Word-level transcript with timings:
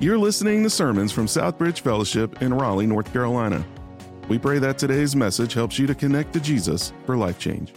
You're 0.00 0.16
listening 0.16 0.62
to 0.62 0.70
sermons 0.70 1.10
from 1.10 1.26
Southbridge 1.26 1.80
Fellowship 1.80 2.40
in 2.40 2.54
Raleigh, 2.54 2.86
North 2.86 3.12
Carolina. 3.12 3.66
We 4.28 4.38
pray 4.38 4.60
that 4.60 4.78
today's 4.78 5.16
message 5.16 5.54
helps 5.54 5.76
you 5.76 5.88
to 5.88 5.94
connect 5.96 6.34
to 6.34 6.40
Jesus 6.40 6.92
for 7.04 7.16
life 7.16 7.40
change. 7.40 7.72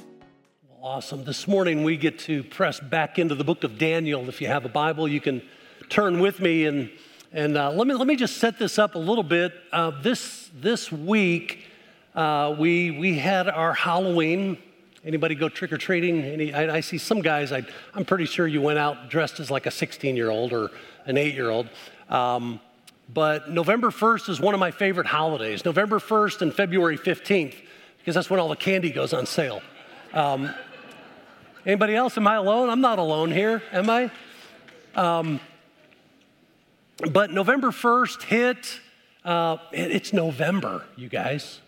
Awesome. 0.83 1.23
This 1.23 1.47
morning 1.47 1.83
we 1.83 1.97
get 1.97 2.19
to 2.19 2.43
press 2.43 2.79
back 2.79 3.17
into 3.17 3.33
the 3.33 3.43
book 3.43 3.63
of 3.63 3.79
Daniel. 3.79 4.29
If 4.29 4.39
you 4.39 4.45
have 4.45 4.65
a 4.65 4.69
Bible, 4.69 5.07
you 5.07 5.19
can 5.19 5.41
turn 5.89 6.19
with 6.19 6.39
me 6.39 6.67
and 6.67 6.91
and 7.33 7.57
uh, 7.57 7.71
let 7.71 7.87
me 7.87 7.95
let 7.95 8.05
me 8.05 8.15
just 8.15 8.37
set 8.37 8.59
this 8.59 8.77
up 8.77 8.93
a 8.93 8.99
little 8.99 9.23
bit. 9.23 9.53
Uh, 9.71 9.89
this 10.03 10.51
this 10.53 10.91
week 10.91 11.65
uh, 12.13 12.55
we 12.55 12.91
we 12.91 13.17
had 13.17 13.49
our 13.49 13.73
Halloween. 13.73 14.59
Anybody 15.03 15.33
go 15.33 15.49
trick 15.49 15.73
or 15.73 15.79
treating? 15.79 16.21
Any? 16.21 16.53
I, 16.53 16.75
I, 16.75 16.79
see 16.81 16.99
some 16.99 17.21
guys. 17.21 17.51
I, 17.51 17.65
am 17.95 18.05
pretty 18.05 18.25
sure 18.25 18.45
you 18.45 18.61
went 18.61 18.77
out 18.77 19.09
dressed 19.09 19.39
as 19.39 19.49
like 19.49 19.65
a 19.65 19.71
16 19.71 20.15
year 20.15 20.29
old 20.29 20.53
or 20.53 20.69
an 21.05 21.17
eight 21.17 21.33
year 21.33 21.49
old. 21.49 21.67
Um, 22.11 22.59
but 23.13 23.49
November 23.49 23.89
1st 23.89 24.29
is 24.29 24.39
one 24.39 24.53
of 24.53 24.59
my 24.59 24.71
favorite 24.71 25.07
holidays. 25.07 25.65
November 25.65 25.99
1st 25.99 26.41
and 26.43 26.53
February 26.53 26.97
15th, 26.97 27.55
because 27.97 28.15
that's 28.15 28.29
when 28.29 28.39
all 28.39 28.49
the 28.49 28.55
candy 28.55 28.91
goes 28.91 29.13
on 29.13 29.25
sale. 29.25 29.61
Um, 30.13 30.53
anybody 31.65 31.95
else? 31.95 32.17
Am 32.17 32.27
I 32.27 32.35
alone? 32.35 32.69
I'm 32.69 32.81
not 32.81 32.99
alone 32.99 33.31
here, 33.31 33.63
am 33.71 33.89
I? 33.89 34.11
Um, 34.95 35.39
but 37.09 37.31
November 37.31 37.71
1st 37.71 38.23
hit. 38.23 38.79
Uh, 39.23 39.57
it's 39.71 40.13
November, 40.13 40.85
you 40.95 41.09
guys. 41.09 41.59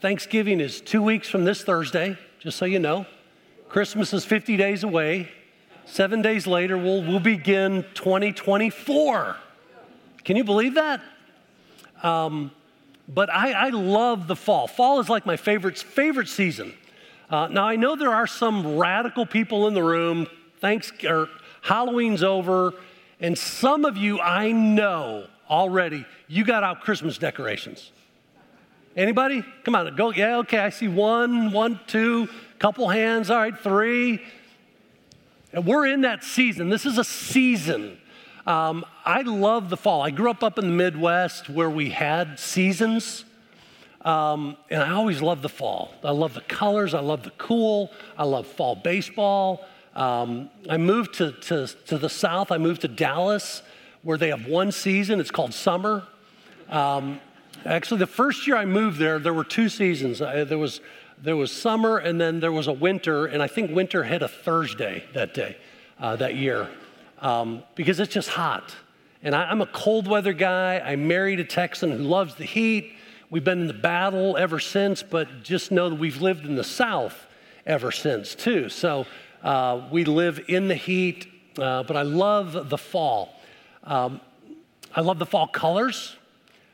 Thanksgiving 0.00 0.60
is 0.60 0.80
two 0.80 1.02
weeks 1.02 1.28
from 1.28 1.44
this 1.44 1.62
Thursday 1.62 2.18
just 2.40 2.58
so 2.58 2.66
you 2.66 2.78
know. 2.78 3.06
Christmas 3.68 4.12
is 4.12 4.24
50 4.24 4.56
days 4.56 4.84
away. 4.84 5.30
Seven 5.86 6.22
days 6.22 6.46
later, 6.46 6.76
we'll, 6.76 7.02
we'll 7.02 7.20
begin 7.20 7.84
2024. 7.94 9.36
Can 10.24 10.36
you 10.36 10.44
believe 10.44 10.74
that? 10.74 11.00
Um, 12.02 12.50
but 13.08 13.30
I, 13.30 13.52
I, 13.52 13.68
love 13.70 14.26
the 14.26 14.36
fall. 14.36 14.66
Fall 14.66 15.00
is 15.00 15.08
like 15.08 15.26
my 15.26 15.36
favorite, 15.36 15.78
favorite 15.78 16.28
season. 16.28 16.74
Uh, 17.30 17.48
now, 17.48 17.66
I 17.66 17.76
know 17.76 17.96
there 17.96 18.14
are 18.14 18.26
some 18.26 18.76
radical 18.76 19.26
people 19.26 19.68
in 19.68 19.74
the 19.74 19.82
room. 19.82 20.26
Thanks, 20.58 20.92
or 21.04 21.28
Halloween's 21.62 22.22
over, 22.22 22.74
and 23.20 23.36
some 23.36 23.84
of 23.84 23.96
you 23.96 24.20
I 24.20 24.52
know 24.52 25.26
already, 25.48 26.06
you 26.28 26.44
got 26.44 26.62
out 26.62 26.80
Christmas 26.80 27.18
decorations. 27.18 27.90
Anybody? 28.96 29.44
Come 29.64 29.74
on, 29.74 29.94
go. 29.96 30.10
Yeah, 30.10 30.38
okay, 30.38 30.58
I 30.58 30.70
see 30.70 30.88
one, 30.88 31.50
one, 31.52 31.80
two, 31.86 32.28
couple 32.58 32.88
hands. 32.88 33.28
All 33.30 33.38
right, 33.38 33.58
three. 33.58 34.22
And 35.52 35.66
we're 35.66 35.86
in 35.86 36.02
that 36.02 36.24
season. 36.24 36.68
This 36.68 36.86
is 36.86 36.98
a 36.98 37.04
season. 37.04 37.98
Um, 38.46 38.84
I 39.04 39.22
love 39.22 39.70
the 39.70 39.76
fall. 39.76 40.02
I 40.02 40.10
grew 40.10 40.30
up 40.30 40.42
up 40.42 40.58
in 40.58 40.66
the 40.66 40.72
Midwest 40.72 41.48
where 41.48 41.70
we 41.70 41.90
had 41.90 42.38
seasons. 42.38 43.24
Um, 44.02 44.58
and 44.70 44.82
I 44.82 44.92
always 44.92 45.22
love 45.22 45.40
the 45.40 45.48
fall. 45.48 45.94
I 46.04 46.10
love 46.10 46.34
the 46.34 46.42
colors. 46.42 46.92
I 46.92 47.00
love 47.00 47.22
the 47.22 47.30
cool. 47.30 47.90
I 48.18 48.24
love 48.24 48.46
fall 48.46 48.76
baseball. 48.76 49.64
Um, 49.94 50.50
I 50.68 50.76
moved 50.76 51.14
to, 51.14 51.32
to, 51.32 51.66
to, 51.86 51.96
the 51.96 52.10
south. 52.10 52.52
I 52.52 52.58
moved 52.58 52.82
to 52.82 52.88
Dallas 52.88 53.62
where 54.02 54.18
they 54.18 54.28
have 54.28 54.46
one 54.46 54.72
season. 54.72 55.20
It's 55.20 55.30
called 55.30 55.54
summer. 55.54 56.02
Um, 56.68 57.20
Actually, 57.64 57.98
the 57.98 58.06
first 58.06 58.46
year 58.46 58.56
I 58.56 58.66
moved 58.66 58.98
there, 58.98 59.18
there 59.18 59.32
were 59.32 59.44
two 59.44 59.70
seasons. 59.70 60.18
there, 60.18 60.58
was, 60.58 60.82
there 61.22 61.36
was 61.36 61.50
summer 61.50 61.96
and 61.96 62.20
then 62.20 62.40
there 62.40 62.52
was 62.52 62.66
a 62.66 62.72
winter, 62.72 63.24
and 63.26 63.42
I 63.42 63.46
think 63.46 63.70
winter 63.70 64.04
hit 64.04 64.22
a 64.22 64.28
Thursday 64.28 65.04
that 65.14 65.32
day, 65.32 65.56
uh, 65.98 66.16
that 66.16 66.34
year, 66.34 66.68
um, 67.24 67.62
because 67.74 67.98
it's 67.98 68.12
just 68.12 68.28
hot. 68.28 68.76
And 69.22 69.34
I, 69.34 69.44
I'm 69.44 69.62
a 69.62 69.66
cold 69.66 70.06
weather 70.06 70.34
guy. 70.34 70.78
I 70.78 70.94
married 70.94 71.40
a 71.40 71.44
Texan 71.44 71.90
who 71.90 72.04
loves 72.04 72.36
the 72.36 72.44
heat. 72.44 72.92
We've 73.30 73.42
been 73.42 73.62
in 73.62 73.66
the 73.66 73.72
battle 73.72 74.36
ever 74.36 74.60
since, 74.60 75.02
but 75.02 75.42
just 75.42 75.72
know 75.72 75.88
that 75.88 75.96
we've 75.96 76.20
lived 76.20 76.44
in 76.44 76.54
the 76.54 76.62
South 76.62 77.26
ever 77.66 77.90
since, 77.90 78.34
too. 78.34 78.68
So 78.68 79.06
uh, 79.42 79.88
we 79.90 80.04
live 80.04 80.44
in 80.48 80.68
the 80.68 80.74
heat, 80.74 81.26
uh, 81.58 81.82
but 81.82 81.96
I 81.96 82.02
love 82.02 82.68
the 82.68 82.78
fall. 82.78 83.40
Um, 83.82 84.20
I 84.94 85.00
love 85.00 85.18
the 85.18 85.26
fall 85.26 85.48
colors. 85.48 86.16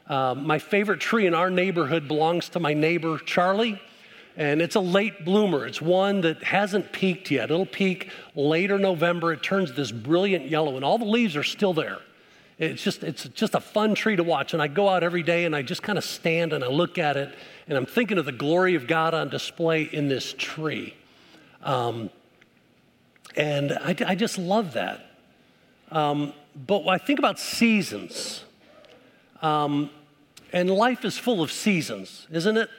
Uh, 0.08 0.34
my 0.34 0.58
favorite 0.58 0.98
tree 0.98 1.26
in 1.26 1.34
our 1.34 1.48
neighborhood 1.48 2.08
belongs 2.08 2.48
to 2.50 2.60
my 2.60 2.74
neighbor, 2.74 3.18
Charlie. 3.18 3.80
And 4.36 4.62
it's 4.62 4.76
a 4.76 4.80
late 4.80 5.24
bloomer. 5.24 5.66
It's 5.66 5.82
one 5.82 6.20
that 6.22 6.42
hasn't 6.42 6.92
peaked 6.92 7.30
yet. 7.30 7.50
It'll 7.50 7.66
peak 7.66 8.10
later 8.34 8.78
November. 8.78 9.32
It 9.32 9.42
turns 9.42 9.72
this 9.72 9.90
brilliant 9.92 10.48
yellow, 10.48 10.76
and 10.76 10.84
all 10.84 10.98
the 10.98 11.04
leaves 11.04 11.36
are 11.36 11.42
still 11.42 11.74
there. 11.74 11.98
It's 12.58 12.82
just, 12.82 13.02
it's 13.02 13.26
just 13.28 13.54
a 13.54 13.60
fun 13.60 13.94
tree 13.94 14.16
to 14.16 14.22
watch. 14.22 14.52
And 14.52 14.62
I 14.62 14.68
go 14.68 14.88
out 14.88 15.02
every 15.02 15.22
day 15.22 15.46
and 15.46 15.56
I 15.56 15.62
just 15.62 15.82
kind 15.82 15.96
of 15.96 16.04
stand 16.04 16.52
and 16.52 16.62
I 16.62 16.68
look 16.68 16.98
at 16.98 17.16
it, 17.16 17.34
and 17.66 17.76
I'm 17.76 17.86
thinking 17.86 18.18
of 18.18 18.26
the 18.26 18.32
glory 18.32 18.74
of 18.74 18.86
God 18.86 19.14
on 19.14 19.30
display 19.30 19.82
in 19.82 20.08
this 20.08 20.34
tree. 20.36 20.94
Um, 21.62 22.10
and 23.36 23.72
I, 23.72 23.96
I, 24.06 24.14
just 24.14 24.38
love 24.38 24.72
that. 24.74 25.06
Um, 25.90 26.32
but 26.54 26.86
I 26.88 26.98
think 26.98 27.18
about 27.18 27.38
seasons. 27.38 28.44
Um, 29.42 29.90
and 30.52 30.70
life 30.70 31.04
is 31.04 31.16
full 31.16 31.42
of 31.42 31.52
seasons, 31.52 32.26
isn't 32.30 32.56
it? 32.56 32.70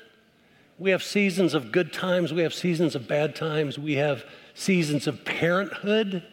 We 0.81 0.89
have 0.89 1.03
seasons 1.03 1.53
of 1.53 1.71
good 1.71 1.93
times, 1.93 2.33
we 2.33 2.41
have 2.41 2.55
seasons 2.55 2.95
of 2.95 3.07
bad 3.07 3.35
times, 3.35 3.77
we 3.77 3.97
have 3.97 4.25
seasons 4.55 5.05
of 5.05 5.23
parenthood. 5.23 6.23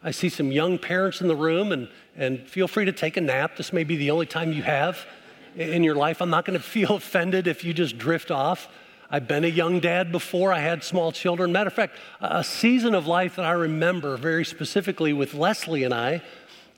I 0.00 0.12
see 0.12 0.28
some 0.28 0.52
young 0.52 0.78
parents 0.78 1.20
in 1.20 1.26
the 1.26 1.34
room, 1.34 1.72
and, 1.72 1.88
and 2.16 2.46
feel 2.48 2.68
free 2.68 2.84
to 2.84 2.92
take 2.92 3.16
a 3.16 3.20
nap. 3.20 3.56
This 3.56 3.72
may 3.72 3.82
be 3.82 3.96
the 3.96 4.12
only 4.12 4.26
time 4.26 4.52
you 4.52 4.62
have 4.62 5.04
in 5.56 5.82
your 5.82 5.96
life. 5.96 6.22
I'm 6.22 6.30
not 6.30 6.44
going 6.44 6.56
to 6.56 6.64
feel 6.64 6.94
offended 6.94 7.48
if 7.48 7.64
you 7.64 7.74
just 7.74 7.98
drift 7.98 8.30
off. 8.30 8.68
I've 9.10 9.26
been 9.26 9.42
a 9.42 9.48
young 9.48 9.80
dad 9.80 10.12
before. 10.12 10.52
I 10.52 10.60
had 10.60 10.84
small 10.84 11.10
children. 11.10 11.50
Matter 11.50 11.66
of 11.66 11.74
fact, 11.74 11.96
a 12.20 12.44
season 12.44 12.94
of 12.94 13.08
life 13.08 13.34
that 13.34 13.44
I 13.44 13.54
remember 13.54 14.16
very 14.16 14.44
specifically 14.44 15.14
with 15.14 15.34
Leslie 15.34 15.82
and 15.82 15.92
I. 15.92 16.22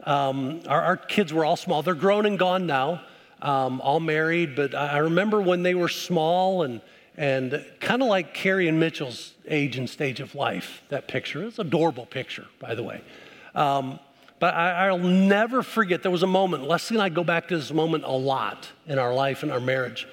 Um, 0.05 0.62
our, 0.67 0.81
our, 0.81 0.97
kids 0.97 1.34
were 1.34 1.44
all 1.44 1.56
small. 1.56 1.83
They're 1.83 1.93
grown 1.93 2.25
and 2.25 2.38
gone 2.38 2.67
now 2.67 3.03
um, 3.43 3.83
all 3.83 4.00
married, 4.00 4.56
but 4.56 4.75
I 4.75 4.97
remember 4.99 5.43
when 5.43 5.62
they 5.62 5.75
were 5.75 5.91
small 5.91 6.62
and, 6.62 6.81
and 7.19 7.67
kind 7.81 8.01
of 8.01 8.06
like 8.06 8.33
Carrie 8.33 8.69
and 8.69 8.79
Mitchell's 8.79 9.34
age 9.49 9.77
and 9.77 9.91
stage 9.91 10.21
of 10.21 10.37
life, 10.37 10.83
that 10.89 11.09
picture. 11.09 11.43
It's 11.43 11.59
an 11.59 11.67
adorable 11.67 12.06
picture, 12.06 12.47
by 12.61 12.77
the 12.77 12.84
way. 12.84 13.03
Um, 13.56 13.99
but 14.39 14.55
I, 14.55 14.93
will 14.93 14.99
never 14.99 15.65
forget, 15.65 16.05
there 16.05 16.12
was 16.12 16.23
a 16.23 16.29
moment, 16.29 16.69
Leslie 16.69 16.97
and 16.97 17.03
I 17.03 17.09
go 17.09 17.25
back 17.25 17.49
to 17.49 17.56
this 17.56 17.73
moment 17.73 18.05
a 18.05 18.12
lot 18.12 18.69
in 18.87 19.01
our 19.01 19.12
life 19.12 19.43
and 19.43 19.51
our 19.51 19.59
marriage, 19.59 20.06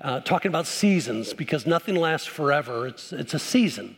uh, 0.00 0.20
talking 0.20 0.48
about 0.48 0.68
seasons 0.68 1.34
because 1.34 1.66
nothing 1.66 1.96
lasts 1.96 2.28
forever. 2.28 2.86
It's, 2.86 3.12
it's 3.12 3.34
a 3.34 3.40
season. 3.40 3.96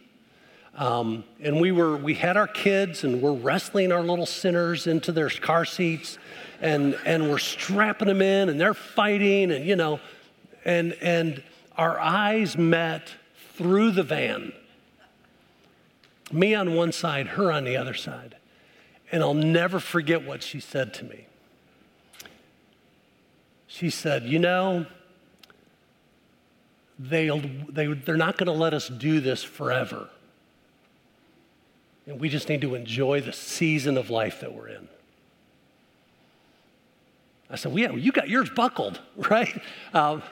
Um, 0.77 1.25
and 1.43 1.61
we 1.61 1.73
were, 1.73 1.99
we 1.99 2.15
had 2.15 2.39
our 2.39 2.47
kids 2.47 3.05
and 3.05 3.21
we're 3.21 3.35
wrestling 3.35 3.93
our 3.93 4.03
little 4.03 4.25
sinners 4.25 4.87
into 4.87 5.13
their 5.13 5.29
car 5.29 5.67
seats 5.67 6.17
and, 6.63 6.99
and 7.05 7.29
we're 7.29 7.37
strapping 7.37 8.09
them 8.09 8.23
in 8.23 8.49
and 8.49 8.59
they're 8.59 8.73
fighting 8.73 9.51
and, 9.51 9.67
you 9.67 9.77
know, 9.77 10.01
and, 10.65 10.95
and 11.03 11.43
our 11.77 11.99
eyes 11.99 12.57
met 12.57 13.15
through 13.55 13.93
the 13.93 14.03
van. 14.03 14.53
Me 16.33 16.55
on 16.55 16.75
one 16.75 16.93
side, 16.93 17.29
her 17.29 17.53
on 17.53 17.65
the 17.65 17.77
other 17.77 17.95
side. 17.95 18.37
And 19.13 19.23
I'll 19.23 19.35
never 19.35 19.79
forget 19.79 20.25
what 20.25 20.43
she 20.43 20.59
said 20.59 20.93
to 20.95 21.05
me. 21.05 21.27
She 23.67 23.91
said, 23.91 24.25
You 24.25 24.39
know, 24.39 24.87
they'll, 26.99 27.43
they, 27.69 27.87
they're 27.87 28.17
not 28.17 28.37
going 28.37 28.47
to 28.47 28.53
let 28.53 28.75
us 28.75 28.89
do 28.89 29.21
this 29.21 29.45
forever. 29.45 30.09
And 32.07 32.21
we 32.21 32.29
just 32.29 32.49
need 32.49 32.61
to 32.61 32.75
enjoy 32.75 33.21
the 33.21 33.33
season 33.33 33.99
of 33.99 34.11
life 34.11 34.41
that 34.41 34.55
we're 34.55 34.69
in. 34.69 34.89
I 37.51 37.57
said, 37.57 37.73
well, 37.73 37.81
yeah, 37.81 37.93
you 37.93 38.13
got 38.13 38.29
yours 38.29 38.51
buckled, 38.51 39.01
right? 39.17 39.61
Um, 39.93 40.23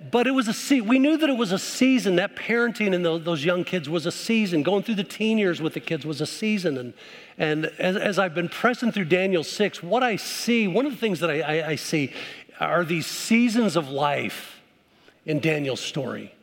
but 0.00 0.26
it 0.26 0.30
was 0.30 0.48
a 0.48 0.80
we 0.80 0.98
knew 0.98 1.18
that 1.18 1.28
it 1.28 1.36
was 1.36 1.52
a 1.52 1.58
season 1.58 2.16
that 2.16 2.34
parenting 2.34 2.94
and 2.94 3.04
those, 3.04 3.22
those, 3.24 3.44
young 3.44 3.64
kids 3.64 3.88
was 3.88 4.06
a 4.06 4.12
season. 4.12 4.62
Going 4.62 4.82
through 4.82 4.94
the 4.94 5.04
teen 5.04 5.36
years 5.36 5.60
with 5.60 5.74
the 5.74 5.80
kids 5.80 6.06
was 6.06 6.22
a 6.22 6.26
season. 6.26 6.78
And, 6.78 6.94
and 7.36 7.66
as, 7.78 7.96
as 7.96 8.18
i've 8.18 8.34
been 8.34 8.48
pressing 8.48 8.92
through 8.92 9.06
daniel 9.06 9.44
6 9.44 9.82
what 9.82 10.02
i 10.02 10.16
see 10.16 10.66
one 10.68 10.86
of 10.86 10.92
the 10.92 10.98
things 10.98 11.20
that 11.20 11.30
I, 11.30 11.40
I, 11.40 11.68
I 11.68 11.76
see 11.76 12.12
are 12.58 12.84
these 12.84 13.06
seasons 13.06 13.76
of 13.76 13.88
life 13.88 14.60
in 15.26 15.40
daniel's 15.40 15.80
story. 15.80 16.34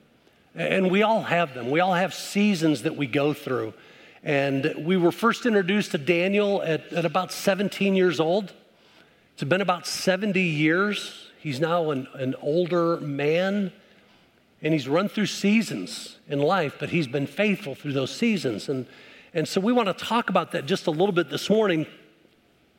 And 0.56 0.90
we 0.90 1.04
all 1.04 1.22
have 1.22 1.54
them. 1.54 1.70
We 1.70 1.80
all 1.80 1.94
have 1.94 2.16
seasons 2.16 2.82
that 2.82 2.98
we 2.98 3.06
go 3.06 3.32
through. 3.32 3.76
And 4.24 4.74
we 4.80 4.98
were 4.98 5.12
first 5.12 5.46
introduced 5.46 5.92
to 5.92 6.00
daniel 6.00 6.64
at, 6.64 6.92
at 6.92 7.06
about 7.06 7.32
17 7.32 7.96
years 7.96 8.20
old. 8.20 8.54
It's 9.34 9.44
been 9.44 9.62
about 9.62 9.86
70 9.86 10.42
years. 10.42 11.27
He's 11.40 11.60
now 11.60 11.92
an, 11.92 12.08
an 12.14 12.36
older 12.42 12.98
man, 12.98 13.72
and 14.62 14.74
he's 14.74 14.88
run 14.88 15.10
through 15.10 15.28
seasons 15.28 16.18
in 16.28 16.40
life, 16.40 16.76
but 16.80 16.90
he's 16.90 17.08
been 17.08 17.28
faithful 17.28 17.76
through 17.76 17.94
those 17.94 18.14
seasons. 18.14 18.70
And, 18.70 18.86
and 19.34 19.48
so 19.48 19.62
we 19.62 19.72
want 19.72 19.88
to 19.88 19.94
talk 19.94 20.30
about 20.30 20.52
that 20.52 20.66
just 20.66 20.88
a 20.88 20.92
little 20.92 21.12
bit 21.14 21.30
this 21.30 21.50
morning. 21.50 21.86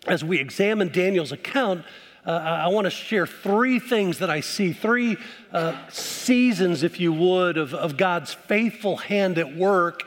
as 0.06 0.24
we 0.24 0.38
examine 0.38 0.88
Daniel's 0.88 1.32
account, 1.32 1.84
uh, 2.26 2.30
I 2.30 2.68
want 2.68 2.84
to 2.84 2.90
share 2.90 3.26
three 3.26 3.78
things 3.78 4.18
that 4.18 4.28
I 4.28 4.40
see, 4.40 4.72
three 4.72 5.16
uh, 5.52 5.76
seasons, 5.88 6.82
if 6.82 7.00
you 7.00 7.12
would, 7.12 7.56
of, 7.56 7.74
of 7.74 7.96
God's 7.96 8.34
faithful 8.34 8.98
hand 8.98 9.38
at 9.38 9.56
work 9.56 10.02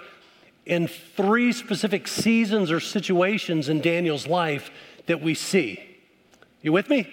in 0.65 0.87
three 0.87 1.51
specific 1.51 2.07
seasons 2.07 2.71
or 2.71 2.79
situations 2.79 3.69
in 3.69 3.81
Daniel's 3.81 4.27
life 4.27 4.69
that 5.07 5.21
we 5.21 5.33
see. 5.33 5.83
You 6.61 6.71
with 6.71 6.89
me? 6.89 7.11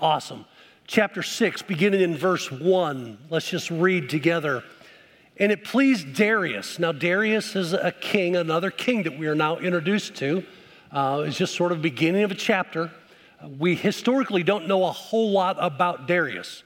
Awesome. 0.00 0.44
Chapter 0.86 1.24
6, 1.24 1.62
beginning 1.62 2.02
in 2.02 2.16
verse 2.16 2.52
1. 2.52 3.18
Let's 3.30 3.50
just 3.50 3.68
read 3.68 4.08
together. 4.08 4.62
And 5.38 5.50
it 5.50 5.64
pleased 5.64 6.14
Darius. 6.14 6.78
Now, 6.78 6.92
Darius 6.92 7.56
is 7.56 7.72
a 7.72 7.90
king, 7.90 8.36
another 8.36 8.70
king 8.70 9.02
that 9.02 9.18
we 9.18 9.26
are 9.26 9.34
now 9.34 9.56
introduced 9.56 10.14
to. 10.16 10.44
Uh, 10.92 11.24
it's 11.26 11.36
just 11.36 11.56
sort 11.56 11.72
of 11.72 11.82
beginning 11.82 12.22
of 12.22 12.30
a 12.30 12.36
chapter. 12.36 12.92
We 13.58 13.74
historically 13.74 14.44
don't 14.44 14.68
know 14.68 14.84
a 14.84 14.92
whole 14.92 15.32
lot 15.32 15.56
about 15.58 16.06
Darius, 16.06 16.62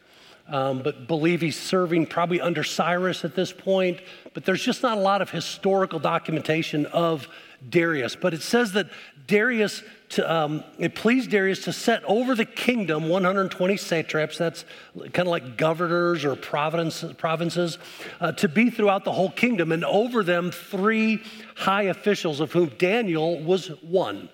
um, 0.46 0.82
but 0.82 1.08
believe 1.08 1.40
he's 1.40 1.58
serving 1.58 2.06
probably 2.06 2.38
under 2.38 2.62
Cyrus 2.62 3.25
at 3.25 3.35
this 3.35 3.50
point. 3.50 4.02
But 4.35 4.44
there's 4.44 4.62
just 4.62 4.82
not 4.82 4.99
a 4.99 5.00
lot 5.00 5.23
of 5.23 5.31
historical 5.31 5.99
documentation 5.99 6.85
of 6.85 7.28
Darius. 7.67 8.14
But 8.14 8.35
it 8.35 8.43
says 8.43 8.73
that 8.73 8.88
Darius, 9.26 9.82
to, 10.12 10.31
um, 10.31 10.62
it 10.79 10.94
pleased 10.94 11.31
Darius 11.31 11.64
to 11.64 11.73
set 11.73 12.05
over 12.05 12.35
the 12.35 12.44
kingdom 12.44 13.09
120 13.09 13.76
satraps, 13.79 14.37
that's 14.37 14.64
kind 14.94 15.20
of 15.20 15.29
like 15.29 15.56
governors 15.56 16.25
or 16.25 16.37
provinces, 16.37 17.14
provinces 17.14 17.79
uh, 18.20 18.32
to 18.32 18.49
be 18.49 18.69
throughout 18.69 19.05
the 19.05 19.12
whole 19.12 19.31
kingdom, 19.31 19.73
and 19.73 19.85
over 19.85 20.23
them 20.23 20.50
three 20.50 21.23
high 21.56 21.85
officials, 21.85 22.41
of 22.41 22.53
whom 22.53 22.69
Daniel 22.79 23.41
was 23.41 23.69
one 23.82 24.29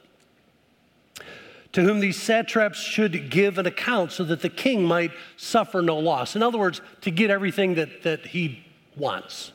to 1.70 1.82
whom 1.82 2.00
these 2.00 2.20
satraps 2.20 2.80
should 2.80 3.30
give 3.30 3.58
an 3.58 3.66
account 3.66 4.10
so 4.10 4.24
that 4.24 4.40
the 4.40 4.48
king 4.48 4.82
might 4.82 5.12
suffer 5.36 5.82
no 5.82 5.98
loss. 5.98 6.34
In 6.34 6.42
other 6.42 6.58
words, 6.58 6.80
to 7.02 7.10
get 7.10 7.30
everything 7.30 7.74
that, 7.74 8.02
that 8.02 8.26
he 8.26 8.64
wants, 8.96 9.52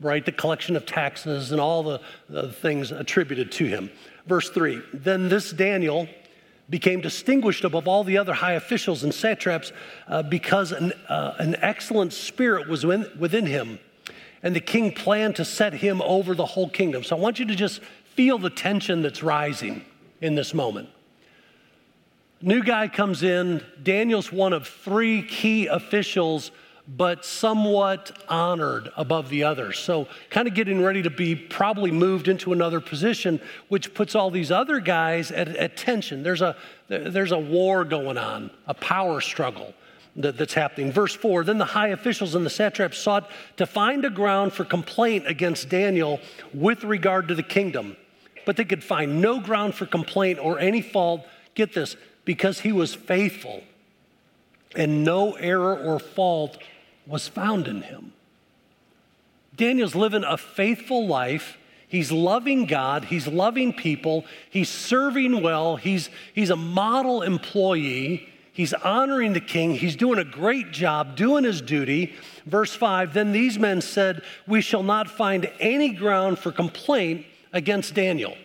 right? 0.00 0.24
The 0.24 0.32
collection 0.32 0.76
of 0.76 0.84
taxes 0.84 1.52
and 1.52 1.60
all 1.60 1.82
the, 1.82 2.00
the 2.28 2.52
things 2.52 2.92
attributed 2.92 3.50
to 3.52 3.64
him. 3.64 3.90
Verse 4.26 4.50
3 4.50 4.82
Then 4.92 5.28
this 5.28 5.52
Daniel 5.52 6.08
became 6.68 7.00
distinguished 7.00 7.64
above 7.64 7.86
all 7.86 8.04
the 8.04 8.18
other 8.18 8.34
high 8.34 8.54
officials 8.54 9.04
and 9.04 9.14
satraps 9.14 9.72
uh, 10.08 10.22
because 10.22 10.72
an, 10.72 10.92
uh, 11.08 11.34
an 11.38 11.56
excellent 11.60 12.12
spirit 12.12 12.68
was 12.68 12.84
within, 12.84 13.18
within 13.18 13.46
him. 13.46 13.78
And 14.42 14.54
the 14.54 14.60
king 14.60 14.92
planned 14.92 15.36
to 15.36 15.44
set 15.44 15.74
him 15.74 16.02
over 16.02 16.34
the 16.34 16.44
whole 16.44 16.68
kingdom. 16.68 17.02
So 17.04 17.16
I 17.16 17.20
want 17.20 17.38
you 17.38 17.46
to 17.46 17.54
just 17.54 17.80
feel 18.14 18.38
the 18.38 18.50
tension 18.50 19.02
that's 19.02 19.22
rising 19.22 19.84
in 20.20 20.34
this 20.34 20.54
moment. 20.54 20.88
New 22.42 22.62
guy 22.62 22.88
comes 22.88 23.22
in. 23.22 23.64
Daniel's 23.82 24.30
one 24.30 24.52
of 24.52 24.66
three 24.66 25.22
key 25.22 25.66
officials, 25.66 26.50
but 26.88 27.24
somewhat 27.24 28.16
honored 28.28 28.90
above 28.96 29.28
the 29.28 29.42
others. 29.42 29.78
So, 29.78 30.06
kind 30.30 30.46
of 30.46 30.54
getting 30.54 30.82
ready 30.82 31.02
to 31.02 31.10
be 31.10 31.34
probably 31.34 31.90
moved 31.90 32.28
into 32.28 32.52
another 32.52 32.80
position, 32.80 33.40
which 33.68 33.92
puts 33.92 34.14
all 34.14 34.30
these 34.30 34.50
other 34.50 34.78
guys 34.78 35.32
at, 35.32 35.48
at 35.48 35.76
tension. 35.76 36.22
There's 36.22 36.42
a, 36.42 36.56
there's 36.88 37.32
a 37.32 37.38
war 37.38 37.84
going 37.84 38.18
on, 38.18 38.50
a 38.66 38.74
power 38.74 39.20
struggle 39.20 39.74
that, 40.14 40.38
that's 40.38 40.54
happening. 40.54 40.92
Verse 40.92 41.14
4 41.14 41.42
Then 41.44 41.58
the 41.58 41.64
high 41.64 41.88
officials 41.88 42.34
and 42.34 42.46
the 42.46 42.50
satraps 42.50 42.98
sought 42.98 43.30
to 43.56 43.66
find 43.66 44.04
a 44.04 44.10
ground 44.10 44.52
for 44.52 44.64
complaint 44.64 45.26
against 45.26 45.68
Daniel 45.68 46.20
with 46.54 46.84
regard 46.84 47.26
to 47.28 47.34
the 47.34 47.42
kingdom, 47.42 47.96
but 48.44 48.56
they 48.56 48.64
could 48.64 48.84
find 48.84 49.20
no 49.20 49.40
ground 49.40 49.74
for 49.74 49.86
complaint 49.86 50.38
or 50.40 50.60
any 50.60 50.82
fault. 50.82 51.26
Get 51.54 51.72
this 51.72 51.96
because 52.24 52.60
he 52.60 52.70
was 52.70 52.94
faithful 52.94 53.62
and 54.76 55.04
no 55.04 55.32
error 55.32 55.76
or 55.76 55.98
fault 55.98 56.58
was 57.06 57.28
found 57.28 57.68
in 57.68 57.82
him. 57.82 58.12
Daniel's 59.54 59.94
living 59.94 60.24
a 60.24 60.36
faithful 60.36 61.06
life. 61.06 61.56
He's 61.88 62.10
loving 62.12 62.66
God. 62.66 63.06
He's 63.06 63.26
loving 63.26 63.72
people. 63.72 64.24
He's 64.50 64.68
serving 64.68 65.42
well. 65.42 65.76
He's, 65.76 66.10
he's 66.34 66.50
a 66.50 66.56
model 66.56 67.22
employee. 67.22 68.28
He's 68.52 68.72
honoring 68.72 69.34
the 69.34 69.40
king. 69.40 69.74
He's 69.74 69.96
doing 69.96 70.18
a 70.18 70.24
great 70.24 70.72
job, 70.72 71.16
doing 71.16 71.44
his 71.44 71.60
duty. 71.60 72.14
Verse 72.44 72.74
5 72.74 73.14
Then 73.14 73.32
these 73.32 73.58
men 73.58 73.80
said, 73.80 74.22
We 74.46 74.60
shall 74.60 74.82
not 74.82 75.08
find 75.08 75.50
any 75.60 75.90
ground 75.90 76.38
for 76.38 76.50
complaint 76.50 77.26
against 77.52 77.94
Daniel. 77.94 78.36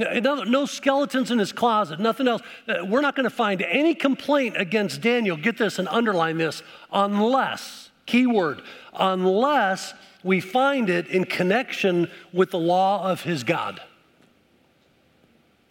No, 0.00 0.64
skeletons 0.64 1.30
in 1.30 1.38
his 1.38 1.52
closet, 1.52 2.00
nothing 2.00 2.26
else. 2.26 2.40
Uh, 2.66 2.86
we're 2.86 3.02
not 3.02 3.14
going 3.14 3.24
to 3.24 3.30
find 3.30 3.60
any 3.60 3.94
complaint 3.94 4.56
against 4.56 5.02
Daniel. 5.02 5.36
Get 5.36 5.58
this 5.58 5.78
and 5.78 5.86
underline 5.88 6.38
this 6.38 6.62
unless, 6.90 7.90
keyword, 8.06 8.62
unless 8.94 9.92
we 10.24 10.40
find 10.40 10.88
it 10.88 11.06
in 11.08 11.24
connection 11.24 12.10
with 12.32 12.50
the 12.50 12.58
law 12.58 13.10
of 13.10 13.22
his 13.22 13.44
God. 13.44 13.82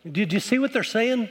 Did 0.10 0.32
you 0.32 0.40
see 0.40 0.60
what 0.60 0.74
they're 0.74 0.84
saying? 0.84 1.30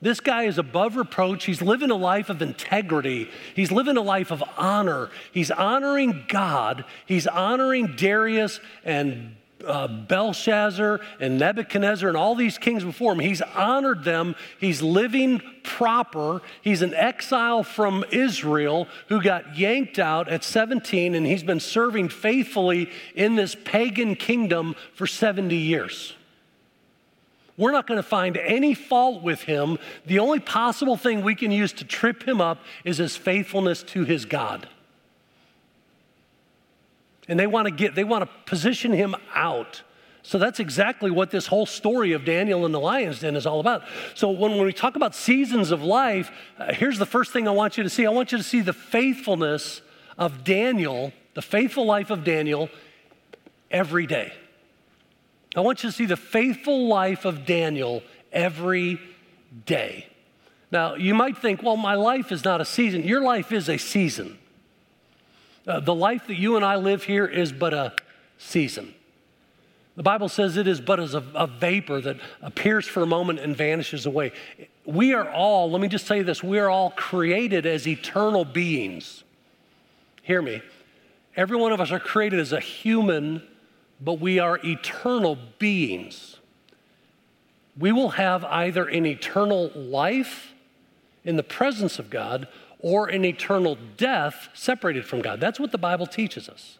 This 0.00 0.20
guy 0.20 0.44
is 0.44 0.58
above 0.58 0.96
reproach. 0.96 1.44
He's 1.44 1.62
living 1.62 1.90
a 1.90 1.96
life 1.96 2.28
of 2.28 2.42
integrity. 2.42 3.28
He's 3.56 3.72
living 3.72 3.96
a 3.96 4.02
life 4.02 4.30
of 4.30 4.44
honor. 4.56 5.10
He's 5.32 5.50
honoring 5.50 6.26
God. 6.28 6.84
He's 7.06 7.26
honoring 7.26 7.96
Darius 7.96 8.60
and 8.84 9.34
uh, 9.66 9.88
Belshazzar 9.88 11.00
and 11.20 11.38
Nebuchadnezzar 11.38 12.08
and 12.08 12.16
all 12.16 12.34
these 12.34 12.58
kings 12.58 12.84
before 12.84 13.12
him. 13.12 13.20
He's 13.20 13.42
honored 13.42 14.04
them. 14.04 14.34
He's 14.58 14.82
living 14.82 15.40
proper. 15.62 16.42
He's 16.62 16.82
an 16.82 16.94
exile 16.94 17.62
from 17.62 18.04
Israel 18.10 18.88
who 19.08 19.22
got 19.22 19.56
yanked 19.56 19.98
out 19.98 20.28
at 20.28 20.44
17, 20.44 21.14
and 21.14 21.26
he's 21.26 21.42
been 21.42 21.60
serving 21.60 22.08
faithfully 22.08 22.90
in 23.14 23.36
this 23.36 23.54
pagan 23.64 24.16
kingdom 24.16 24.74
for 24.94 25.06
70 25.06 25.56
years. 25.56 26.14
We're 27.56 27.72
not 27.72 27.86
going 27.86 27.98
to 27.98 28.02
find 28.02 28.36
any 28.36 28.74
fault 28.74 29.22
with 29.22 29.42
him. 29.42 29.78
The 30.06 30.18
only 30.18 30.40
possible 30.40 30.96
thing 30.96 31.22
we 31.22 31.36
can 31.36 31.52
use 31.52 31.72
to 31.74 31.84
trip 31.84 32.26
him 32.26 32.40
up 32.40 32.58
is 32.84 32.98
his 32.98 33.16
faithfulness 33.16 33.82
to 33.84 34.04
his 34.04 34.24
God. 34.24 34.68
And 37.28 37.38
they 37.38 37.46
want 37.46 37.66
to 37.66 37.70
get, 37.70 37.94
they 37.94 38.04
want 38.04 38.22
to 38.22 38.30
position 38.46 38.92
him 38.92 39.14
out. 39.34 39.82
So 40.22 40.38
that's 40.38 40.58
exactly 40.58 41.10
what 41.10 41.30
this 41.30 41.46
whole 41.46 41.66
story 41.66 42.12
of 42.12 42.24
Daniel 42.24 42.64
and 42.64 42.74
the 42.74 42.80
lion's 42.80 43.20
den 43.20 43.36
is 43.36 43.46
all 43.46 43.60
about. 43.60 43.82
So 44.14 44.30
when, 44.30 44.52
when 44.52 44.64
we 44.64 44.72
talk 44.72 44.96
about 44.96 45.14
seasons 45.14 45.70
of 45.70 45.82
life, 45.82 46.30
uh, 46.58 46.72
here's 46.72 46.98
the 46.98 47.06
first 47.06 47.32
thing 47.32 47.46
I 47.46 47.50
want 47.50 47.76
you 47.76 47.82
to 47.82 47.90
see. 47.90 48.06
I 48.06 48.10
want 48.10 48.32
you 48.32 48.38
to 48.38 48.44
see 48.44 48.62
the 48.62 48.72
faithfulness 48.72 49.82
of 50.16 50.42
Daniel, 50.42 51.12
the 51.34 51.42
faithful 51.42 51.84
life 51.84 52.08
of 52.10 52.24
Daniel 52.24 52.70
every 53.70 54.06
day. 54.06 54.32
I 55.54 55.60
want 55.60 55.82
you 55.82 55.90
to 55.90 55.94
see 55.94 56.06
the 56.06 56.16
faithful 56.16 56.88
life 56.88 57.26
of 57.26 57.44
Daniel 57.44 58.02
every 58.32 58.98
day. 59.66 60.08
Now, 60.70 60.94
you 60.94 61.14
might 61.14 61.36
think, 61.36 61.62
well, 61.62 61.76
my 61.76 61.94
life 61.94 62.32
is 62.32 62.44
not 62.44 62.60
a 62.60 62.64
season. 62.64 63.04
Your 63.04 63.20
life 63.20 63.52
is 63.52 63.68
a 63.68 63.76
season. 63.76 64.38
Uh, 65.66 65.80
the 65.80 65.94
life 65.94 66.26
that 66.26 66.36
you 66.36 66.56
and 66.56 66.64
I 66.64 66.76
live 66.76 67.04
here 67.04 67.26
is 67.26 67.52
but 67.52 67.72
a 67.72 67.94
season. 68.38 68.94
The 69.96 70.02
Bible 70.02 70.28
says 70.28 70.56
it 70.56 70.66
is 70.66 70.80
but 70.80 70.98
as 70.98 71.14
a, 71.14 71.24
a, 71.34 71.46
vapor 71.46 72.00
that 72.00 72.16
appears 72.42 72.86
for 72.86 73.02
a 73.02 73.06
moment 73.06 73.38
and 73.38 73.56
vanishes 73.56 74.06
away. 74.06 74.32
We 74.84 75.14
are 75.14 75.30
all, 75.30 75.70
let 75.70 75.80
me 75.80 75.88
just 75.88 76.06
say 76.06 76.22
this, 76.22 76.42
we 76.42 76.58
are 76.58 76.68
all 76.68 76.90
created 76.90 77.64
as 77.64 77.86
eternal 77.86 78.44
beings. 78.44 79.22
Hear 80.22 80.42
me. 80.42 80.62
Every 81.36 81.56
one 81.56 81.72
of 81.72 81.80
us 81.80 81.92
are 81.92 82.00
created 82.00 82.40
as 82.40 82.52
a 82.52 82.60
human, 82.60 83.42
but 84.00 84.14
we 84.14 84.38
are 84.38 84.58
eternal 84.64 85.38
beings. 85.58 86.38
We 87.78 87.92
will 87.92 88.10
have 88.10 88.44
either 88.44 88.86
an 88.86 89.06
eternal 89.06 89.70
life 89.74 90.52
in 91.24 91.36
the 91.36 91.42
presence 91.42 91.98
of 91.98 92.10
God 92.10 92.48
or 92.84 93.06
an 93.06 93.24
eternal 93.24 93.78
death 93.96 94.50
separated 94.52 95.06
from 95.06 95.22
God. 95.22 95.40
That's 95.40 95.58
what 95.58 95.72
the 95.72 95.78
Bible 95.78 96.06
teaches 96.06 96.50
us. 96.50 96.76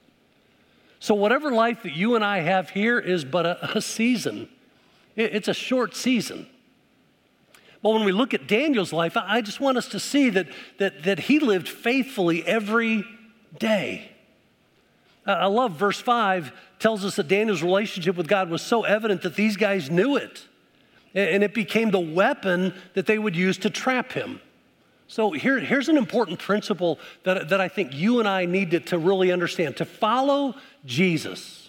So, 1.01 1.15
whatever 1.15 1.51
life 1.51 1.83
that 1.83 1.97
you 1.97 2.15
and 2.15 2.23
I 2.23 2.41
have 2.41 2.69
here 2.71 2.99
is 2.99 3.25
but 3.25 3.47
a, 3.47 3.79
a 3.79 3.81
season, 3.81 4.51
it's 5.17 5.49
a 5.49 5.55
short 5.55 5.97
season. 5.97 6.47
But 7.83 7.95
when 7.95 8.05
we 8.05 8.13
look 8.13 8.35
at 8.35 8.47
Daniel's 8.47 8.93
life, 8.93 9.17
I 9.17 9.41
just 9.41 9.61
want 9.61 9.79
us 9.79 9.89
to 9.89 9.99
see 9.99 10.29
that, 10.31 10.47
that, 10.79 11.05
that 11.05 11.21
he 11.21 11.39
lived 11.39 11.69
faithfully 11.69 12.47
every 12.47 13.05
day. 13.59 14.11
I 15.27 15.47
love 15.47 15.73
verse 15.73 16.01
5 16.01 16.53
tells 16.79 17.03
us 17.05 17.17
that 17.17 17.29
Daniel's 17.29 17.63
relationship 17.63 18.17
with 18.17 18.29
God 18.29 18.51
was 18.51 18.61
so 18.61 18.85
evident 18.85 19.23
that 19.23 19.37
these 19.37 19.57
guys 19.57 19.91
knew 19.91 20.17
it. 20.17 20.45
And 21.15 21.43
it 21.43 21.55
became 21.55 21.91
the 21.91 22.01
weapon 22.01 22.75
that 22.93 23.07
they 23.07 23.19
would 23.19 23.37
use 23.37 23.57
to 23.59 23.71
trap 23.71 24.13
him. 24.13 24.41
So 25.07 25.33
here, 25.33 25.61
here's 25.61 25.89
an 25.89 25.97
important 25.97 26.39
principle 26.39 26.99
that, 27.25 27.51
that 27.51 27.61
I 27.61 27.69
think 27.69 27.95
you 27.95 28.21
and 28.21 28.29
I 28.29 28.47
need 28.47 28.71
to, 28.73 28.81
to 28.81 28.99
really 28.99 29.31
understand. 29.31 29.77
To 29.77 29.85
follow 29.85 30.55
Jesus 30.85 31.65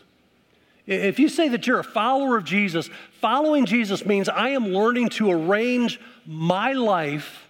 If 0.88 1.18
you 1.20 1.30
say 1.30 1.50
that 1.50 1.66
you're 1.66 1.80
a 1.80 1.84
follower 1.84 2.38
of 2.38 2.44
Jesus, 2.44 2.90
following 3.20 3.66
Jesus 3.66 4.06
means 4.06 4.30
I 4.30 4.50
am 4.50 4.68
learning 4.68 5.10
to 5.10 5.32
arrange 5.32 6.00
my 6.26 6.74
life 6.74 7.48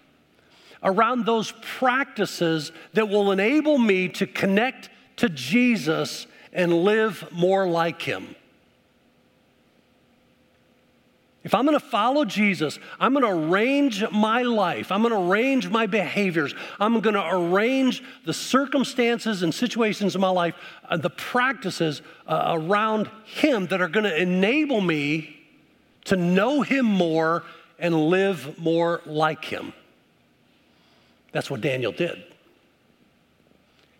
around 0.82 1.26
those 1.26 1.54
practices 1.62 2.72
that 2.94 3.10
will 3.10 3.32
enable 3.32 3.78
me 3.78 4.08
to 4.10 4.28
connect 4.28 4.90
to 5.18 5.28
Jesus 5.30 6.28
and 6.54 6.84
live 6.84 7.28
more 7.32 7.68
like 7.68 8.02
him. 8.02 8.36
If 11.46 11.54
I'm 11.54 11.64
going 11.64 11.80
to 11.80 11.86
follow 11.86 12.26
Jesus, 12.26 12.80
I'm 13.00 13.14
going 13.14 13.24
to 13.24 13.52
arrange 13.52 14.04
my 14.10 14.42
life. 14.42 14.92
I'm 14.92 15.04
going 15.04 15.14
to 15.14 15.32
arrange 15.32 15.70
my 15.70 15.86
behaviors. 15.86 16.56
I'm 16.80 17.00
going 17.02 17.14
to 17.14 17.36
arrange 17.36 18.04
the 18.26 18.34
circumstances 18.34 19.44
and 19.44 19.54
situations 19.54 20.16
in 20.16 20.22
my 20.22 20.30
life, 20.30 20.56
uh, 20.90 20.98
the 20.98 21.12
practices 21.12 22.02
uh, 22.26 22.58
around 22.58 23.12
Him 23.26 23.68
that 23.68 23.80
are 23.80 23.88
going 23.88 24.06
to 24.06 24.20
enable 24.20 24.82
me 24.82 25.38
to 26.06 26.18
know 26.18 26.64
Him 26.64 26.88
more 26.88 27.44
and 27.78 28.10
live 28.10 28.58
more 28.58 29.02
like 29.06 29.46
Him. 29.46 29.72
That's 31.32 31.52
what 31.52 31.62
Daniel 31.62 31.92
did. 31.92 32.24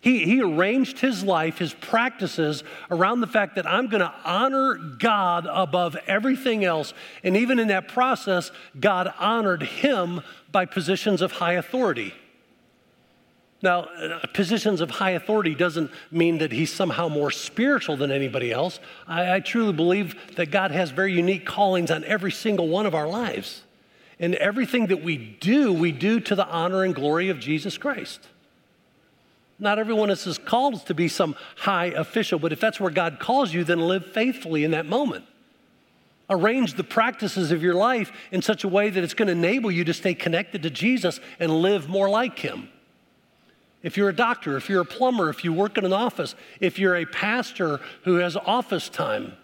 He, 0.06 0.24
he 0.24 0.40
arranged 0.40 1.00
his 1.00 1.24
life, 1.24 1.58
his 1.58 1.74
practices 1.74 2.62
around 2.92 3.22
the 3.22 3.26
fact 3.26 3.56
that 3.56 3.66
I'm 3.66 3.88
going 3.88 4.02
to 4.02 4.14
honor 4.24 4.76
God 4.76 5.48
above 5.50 5.96
everything 6.06 6.64
else. 6.64 6.94
And 7.24 7.36
even 7.36 7.58
in 7.58 7.66
that 7.68 7.88
process, 7.88 8.52
God 8.78 9.12
honored 9.18 9.64
him 9.64 10.20
by 10.52 10.64
positions 10.64 11.22
of 11.22 11.32
high 11.32 11.54
authority. 11.54 12.14
Now, 13.62 13.80
uh, 13.80 14.20
positions 14.32 14.80
of 14.80 14.92
high 14.92 15.10
authority 15.10 15.56
doesn't 15.56 15.90
mean 16.12 16.38
that 16.38 16.52
he's 16.52 16.72
somehow 16.72 17.08
more 17.08 17.32
spiritual 17.32 17.96
than 17.96 18.12
anybody 18.12 18.52
else. 18.52 18.78
I, 19.08 19.34
I, 19.34 19.40
truly 19.40 19.72
believe 19.72 20.36
that 20.36 20.52
God 20.52 20.70
has 20.70 20.92
very 20.92 21.14
unique 21.14 21.44
callings 21.44 21.90
on 21.90 22.04
every 22.04 22.30
single 22.30 22.68
one 22.68 22.86
of 22.86 22.94
our 22.94 23.08
lives. 23.08 23.64
And 24.20 24.36
everything 24.36 24.86
that 24.86 25.02
we 25.02 25.16
do, 25.16 25.72
we 25.72 25.90
do 25.90 26.20
to 26.20 26.36
the 26.36 26.46
honor 26.46 26.84
and 26.84 26.94
glory 26.94 27.28
of 27.28 27.40
Jesus 27.40 27.76
Christ. 27.76 28.28
Not 29.58 29.78
everyone 29.78 30.10
is 30.10 30.38
called 30.44 30.84
to 30.86 30.94
be 30.94 31.08
some 31.08 31.34
high 31.56 31.86
official, 31.86 32.38
but 32.38 32.52
if 32.52 32.60
that's 32.60 32.78
where 32.78 32.90
God 32.90 33.18
calls 33.18 33.54
you, 33.54 33.64
then 33.64 33.80
live 33.80 34.06
faithfully 34.06 34.64
in 34.64 34.72
that 34.72 34.86
moment. 34.86 35.24
Arrange 36.28 36.74
the 36.74 36.84
practices 36.84 37.52
of 37.52 37.62
your 37.62 37.74
life 37.74 38.12
in 38.32 38.42
such 38.42 38.64
a 38.64 38.68
way 38.68 38.90
that 38.90 39.02
it's 39.02 39.14
going 39.14 39.26
to 39.26 39.32
enable 39.32 39.70
you 39.70 39.84
to 39.84 39.94
stay 39.94 40.12
connected 40.12 40.62
to 40.62 40.70
Jesus 40.70 41.20
and 41.38 41.50
live 41.50 41.88
more 41.88 42.08
like 42.08 42.40
Him. 42.40 42.68
If 43.82 43.96
you're 43.96 44.08
a 44.08 44.16
doctor, 44.16 44.56
if 44.56 44.68
you're 44.68 44.80
a 44.80 44.86
plumber, 44.86 45.30
if 45.30 45.44
you 45.44 45.52
work 45.52 45.78
in 45.78 45.84
an 45.84 45.92
office, 45.92 46.34
if 46.60 46.78
you're 46.78 46.96
a 46.96 47.06
pastor 47.06 47.80
who 48.02 48.16
has 48.16 48.36
office 48.36 48.88
time, 48.88 49.34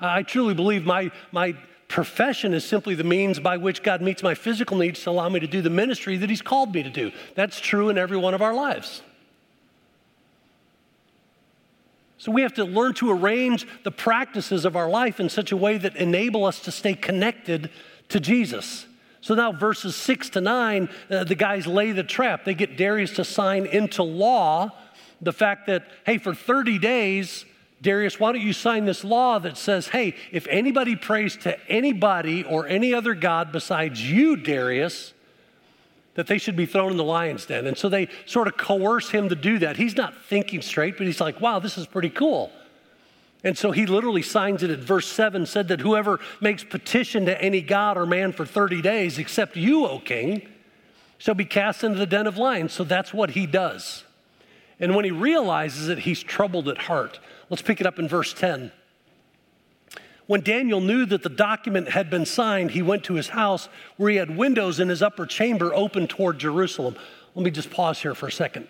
I 0.00 0.22
truly 0.22 0.54
believe 0.54 0.86
my, 0.86 1.10
my 1.30 1.54
profession 1.86 2.54
is 2.54 2.64
simply 2.64 2.94
the 2.94 3.04
means 3.04 3.38
by 3.38 3.58
which 3.58 3.82
God 3.82 4.00
meets 4.00 4.22
my 4.22 4.34
physical 4.34 4.78
needs 4.78 5.02
to 5.02 5.10
allow 5.10 5.28
me 5.28 5.40
to 5.40 5.46
do 5.46 5.60
the 5.60 5.70
ministry 5.70 6.16
that 6.16 6.30
He's 6.30 6.42
called 6.42 6.74
me 6.74 6.82
to 6.82 6.90
do. 6.90 7.12
That's 7.34 7.60
true 7.60 7.90
in 7.90 7.98
every 7.98 8.16
one 8.16 8.34
of 8.34 8.42
our 8.42 8.54
lives. 8.54 9.02
So 12.18 12.32
we 12.32 12.42
have 12.42 12.54
to 12.54 12.64
learn 12.64 12.94
to 12.94 13.10
arrange 13.10 13.66
the 13.84 13.90
practices 13.90 14.64
of 14.64 14.76
our 14.76 14.88
life 14.88 15.20
in 15.20 15.28
such 15.28 15.52
a 15.52 15.56
way 15.56 15.76
that 15.78 15.96
enable 15.96 16.44
us 16.44 16.60
to 16.60 16.72
stay 16.72 16.94
connected 16.94 17.70
to 18.08 18.20
Jesus. 18.20 18.86
So 19.20 19.34
now, 19.34 19.52
verses 19.52 19.96
six 19.96 20.30
to 20.30 20.40
nine, 20.40 20.88
uh, 21.10 21.24
the 21.24 21.34
guys 21.34 21.66
lay 21.66 21.92
the 21.92 22.04
trap. 22.04 22.44
They 22.44 22.54
get 22.54 22.76
Darius 22.76 23.12
to 23.14 23.24
sign 23.24 23.66
into 23.66 24.02
law 24.02 24.70
the 25.20 25.32
fact 25.32 25.66
that, 25.66 25.86
hey, 26.04 26.18
for 26.18 26.34
30 26.34 26.78
days, 26.78 27.44
Darius, 27.82 28.18
why 28.18 28.32
don't 28.32 28.40
you 28.40 28.52
sign 28.52 28.84
this 28.84 29.04
law 29.04 29.38
that 29.38 29.56
says, 29.56 29.88
hey, 29.88 30.14
if 30.32 30.46
anybody 30.46 30.96
prays 30.96 31.36
to 31.38 31.58
anybody 31.68 32.44
or 32.44 32.66
any 32.66 32.94
other 32.94 33.14
God 33.14 33.52
besides 33.52 34.10
you, 34.10 34.36
Darius, 34.36 35.12
that 36.16 36.26
they 36.26 36.38
should 36.38 36.56
be 36.56 36.66
thrown 36.66 36.90
in 36.90 36.96
the 36.96 37.04
lion's 37.04 37.46
den. 37.46 37.66
And 37.66 37.78
so 37.78 37.88
they 37.88 38.08
sort 38.24 38.48
of 38.48 38.56
coerce 38.56 39.10
him 39.10 39.28
to 39.28 39.36
do 39.36 39.58
that. 39.60 39.76
He's 39.76 39.96
not 39.96 40.14
thinking 40.24 40.62
straight, 40.62 40.98
but 40.98 41.06
he's 41.06 41.20
like, 41.20 41.40
wow, 41.40 41.58
this 41.58 41.78
is 41.78 41.86
pretty 41.86 42.10
cool. 42.10 42.50
And 43.44 43.56
so 43.56 43.70
he 43.70 43.86
literally 43.86 44.22
signs 44.22 44.62
it 44.62 44.70
at 44.70 44.80
verse 44.80 45.06
7 45.06 45.46
said 45.46 45.68
that 45.68 45.80
whoever 45.80 46.18
makes 46.40 46.64
petition 46.64 47.26
to 47.26 47.40
any 47.40 47.60
god 47.60 47.96
or 47.96 48.06
man 48.06 48.32
for 48.32 48.44
30 48.44 48.82
days, 48.82 49.18
except 49.18 49.56
you, 49.56 49.86
O 49.86 50.00
king, 50.00 50.48
shall 51.18 51.34
be 51.34 51.44
cast 51.44 51.84
into 51.84 51.98
the 51.98 52.06
den 52.06 52.26
of 52.26 52.38
lions. 52.38 52.72
So 52.72 52.82
that's 52.82 53.14
what 53.14 53.30
he 53.30 53.46
does. 53.46 54.04
And 54.80 54.96
when 54.96 55.04
he 55.04 55.10
realizes 55.10 55.88
it, 55.88 56.00
he's 56.00 56.22
troubled 56.22 56.68
at 56.68 56.78
heart. 56.78 57.20
Let's 57.48 57.62
pick 57.62 57.80
it 57.80 57.86
up 57.86 57.98
in 57.98 58.08
verse 58.08 58.34
10. 58.34 58.72
When 60.26 60.40
Daniel 60.40 60.80
knew 60.80 61.06
that 61.06 61.22
the 61.22 61.28
document 61.28 61.90
had 61.90 62.10
been 62.10 62.26
signed, 62.26 62.72
he 62.72 62.82
went 62.82 63.04
to 63.04 63.14
his 63.14 63.28
house 63.28 63.68
where 63.96 64.10
he 64.10 64.16
had 64.16 64.36
windows 64.36 64.80
in 64.80 64.88
his 64.88 65.02
upper 65.02 65.24
chamber 65.24 65.72
open 65.72 66.08
toward 66.08 66.38
Jerusalem. 66.38 66.96
Let 67.34 67.44
me 67.44 67.50
just 67.50 67.70
pause 67.70 68.00
here 68.02 68.14
for 68.14 68.26
a 68.26 68.32
second. 68.32 68.66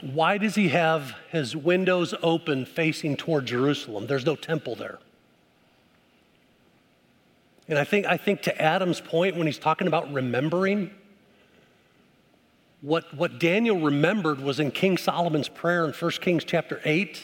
Why 0.00 0.38
does 0.38 0.54
he 0.54 0.68
have 0.70 1.14
his 1.30 1.54
windows 1.56 2.14
open 2.22 2.64
facing 2.64 3.16
toward 3.16 3.46
Jerusalem? 3.46 4.06
There's 4.06 4.26
no 4.26 4.36
temple 4.36 4.74
there. 4.74 4.98
And 7.68 7.78
I 7.78 7.84
think, 7.84 8.06
I 8.06 8.16
think 8.16 8.42
to 8.42 8.62
Adam's 8.62 9.00
point, 9.00 9.36
when 9.36 9.46
he's 9.46 9.58
talking 9.58 9.86
about 9.86 10.12
remembering, 10.12 10.90
what, 12.80 13.12
what 13.14 13.38
Daniel 13.38 13.78
remembered 13.78 14.40
was 14.40 14.58
in 14.58 14.70
King 14.70 14.96
Solomon's 14.96 15.48
prayer 15.48 15.84
in 15.84 15.92
1 15.92 16.10
Kings 16.12 16.44
chapter 16.44 16.80
8 16.84 17.20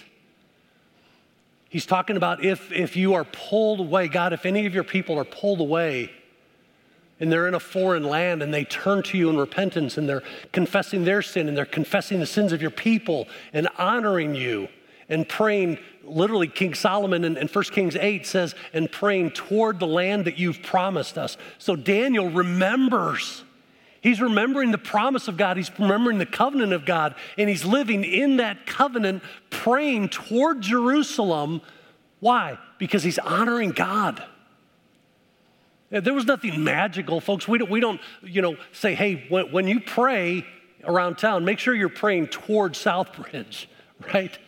He's 1.75 1.87
talking 1.87 2.17
about 2.17 2.45
if, 2.45 2.71
if 2.71 2.95
you 2.95 3.15
are 3.15 3.25
pulled 3.25 3.81
away, 3.81 4.07
God, 4.07 4.33
if 4.33 4.47
any 4.47 4.65
of 4.65 4.77
your 4.77 4.85
people 4.85 5.19
are 5.19 5.25
pulled 5.25 5.59
away 5.59 6.13
and 7.19 7.33
they're 7.33 7.49
in 7.49 7.55
a 7.55 7.59
foreign 7.59 8.05
land 8.05 8.45
and 8.45 8.55
they 8.55 8.63
turn 8.63 9.03
to 9.03 9.19
you 9.19 9.29
in 9.29 9.37
repentance 9.37 9.99
and 9.99 10.09
they're 10.09 10.23
confessing 10.53 11.03
their 11.03 11.21
sin 11.21 11.49
and 11.49 11.57
they're 11.57 11.67
confessing 11.67 12.21
the 12.21 12.27
sins 12.27 12.53
of 12.53 12.63
your 12.63 12.71
people 12.71 13.27
and 13.53 13.67
honoring 13.77 14.37
you 14.37 14.69
and 15.09 15.29
praying, 15.29 15.79
literally, 16.05 16.47
King 16.47 16.75
Solomon 16.75 17.25
in, 17.25 17.37
in 17.37 17.49
1 17.49 17.65
Kings 17.65 17.97
8 17.97 18.25
says, 18.25 18.55
and 18.73 18.89
praying 18.89 19.33
toward 19.33 19.81
the 19.81 19.89
land 19.89 20.27
that 20.27 20.39
you've 20.39 20.63
promised 20.63 21.19
us. 21.19 21.37
So 21.59 21.75
Daniel 21.75 22.31
remembers. 22.31 23.43
He's 24.05 24.21
remembering 24.21 24.71
the 24.71 24.77
promise 24.77 25.29
of 25.29 25.39
God. 25.39 25.57
He's 25.57 25.71
remembering 25.79 26.19
the 26.19 26.27
covenant 26.27 26.75
of 26.75 26.85
God. 26.85 27.15
And 27.39 27.49
he's 27.49 27.65
living 27.65 28.05
in 28.05 28.37
that 28.37 28.67
covenant, 28.67 29.23
praying 29.49 30.11
toward 30.11 30.61
Jerusalem. 30.61 31.63
Why? 32.21 32.59
Because 32.77 33.03
he's 33.03 33.19
honoring 33.19 33.71
God. 33.71 34.23
There 35.89 36.13
was 36.13 36.27
nothing 36.27 36.63
magical, 36.63 37.19
folks. 37.19 37.49
We 37.49 37.57
don't, 37.57 37.71
we 37.71 37.81
don't 37.81 37.99
you 38.23 38.43
know, 38.43 38.59
say, 38.73 38.95
hey, 38.95 39.25
when, 39.31 39.51
when 39.51 39.67
you 39.67 39.81
pray 39.81 40.45
around 40.85 41.17
town, 41.17 41.47
make 41.47 41.59
sure 41.59 41.75
you're 41.75 41.89
praying 41.89 42.27
toward 42.27 42.75
Southbridge, 42.75 43.65
right? 44.13 44.39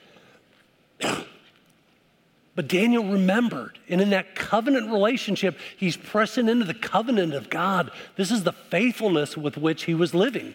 But 2.56 2.68
Daniel 2.68 3.04
remembered, 3.04 3.78
and 3.86 4.00
in 4.00 4.10
that 4.10 4.34
covenant 4.34 4.90
relationship, 4.90 5.58
he's 5.76 5.96
pressing 5.96 6.48
into 6.48 6.64
the 6.64 6.74
covenant 6.74 7.34
of 7.34 7.50
God. 7.50 7.90
This 8.16 8.30
is 8.30 8.44
the 8.44 8.52
faithfulness 8.52 9.36
with 9.36 9.58
which 9.58 9.84
he 9.84 9.94
was 9.94 10.14
living. 10.14 10.54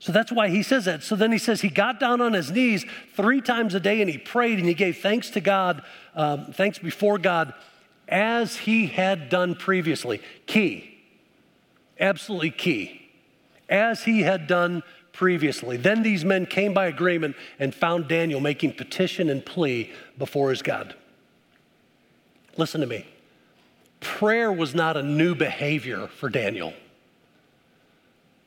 So 0.00 0.10
that's 0.10 0.32
why 0.32 0.48
he 0.48 0.64
says 0.64 0.86
that. 0.86 1.04
So 1.04 1.14
then 1.14 1.30
he 1.30 1.38
says 1.38 1.60
he 1.60 1.68
got 1.68 2.00
down 2.00 2.20
on 2.20 2.32
his 2.32 2.50
knees 2.50 2.84
three 3.14 3.40
times 3.40 3.76
a 3.76 3.80
day 3.80 4.00
and 4.00 4.10
he 4.10 4.18
prayed 4.18 4.58
and 4.58 4.66
he 4.66 4.74
gave 4.74 4.98
thanks 4.98 5.30
to 5.30 5.40
God, 5.40 5.82
um, 6.16 6.46
thanks 6.46 6.78
before 6.78 7.16
God, 7.16 7.54
as 8.08 8.56
he 8.56 8.88
had 8.88 9.28
done 9.28 9.54
previously. 9.54 10.20
Key, 10.46 10.98
absolutely 12.00 12.50
key. 12.50 13.08
As 13.68 14.02
he 14.02 14.22
had 14.22 14.48
done 14.48 14.82
previously. 15.12 15.76
Then 15.76 16.02
these 16.02 16.24
men 16.24 16.46
came 16.46 16.74
by 16.74 16.86
agreement 16.86 17.36
and 17.60 17.72
found 17.72 18.08
Daniel 18.08 18.40
making 18.40 18.72
petition 18.72 19.28
and 19.28 19.46
plea 19.46 19.92
before 20.18 20.50
his 20.50 20.62
God. 20.62 20.96
Listen 22.56 22.80
to 22.80 22.86
me. 22.86 23.06
Prayer 24.00 24.52
was 24.52 24.74
not 24.74 24.96
a 24.96 25.02
new 25.02 25.34
behavior 25.34 26.06
for 26.08 26.28
Daniel. 26.28 26.72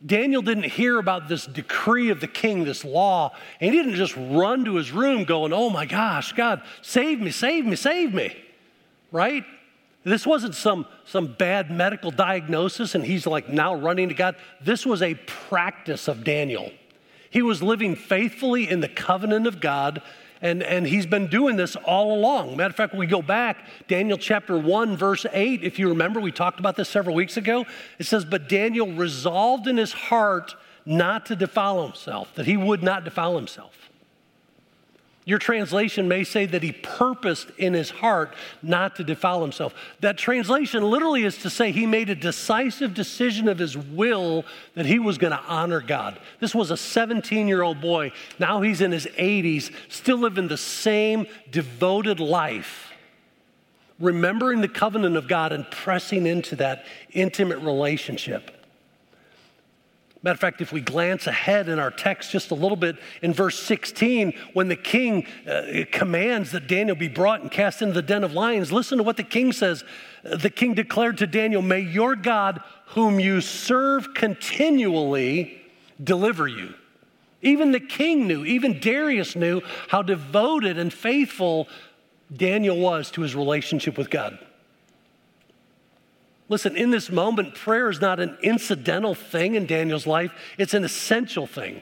Daniel 0.05 0.41
didn't 0.41 0.65
hear 0.65 0.99
about 0.99 1.29
this 1.29 1.45
decree 1.45 2.09
of 2.09 2.19
the 2.19 2.27
king, 2.27 2.65
this 2.65 2.83
law, 2.83 3.33
and 3.61 3.73
he 3.73 3.81
didn't 3.81 3.95
just 3.95 4.15
run 4.17 4.65
to 4.65 4.75
his 4.75 4.91
room 4.91 5.23
going, 5.23 5.53
Oh 5.53 5.69
my 5.69 5.85
gosh, 5.85 6.33
God, 6.33 6.61
save 6.81 7.21
me, 7.21 7.31
save 7.31 7.65
me, 7.65 7.75
save 7.75 8.13
me, 8.13 8.35
right? 9.11 9.45
This 10.03 10.27
wasn't 10.27 10.55
some, 10.55 10.85
some 11.05 11.27
bad 11.27 11.71
medical 11.71 12.11
diagnosis 12.11 12.95
and 12.95 13.05
he's 13.05 13.25
like 13.25 13.47
now 13.47 13.73
running 13.73 14.09
to 14.09 14.15
God. 14.15 14.35
This 14.59 14.85
was 14.85 15.01
a 15.01 15.15
practice 15.15 16.09
of 16.09 16.25
Daniel. 16.25 16.71
He 17.29 17.41
was 17.41 17.63
living 17.63 17.95
faithfully 17.95 18.69
in 18.69 18.81
the 18.81 18.89
covenant 18.89 19.47
of 19.47 19.61
God 19.61 20.01
and, 20.43 20.61
and 20.61 20.85
he's 20.85 21.05
been 21.05 21.27
doing 21.27 21.55
this 21.55 21.77
all 21.77 22.13
along. 22.13 22.57
Matter 22.57 22.69
of 22.69 22.75
fact, 22.75 22.93
we 22.93 23.07
go 23.07 23.21
back, 23.21 23.65
Daniel 23.87 24.17
chapter 24.17 24.57
1, 24.57 24.97
verse 24.97 25.25
8, 25.31 25.63
if 25.63 25.79
you 25.79 25.87
remember, 25.87 26.19
we 26.19 26.33
talked 26.33 26.59
about 26.59 26.75
this 26.75 26.89
several 26.89 27.15
weeks 27.15 27.37
ago. 27.37 27.65
It 27.97 28.05
says, 28.05 28.25
But 28.25 28.49
Daniel 28.49 28.91
resolved 28.91 29.67
in 29.67 29.77
his 29.77 29.93
heart 29.93 30.53
not 30.85 31.25
to 31.27 31.35
defile 31.37 31.83
himself, 31.83 32.35
that 32.35 32.45
he 32.45 32.57
would 32.57 32.83
not 32.83 33.05
defile 33.05 33.37
himself. 33.37 33.82
Your 35.25 35.39
translation 35.39 36.09
may 36.09 36.25
say 36.25 36.45
that 36.45 36.63
he 36.63 36.73
purposed 36.73 37.49
in 37.57 37.73
his 37.73 37.89
heart 37.89 38.35
not 38.61 38.97
to 38.97 39.05
defile 39.05 39.41
himself. 39.41 39.73
That 40.01 40.17
translation 40.17 40.83
literally 40.83 41.23
is 41.23 41.37
to 41.39 41.49
say 41.49 41.71
he 41.71 41.85
made 41.85 42.09
a 42.09 42.15
decisive 42.15 42.93
decision 42.93 43.47
of 43.47 43.57
his 43.57 43.77
will 43.77 44.43
that 44.75 44.85
he 44.85 44.99
was 44.99 45.17
going 45.17 45.31
to 45.31 45.43
honor 45.47 45.79
God. 45.79 46.19
This 46.41 46.53
was 46.53 46.71
a 46.71 46.77
17 46.77 47.47
year 47.47 47.61
old 47.61 47.79
boy. 47.79 48.11
Now 48.37 48.61
he's 48.61 48.81
in 48.81 48.91
his 48.91 49.05
80s, 49.05 49.73
still 49.87 50.17
living 50.17 50.49
the 50.49 50.57
same 50.57 51.25
devoted 51.49 52.19
life, 52.19 52.91
remembering 53.99 54.59
the 54.59 54.67
covenant 54.67 55.15
of 55.15 55.29
God 55.29 55.53
and 55.53 55.69
pressing 55.71 56.25
into 56.27 56.57
that 56.57 56.85
intimate 57.11 57.59
relationship. 57.59 58.62
Matter 60.23 60.35
of 60.35 60.39
fact, 60.39 60.61
if 60.61 60.71
we 60.71 60.79
glance 60.79 61.27
ahead 61.27 61.67
in 61.67 61.79
our 61.79 61.91
text 61.91 62.31
just 62.31 62.51
a 62.51 62.55
little 62.55 62.77
bit, 62.77 62.95
in 63.21 63.33
verse 63.33 63.59
16, 63.59 64.33
when 64.53 64.69
the 64.69 64.75
king 64.77 65.27
uh, 65.45 65.83
commands 65.91 66.51
that 66.51 66.67
Daniel 66.67 66.95
be 66.95 67.09
brought 67.09 67.41
and 67.41 67.51
cast 67.51 67.81
into 67.81 67.93
the 67.93 68.01
den 68.01 68.23
of 68.23 68.31
lions, 68.31 68.71
listen 68.71 68.97
to 68.99 69.03
what 69.03 69.17
the 69.17 69.23
king 69.23 69.51
says. 69.51 69.83
The 70.23 70.49
king 70.49 70.75
declared 70.75 71.17
to 71.17 71.27
Daniel, 71.27 71.61
May 71.61 71.81
your 71.81 72.15
God, 72.15 72.61
whom 72.87 73.19
you 73.19 73.41
serve 73.41 74.13
continually, 74.13 75.61
deliver 76.01 76.47
you. 76.47 76.73
Even 77.41 77.73
the 77.73 77.81
king 77.81 78.25
knew, 78.25 78.45
even 78.45 78.79
Darius 78.79 79.35
knew 79.35 79.61
how 79.89 80.01
devoted 80.01 80.79
and 80.79 80.93
faithful 80.93 81.67
Daniel 82.33 82.79
was 82.79 83.11
to 83.11 83.21
his 83.21 83.35
relationship 83.35 83.97
with 83.97 84.09
God. 84.09 84.39
Listen, 86.49 86.75
in 86.75 86.91
this 86.91 87.09
moment, 87.09 87.55
prayer 87.55 87.89
is 87.89 88.01
not 88.01 88.19
an 88.19 88.37
incidental 88.41 89.15
thing 89.15 89.55
in 89.55 89.65
Daniel's 89.65 90.05
life, 90.05 90.33
it's 90.57 90.73
an 90.73 90.83
essential 90.83 91.47
thing. 91.47 91.81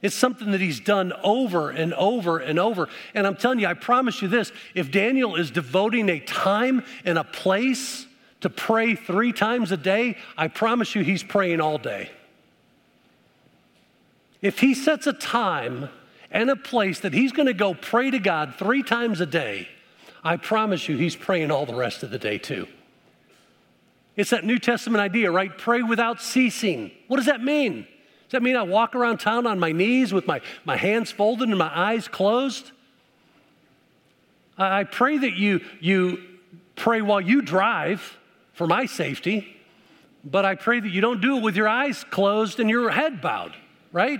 It's 0.00 0.14
something 0.14 0.52
that 0.52 0.60
he's 0.60 0.78
done 0.78 1.12
over 1.24 1.70
and 1.70 1.92
over 1.94 2.38
and 2.38 2.58
over. 2.58 2.88
And 3.14 3.26
I'm 3.26 3.34
telling 3.34 3.58
you, 3.58 3.66
I 3.66 3.74
promise 3.74 4.22
you 4.22 4.28
this 4.28 4.52
if 4.74 4.92
Daniel 4.92 5.34
is 5.34 5.50
devoting 5.50 6.08
a 6.08 6.20
time 6.20 6.84
and 7.04 7.18
a 7.18 7.24
place 7.24 8.06
to 8.42 8.50
pray 8.50 8.94
three 8.94 9.32
times 9.32 9.72
a 9.72 9.76
day, 9.76 10.16
I 10.36 10.46
promise 10.46 10.94
you 10.94 11.02
he's 11.02 11.24
praying 11.24 11.60
all 11.60 11.78
day. 11.78 12.10
If 14.40 14.60
he 14.60 14.74
sets 14.74 15.08
a 15.08 15.12
time 15.12 15.88
and 16.30 16.48
a 16.48 16.54
place 16.54 17.00
that 17.00 17.12
he's 17.12 17.32
going 17.32 17.46
to 17.46 17.54
go 17.54 17.74
pray 17.74 18.12
to 18.12 18.20
God 18.20 18.54
three 18.56 18.84
times 18.84 19.20
a 19.20 19.26
day, 19.26 19.68
I 20.22 20.36
promise 20.36 20.88
you 20.88 20.96
he's 20.96 21.16
praying 21.16 21.50
all 21.50 21.66
the 21.66 21.74
rest 21.74 22.04
of 22.04 22.10
the 22.10 22.18
day 22.18 22.38
too. 22.38 22.68
It's 24.18 24.30
that 24.30 24.44
New 24.44 24.58
Testament 24.58 25.00
idea, 25.00 25.30
right? 25.30 25.56
Pray 25.56 25.80
without 25.80 26.20
ceasing. 26.20 26.90
What 27.06 27.18
does 27.18 27.26
that 27.26 27.40
mean? 27.40 27.86
Does 28.24 28.32
that 28.32 28.42
mean 28.42 28.56
I 28.56 28.62
walk 28.62 28.96
around 28.96 29.18
town 29.18 29.46
on 29.46 29.60
my 29.60 29.70
knees 29.70 30.12
with 30.12 30.26
my, 30.26 30.40
my 30.64 30.76
hands 30.76 31.12
folded 31.12 31.48
and 31.48 31.56
my 31.56 31.70
eyes 31.72 32.08
closed? 32.08 32.72
I 34.58 34.82
pray 34.82 35.18
that 35.18 35.34
you, 35.34 35.60
you 35.80 36.20
pray 36.74 37.00
while 37.00 37.20
you 37.20 37.42
drive 37.42 38.18
for 38.54 38.66
my 38.66 38.86
safety, 38.86 39.56
but 40.24 40.44
I 40.44 40.56
pray 40.56 40.80
that 40.80 40.88
you 40.88 41.00
don't 41.00 41.20
do 41.20 41.36
it 41.36 41.42
with 41.44 41.54
your 41.54 41.68
eyes 41.68 42.04
closed 42.10 42.58
and 42.58 42.68
your 42.68 42.90
head 42.90 43.20
bowed, 43.20 43.54
right? 43.92 44.18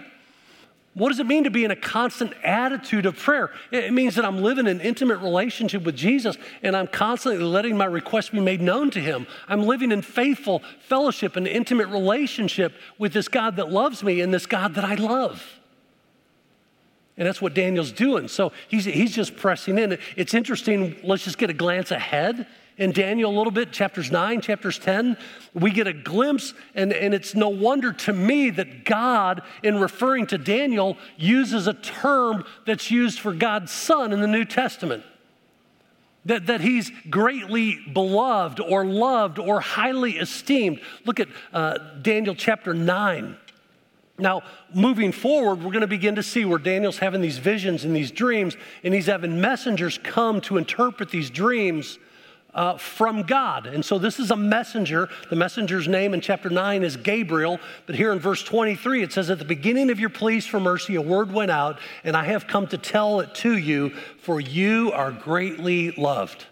What 0.94 1.10
does 1.10 1.20
it 1.20 1.26
mean 1.26 1.44
to 1.44 1.50
be 1.50 1.64
in 1.64 1.70
a 1.70 1.76
constant 1.76 2.32
attitude 2.42 3.06
of 3.06 3.16
prayer? 3.16 3.50
It 3.70 3.92
means 3.92 4.16
that 4.16 4.24
I'm 4.24 4.42
living 4.42 4.66
an 4.66 4.80
intimate 4.80 5.18
relationship 5.18 5.84
with 5.84 5.94
Jesus 5.94 6.36
and 6.62 6.76
I'm 6.76 6.88
constantly 6.88 7.42
letting 7.44 7.76
my 7.76 7.84
requests 7.84 8.30
be 8.30 8.40
made 8.40 8.60
known 8.60 8.90
to 8.90 9.00
Him. 9.00 9.26
I'm 9.46 9.62
living 9.62 9.92
in 9.92 10.02
faithful 10.02 10.62
fellowship 10.80 11.36
and 11.36 11.46
intimate 11.46 11.88
relationship 11.88 12.72
with 12.98 13.12
this 13.12 13.28
God 13.28 13.56
that 13.56 13.70
loves 13.70 14.02
me 14.02 14.20
and 14.20 14.34
this 14.34 14.46
God 14.46 14.74
that 14.74 14.84
I 14.84 14.94
love. 14.94 15.58
And 17.16 17.26
that's 17.26 17.42
what 17.42 17.54
Daniel's 17.54 17.92
doing. 17.92 18.28
So 18.28 18.52
he's, 18.68 18.84
he's 18.84 19.14
just 19.14 19.36
pressing 19.36 19.78
in. 19.78 19.98
It's 20.16 20.34
interesting. 20.34 20.96
Let's 21.02 21.24
just 21.24 21.38
get 21.38 21.50
a 21.50 21.54
glance 21.54 21.90
ahead 21.90 22.46
in 22.78 22.92
Daniel 22.92 23.34
a 23.34 23.36
little 23.36 23.50
bit, 23.50 23.72
chapters 23.72 24.10
9, 24.10 24.40
chapters 24.40 24.78
10, 24.78 25.16
we 25.52 25.72
get 25.72 25.88
a 25.88 25.92
glimpse, 25.92 26.54
and, 26.76 26.92
and 26.92 27.12
it's 27.12 27.34
no 27.34 27.48
wonder 27.48 27.92
to 27.92 28.12
me 28.12 28.50
that 28.50 28.84
God, 28.84 29.42
in 29.64 29.80
referring 29.80 30.28
to 30.28 30.38
Daniel, 30.38 30.96
uses 31.16 31.66
a 31.66 31.74
term 31.74 32.44
that's 32.66 32.90
used 32.90 33.18
for 33.18 33.34
God's 33.34 33.72
Son 33.72 34.12
in 34.12 34.20
the 34.20 34.28
New 34.28 34.44
Testament. 34.44 35.02
That, 36.24 36.46
that 36.46 36.60
he's 36.60 36.92
greatly 37.10 37.80
beloved 37.92 38.60
or 38.60 38.84
loved 38.84 39.38
or 39.38 39.60
highly 39.60 40.18
esteemed. 40.18 40.80
Look 41.04 41.20
at 41.20 41.28
uh, 41.52 41.78
Daniel 42.00 42.34
chapter 42.34 42.74
9. 42.74 43.36
Now, 44.20 44.42
moving 44.74 45.10
forward, 45.10 45.62
we're 45.62 45.70
going 45.70 45.80
to 45.80 45.86
begin 45.86 46.16
to 46.16 46.22
see 46.22 46.44
where 46.44 46.58
Daniel's 46.58 46.98
having 46.98 47.22
these 47.22 47.38
visions 47.38 47.84
and 47.84 47.94
these 47.94 48.10
dreams, 48.10 48.56
and 48.84 48.92
he's 48.92 49.06
having 49.06 49.40
messengers 49.40 49.98
come 50.02 50.40
to 50.42 50.58
interpret 50.58 51.10
these 51.10 51.30
dreams 51.30 51.98
uh, 52.58 52.76
from 52.76 53.22
God. 53.22 53.66
And 53.66 53.84
so 53.84 54.00
this 54.00 54.18
is 54.18 54.32
a 54.32 54.36
messenger. 54.36 55.08
The 55.30 55.36
messenger's 55.36 55.86
name 55.86 56.12
in 56.12 56.20
chapter 56.20 56.50
9 56.50 56.82
is 56.82 56.96
Gabriel. 56.96 57.60
But 57.86 57.94
here 57.94 58.10
in 58.10 58.18
verse 58.18 58.42
23, 58.42 59.04
it 59.04 59.12
says, 59.12 59.30
At 59.30 59.38
the 59.38 59.44
beginning 59.44 59.90
of 59.90 60.00
your 60.00 60.10
pleas 60.10 60.44
for 60.44 60.58
mercy, 60.58 60.96
a 60.96 61.00
word 61.00 61.32
went 61.32 61.52
out, 61.52 61.78
and 62.02 62.16
I 62.16 62.24
have 62.24 62.48
come 62.48 62.66
to 62.66 62.76
tell 62.76 63.20
it 63.20 63.32
to 63.36 63.56
you, 63.56 63.90
for 64.20 64.40
you 64.40 64.90
are 64.90 65.12
greatly 65.12 65.92
loved. 65.92 66.46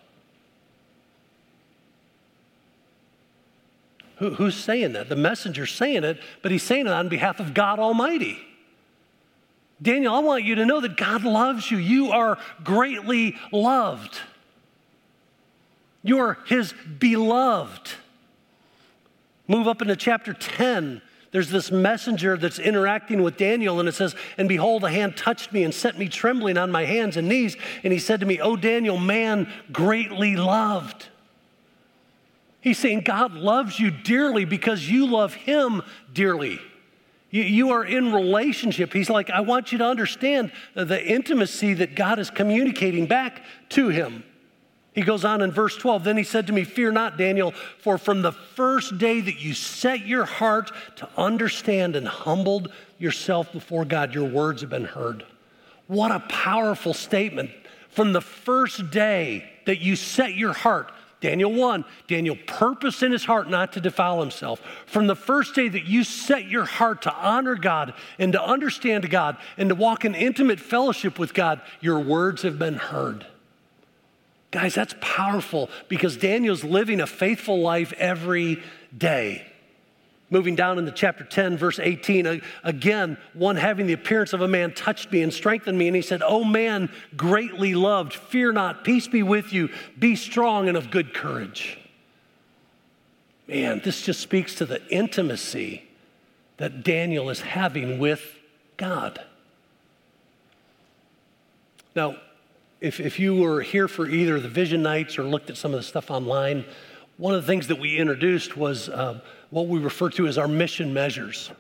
Who, 4.19 4.31
who's 4.31 4.55
saying 4.55 4.92
that? 4.92 5.09
The 5.09 5.16
messenger's 5.16 5.73
saying 5.73 6.05
it, 6.05 6.21
but 6.40 6.53
he's 6.53 6.62
saying 6.62 6.87
it 6.87 6.92
on 6.92 7.09
behalf 7.09 7.40
of 7.40 7.53
God 7.53 7.81
Almighty. 7.81 8.38
Daniel, 9.83 10.14
I 10.14 10.21
want 10.21 10.45
you 10.45 10.55
to 10.55 10.66
know 10.66 10.81
that 10.81 10.97
God 10.97 11.25
loves 11.25 11.69
you. 11.69 11.79
You 11.79 12.12
are 12.12 12.38
greatly 12.62 13.37
loved. 13.51 14.21
You're 16.07 16.38
his 16.47 16.73
beloved. 16.99 17.90
Move 19.49 19.69
up 19.69 19.83
into 19.83 19.97
chapter 19.97 20.33
10. 20.33 21.03
There's 21.33 21.51
this 21.51 21.71
messenger 21.71 22.37
that's 22.37 22.59
interacting 22.59 23.23
with 23.23 23.37
Daniel, 23.37 23.81
and 23.81 23.88
it 23.88 23.92
says, 23.92 24.14
And 24.38 24.49
behold, 24.49 24.85
a 24.85 24.90
hand 24.90 25.16
touched 25.16 25.53
me 25.53 25.64
and 25.64 25.75
set 25.75 25.99
me 25.99 26.09
trembling 26.09 26.57
on 26.57 26.71
my 26.71 26.85
hands 26.85 27.16
and 27.16 27.29
knees. 27.29 27.57
And 27.83 27.92
he 27.92 27.99
said 27.99 28.21
to 28.21 28.27
me, 28.27 28.40
O 28.40 28.57
Daniel, 28.57 28.99
man 28.99 29.53
greatly 29.73 30.37
loved. 30.37 31.09
He's 32.61 32.79
saying 32.79 33.01
God 33.01 33.35
loves 33.35 33.79
you 33.79 33.90
dearly 33.90 34.45
because 34.45 34.88
you 34.88 35.07
love 35.07 35.35
him 35.35 35.83
dearly. 36.12 36.61
You, 37.31 37.42
you 37.42 37.71
are 37.71 37.85
in 37.85 38.12
relationship. 38.12 38.92
He's 38.92 39.11
like, 39.11 39.29
I 39.29 39.40
want 39.40 39.73
you 39.73 39.79
to 39.79 39.85
understand 39.85 40.53
the 40.75 41.05
intimacy 41.05 41.75
that 41.75 41.97
God 41.97 42.19
is 42.19 42.31
communicating 42.31 43.07
back 43.07 43.42
to 43.71 43.88
him. 43.88 44.25
He 44.97 45.03
goes 45.03 45.27
on 45.27 45.43
in 45.43 45.53
verse 45.53 45.77
12. 45.77 46.05
Then 46.05 46.17
he 46.17 46.25
said 46.25 46.47
to 46.47 46.55
me, 46.55 46.65
Fear 46.65 46.93
not, 46.93 47.19
Daniel, 47.19 47.53
for 47.81 47.99
from 47.99 48.23
the 48.23 48.33
first 48.33 48.97
day 48.97 49.21
that 49.21 49.39
you 49.39 49.53
set 49.53 50.07
your 50.07 50.25
heart 50.25 50.73
to 50.97 51.09
understand 51.19 51.97
and 51.97 52.09
humbled 52.09 52.73
yourself 52.99 53.53
before 53.53 53.85
God, 53.85 54.15
your 54.15 54.27
words 54.27 54.63
have 54.63 54.71
been 54.71 54.87
heard. 54.87 55.27
What 55.87 56.13
a 56.13 56.21
powerful 56.21 56.95
statement. 56.95 57.51
From 57.91 58.15
the 58.15 58.23
first 58.23 58.91
day 58.91 59.45
that 59.67 59.81
you 59.81 59.97
set 59.97 60.35
your 60.35 60.55
heart, 60.55 60.91
Daniel 61.21 61.53
1, 61.53 61.85
Daniel 62.09 62.37
purposed 62.47 63.03
in 63.03 63.13
his 63.13 63.27
heart 63.27 63.51
not 63.51 63.75
to 63.75 63.83
defile 63.83 64.21
himself. 64.21 64.63
From 64.87 65.09
the 65.09 65.15
first 65.15 65.55
day 65.55 65.69
that 65.69 65.85
you 65.85 66.05
set 66.05 66.47
your 66.47 66.65
heart 66.65 67.03
to 67.03 67.15
honor 67.15 67.57
God 67.57 67.93
and 68.19 68.33
to 68.33 68.43
understand 68.43 69.11
God 69.11 69.37
and 69.59 69.69
to 69.69 69.75
walk 69.75 70.07
in 70.07 70.15
intimate 70.15 70.59
fellowship 70.59 71.19
with 71.19 71.35
God, 71.35 71.61
your 71.83 72.01
words 72.01 72.41
have 72.43 72.59
been 72.59 72.77
heard. 72.77 73.27
Guys, 74.51 74.75
that's 74.75 74.95
powerful 75.01 75.69
because 75.89 76.17
Daniel's 76.17 76.65
living 76.65 77.01
a 77.01 77.07
faithful 77.07 77.61
life 77.61 77.93
every 77.99 78.63
day. 78.97 79.47
Moving 80.29 80.57
down 80.57 80.79
into 80.79 80.91
chapter 80.91 81.23
10, 81.23 81.57
verse 81.57 81.79
18, 81.79 82.43
again, 82.65 83.17
one 83.33 83.55
having 83.57 83.87
the 83.87 83.93
appearance 83.93 84.33
of 84.33 84.41
a 84.41 84.49
man 84.49 84.75
touched 84.75 85.13
me 85.13 85.23
and 85.23 85.33
strengthened 85.33 85.79
me, 85.79 85.87
and 85.87 85.95
he 85.95 86.03
said, 86.03 86.21
Oh 86.25 86.43
man, 86.43 86.91
greatly 87.17 87.75
loved, 87.75 88.13
fear 88.13 88.51
not, 88.51 88.83
peace 88.83 89.07
be 89.07 89.23
with 89.23 89.53
you, 89.53 89.69
be 89.97 90.17
strong 90.17 90.69
and 90.69 90.77
of 90.77 90.91
good 90.91 91.15
courage. 91.15 91.79
Man, 93.47 93.81
this 93.85 94.03
just 94.03 94.21
speaks 94.21 94.57
to 94.57 94.67
the 94.67 94.85
intimacy 94.89 95.85
that 96.57 96.83
Daniel 96.83 97.31
is 97.31 97.41
having 97.41 98.01
with 98.01 98.37
God. 98.77 99.21
Now, 101.95 102.17
if, 102.81 103.01
if 103.01 103.19
you 103.19 103.35
were 103.35 103.62
here 103.62 103.89
for 103.89 104.09
either 104.09 104.39
the 104.39 104.49
vision 104.49 104.83
nights 104.83 105.19
or 105.19 105.25
looked 105.25 105.51
at 105.51 105.57
some 105.57 105.73
of 105.73 105.81
the 105.81 105.85
stuff 105.85 106.11
online, 106.11 106.65
one 107.17 107.35
of 107.35 107.41
the 107.41 107.47
things 107.47 107.69
that 107.69 107.79
we 107.79 107.97
introduced 107.97 108.57
was 108.57 108.89
uh, 108.89 109.21
what 109.51 109.67
we 109.67 109.79
refer 109.79 110.11
to 110.11 110.27
as 110.27 110.37
our 110.37 110.49
mission 110.49 110.93
measures. 110.93 111.51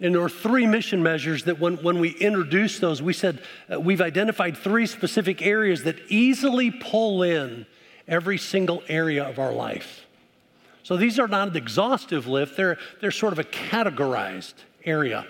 And 0.00 0.14
there 0.14 0.20
were 0.20 0.28
three 0.28 0.66
mission 0.66 1.02
measures 1.02 1.44
that 1.44 1.58
when, 1.58 1.76
when 1.78 1.98
we 1.98 2.10
introduced 2.10 2.82
those, 2.82 3.00
we 3.00 3.14
said 3.14 3.40
uh, 3.72 3.80
we've 3.80 4.02
identified 4.02 4.56
three 4.56 4.86
specific 4.86 5.40
areas 5.40 5.84
that 5.84 5.96
easily 6.08 6.70
pull 6.70 7.22
in 7.22 7.64
every 8.06 8.36
single 8.36 8.82
area 8.88 9.24
of 9.24 9.38
our 9.38 9.52
life. 9.52 10.06
So 10.82 10.96
these 10.96 11.18
are 11.18 11.26
not 11.26 11.48
an 11.48 11.56
exhaustive 11.56 12.26
list, 12.26 12.56
they're, 12.56 12.78
they're 13.00 13.10
sort 13.10 13.32
of 13.32 13.38
a 13.38 13.44
categorized 13.44 14.54
area. 14.84 15.26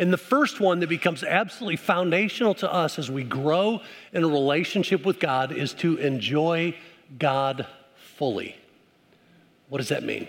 And 0.00 0.10
the 0.10 0.16
first 0.16 0.60
one 0.60 0.80
that 0.80 0.88
becomes 0.88 1.22
absolutely 1.22 1.76
foundational 1.76 2.54
to 2.54 2.72
us 2.72 2.98
as 2.98 3.10
we 3.10 3.22
grow 3.22 3.82
in 4.14 4.24
a 4.24 4.28
relationship 4.28 5.04
with 5.04 5.20
God 5.20 5.52
is 5.52 5.74
to 5.74 5.98
enjoy 5.98 6.74
God 7.18 7.66
fully. 8.16 8.56
What 9.68 9.76
does 9.76 9.90
that 9.90 10.02
mean? 10.02 10.26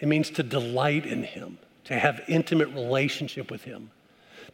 It 0.00 0.08
means 0.08 0.30
to 0.30 0.42
delight 0.42 1.06
in 1.06 1.22
Him, 1.22 1.58
to 1.84 1.96
have 1.96 2.20
intimate 2.26 2.70
relationship 2.70 3.48
with 3.48 3.62
Him, 3.62 3.92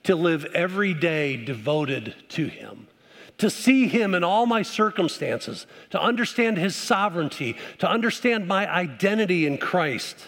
to 0.02 0.14
live 0.14 0.44
every 0.52 0.92
day 0.92 1.42
devoted 1.42 2.14
to 2.28 2.46
Him, 2.46 2.88
to 3.38 3.48
see 3.48 3.88
Him 3.88 4.14
in 4.14 4.22
all 4.22 4.44
my 4.44 4.60
circumstances, 4.60 5.66
to 5.88 5.98
understand 6.02 6.58
His 6.58 6.76
sovereignty, 6.76 7.56
to 7.78 7.88
understand 7.88 8.46
my 8.46 8.70
identity 8.70 9.46
in 9.46 9.56
Christ. 9.56 10.26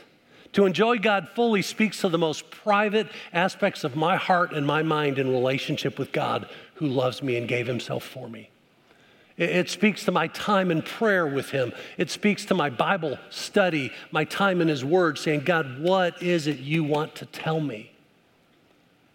To 0.55 0.65
enjoy 0.65 0.99
God 0.99 1.29
fully 1.35 1.63
speaks 1.63 2.01
to 2.01 2.09
the 2.09 2.19
most 2.19 2.51
private 2.51 3.09
aspects 3.33 3.85
of 3.85 3.97
my 3.97 4.17
heart 4.17 4.53
and 4.53 4.67
my 4.67 4.83
mind 4.83 5.19
in 5.19 5.29
relationship 5.29 5.99
with 5.99 6.13
God 6.13 6.49
who 6.75 6.87
loves 6.87 7.23
me 7.23 7.37
and 7.37 7.47
gave 7.47 7.67
Himself 7.67 8.05
for 8.05 8.29
me. 8.29 8.51
It 9.37 9.71
speaks 9.71 10.05
to 10.07 10.11
my 10.11 10.27
time 10.29 10.73
in 10.73 10.83
prayer 10.83 11.25
with 11.25 11.51
Him. 11.51 11.73
It 11.97 12.11
speaks 12.11 12.45
to 12.47 12.55
my 12.55 12.71
Bible 12.71 13.19
study, 13.31 13.93
my 14.11 14.25
time 14.25 14.61
in 14.61 14.67
His 14.67 14.85
Word, 14.85 15.17
saying, 15.17 15.43
God, 15.45 15.81
what 15.81 16.21
is 16.21 16.49
it 16.49 16.59
you 16.59 16.83
want 16.83 17.15
to 17.17 17.27
tell 17.27 17.61
me? 17.61 17.93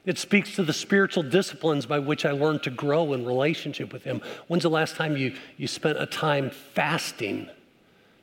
It 0.06 0.18
speaks 0.18 0.56
to 0.56 0.64
the 0.64 0.74
spiritual 0.74 1.24
disciplines 1.24 1.86
by 1.86 2.00
which 2.00 2.26
I 2.26 2.32
learn 2.32 2.60
to 2.60 2.70
grow 2.70 3.12
in 3.12 3.26
relationship 3.26 3.92
with 3.92 4.04
Him. 4.04 4.22
When's 4.48 4.64
the 4.64 4.70
last 4.70 4.96
time 4.96 5.18
you, 5.18 5.34
you 5.58 5.68
spent 5.68 6.02
a 6.02 6.06
time 6.06 6.50
fasting? 6.50 7.50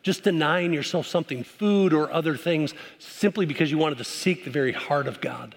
Just 0.03 0.23
denying 0.23 0.73
yourself 0.73 1.07
something, 1.07 1.45
food 1.45 1.93
or 1.93 2.11
other 2.13 2.37
things, 2.37 2.75
simply 2.99 3.47
because 3.47 3.71
you 3.71 3.79
wanted 3.79 3.99
to 3.99 4.05
seek 4.05 4.45
the 4.45 4.51
very 4.51 4.73
heart 4.73 5.07
of 5.07 5.21
God. 5.21 5.55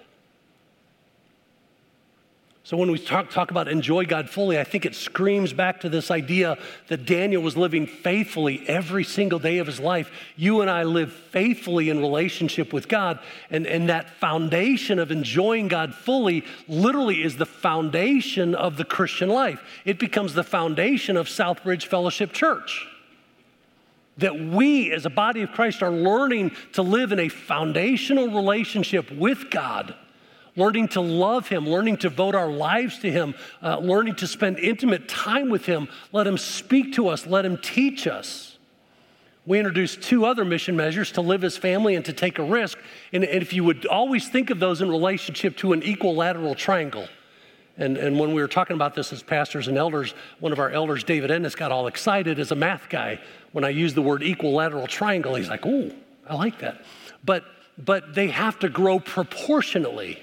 So 2.66 2.78
when 2.78 2.90
we 2.90 2.98
talk, 2.98 3.28
talk 3.28 3.50
about 3.50 3.68
enjoy 3.68 4.06
God 4.06 4.30
fully, 4.30 4.58
I 4.58 4.64
think 4.64 4.86
it 4.86 4.94
screams 4.94 5.52
back 5.52 5.82
to 5.82 5.90
this 5.90 6.10
idea 6.10 6.56
that 6.88 7.04
Daniel 7.04 7.42
was 7.42 7.58
living 7.58 7.86
faithfully 7.86 8.64
every 8.66 9.04
single 9.04 9.38
day 9.38 9.58
of 9.58 9.66
his 9.66 9.80
life. 9.80 10.10
You 10.34 10.62
and 10.62 10.70
I 10.70 10.84
live 10.84 11.12
faithfully 11.12 11.90
in 11.90 12.00
relationship 12.00 12.72
with 12.72 12.88
God. 12.88 13.18
And, 13.50 13.66
and 13.66 13.90
that 13.90 14.08
foundation 14.08 14.98
of 14.98 15.10
enjoying 15.10 15.68
God 15.68 15.94
fully 15.94 16.42
literally 16.66 17.22
is 17.22 17.36
the 17.36 17.44
foundation 17.44 18.54
of 18.54 18.78
the 18.78 18.84
Christian 18.86 19.28
life. 19.28 19.62
It 19.84 19.98
becomes 19.98 20.32
the 20.32 20.42
foundation 20.42 21.18
of 21.18 21.28
Southbridge 21.28 21.84
Fellowship 21.84 22.32
Church. 22.32 22.86
That 24.18 24.38
we 24.38 24.92
as 24.92 25.06
a 25.06 25.10
body 25.10 25.42
of 25.42 25.52
Christ 25.52 25.82
are 25.82 25.90
learning 25.90 26.52
to 26.74 26.82
live 26.82 27.12
in 27.12 27.18
a 27.18 27.28
foundational 27.28 28.28
relationship 28.28 29.10
with 29.10 29.50
God 29.50 29.94
learning 30.56 30.88
to 30.88 31.00
love 31.00 31.48
Him, 31.48 31.68
learning 31.68 31.96
to 31.98 32.08
devote 32.08 32.34
our 32.34 32.50
lives 32.50 32.98
to 33.00 33.10
Him, 33.10 33.34
uh, 33.62 33.78
learning 33.78 34.16
to 34.16 34.26
spend 34.26 34.58
intimate 34.58 35.08
time 35.08 35.50
with 35.50 35.66
Him. 35.66 35.88
Let 36.12 36.26
Him 36.26 36.38
speak 36.38 36.94
to 36.94 37.08
us, 37.08 37.26
let 37.26 37.44
Him 37.44 37.58
teach 37.58 38.06
us. 38.06 38.58
We 39.46 39.58
introduced 39.58 40.00
two 40.00 40.24
other 40.24 40.44
mission 40.44 40.74
measures 40.74 41.12
to 41.12 41.20
live 41.20 41.44
as 41.44 41.56
family 41.56 41.96
and 41.96 42.04
to 42.06 42.14
take 42.14 42.38
a 42.38 42.42
risk. 42.42 42.78
And, 43.12 43.24
and 43.24 43.42
if 43.42 43.52
you 43.52 43.62
would 43.64 43.84
always 43.84 44.28
think 44.28 44.48
of 44.48 44.58
those 44.58 44.80
in 44.80 44.88
relationship 44.88 45.56
to 45.58 45.74
an 45.74 45.82
equilateral 45.82 46.54
triangle, 46.54 47.08
and, 47.76 47.96
and 47.96 48.18
when 48.18 48.32
we 48.32 48.40
were 48.40 48.48
talking 48.48 48.74
about 48.74 48.94
this 48.94 49.12
as 49.12 49.22
pastors 49.22 49.66
and 49.66 49.76
elders, 49.76 50.14
one 50.38 50.52
of 50.52 50.58
our 50.58 50.70
elders, 50.70 51.02
David 51.02 51.30
Ennis, 51.30 51.54
got 51.54 51.72
all 51.72 51.86
excited 51.88 52.38
as 52.38 52.52
a 52.52 52.54
math 52.54 52.88
guy 52.88 53.20
when 53.52 53.64
I 53.64 53.70
used 53.70 53.96
the 53.96 54.02
word 54.02 54.22
equilateral 54.22 54.86
triangle. 54.86 55.34
He's 55.34 55.48
like, 55.48 55.66
"Ooh, 55.66 55.92
I 56.28 56.34
like 56.34 56.60
that." 56.60 56.84
But 57.24 57.44
but 57.76 58.14
they 58.14 58.28
have 58.28 58.58
to 58.60 58.68
grow 58.68 59.00
proportionally. 59.00 60.22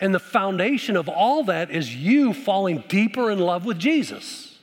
And 0.00 0.14
the 0.14 0.20
foundation 0.20 0.96
of 0.96 1.08
all 1.08 1.44
that 1.44 1.70
is 1.70 1.94
you 1.94 2.32
falling 2.32 2.84
deeper 2.88 3.30
in 3.30 3.38
love 3.38 3.64
with 3.64 3.78
Jesus. 3.78 4.58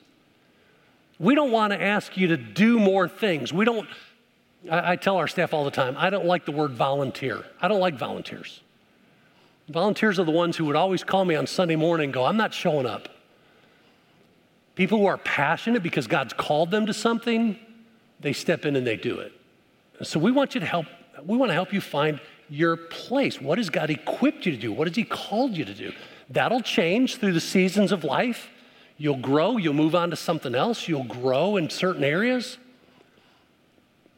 We 1.18 1.34
don't 1.34 1.50
want 1.50 1.72
to 1.72 1.80
ask 1.80 2.16
you 2.16 2.28
to 2.28 2.36
do 2.36 2.78
more 2.78 3.08
things. 3.08 3.52
We 3.52 3.64
don't, 3.64 3.88
I, 4.70 4.92
I, 4.92 4.96
tell 4.96 5.16
our 5.16 5.28
staff 5.28 5.54
all 5.54 5.64
the 5.64 5.70
time, 5.70 5.94
I 5.98 6.10
don't 6.10 6.26
like 6.26 6.44
the 6.44 6.52
word 6.52 6.72
volunteer. 6.72 7.44
I 7.60 7.68
don't 7.68 7.80
like 7.80 7.94
volunteers. 7.94 8.60
Volunteers 9.72 10.18
are 10.18 10.24
the 10.24 10.30
ones 10.30 10.56
who 10.58 10.66
would 10.66 10.76
always 10.76 11.02
call 11.02 11.24
me 11.24 11.34
on 11.34 11.46
Sunday 11.46 11.76
morning 11.76 12.06
and 12.06 12.14
go, 12.14 12.26
I'm 12.26 12.36
not 12.36 12.52
showing 12.52 12.84
up. 12.84 13.08
People 14.74 14.98
who 14.98 15.06
are 15.06 15.16
passionate 15.18 15.82
because 15.82 16.06
God's 16.06 16.34
called 16.34 16.70
them 16.70 16.86
to 16.86 16.94
something, 16.94 17.58
they 18.20 18.34
step 18.34 18.66
in 18.66 18.76
and 18.76 18.86
they 18.86 18.96
do 18.96 19.18
it. 19.18 19.32
So 20.02 20.18
we 20.18 20.30
want 20.30 20.54
you 20.54 20.60
to 20.60 20.66
help, 20.66 20.86
we 21.24 21.38
want 21.38 21.50
to 21.50 21.54
help 21.54 21.72
you 21.72 21.80
find 21.80 22.20
your 22.50 22.76
place. 22.76 23.40
What 23.40 23.56
has 23.56 23.70
God 23.70 23.88
equipped 23.88 24.44
you 24.44 24.52
to 24.52 24.58
do? 24.58 24.72
What 24.72 24.88
has 24.88 24.96
He 24.96 25.04
called 25.04 25.56
you 25.56 25.64
to 25.64 25.74
do? 25.74 25.92
That'll 26.28 26.60
change 26.60 27.16
through 27.16 27.32
the 27.32 27.40
seasons 27.40 27.92
of 27.92 28.04
life. 28.04 28.50
You'll 28.98 29.16
grow, 29.16 29.56
you'll 29.56 29.74
move 29.74 29.94
on 29.94 30.10
to 30.10 30.16
something 30.16 30.54
else, 30.54 30.86
you'll 30.86 31.04
grow 31.04 31.56
in 31.56 31.70
certain 31.70 32.04
areas. 32.04 32.58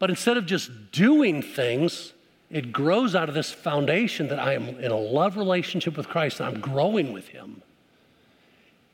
But 0.00 0.10
instead 0.10 0.36
of 0.36 0.46
just 0.46 0.90
doing 0.90 1.42
things, 1.42 2.13
it 2.54 2.72
grows 2.72 3.14
out 3.14 3.28
of 3.28 3.34
this 3.34 3.50
foundation 3.50 4.28
that 4.28 4.38
I 4.38 4.54
am 4.54 4.68
in 4.80 4.90
a 4.90 4.98
love 4.98 5.36
relationship 5.36 5.96
with 5.96 6.08
Christ 6.08 6.40
and 6.40 6.48
I'm 6.48 6.60
growing 6.60 7.12
with 7.12 7.28
Him. 7.28 7.62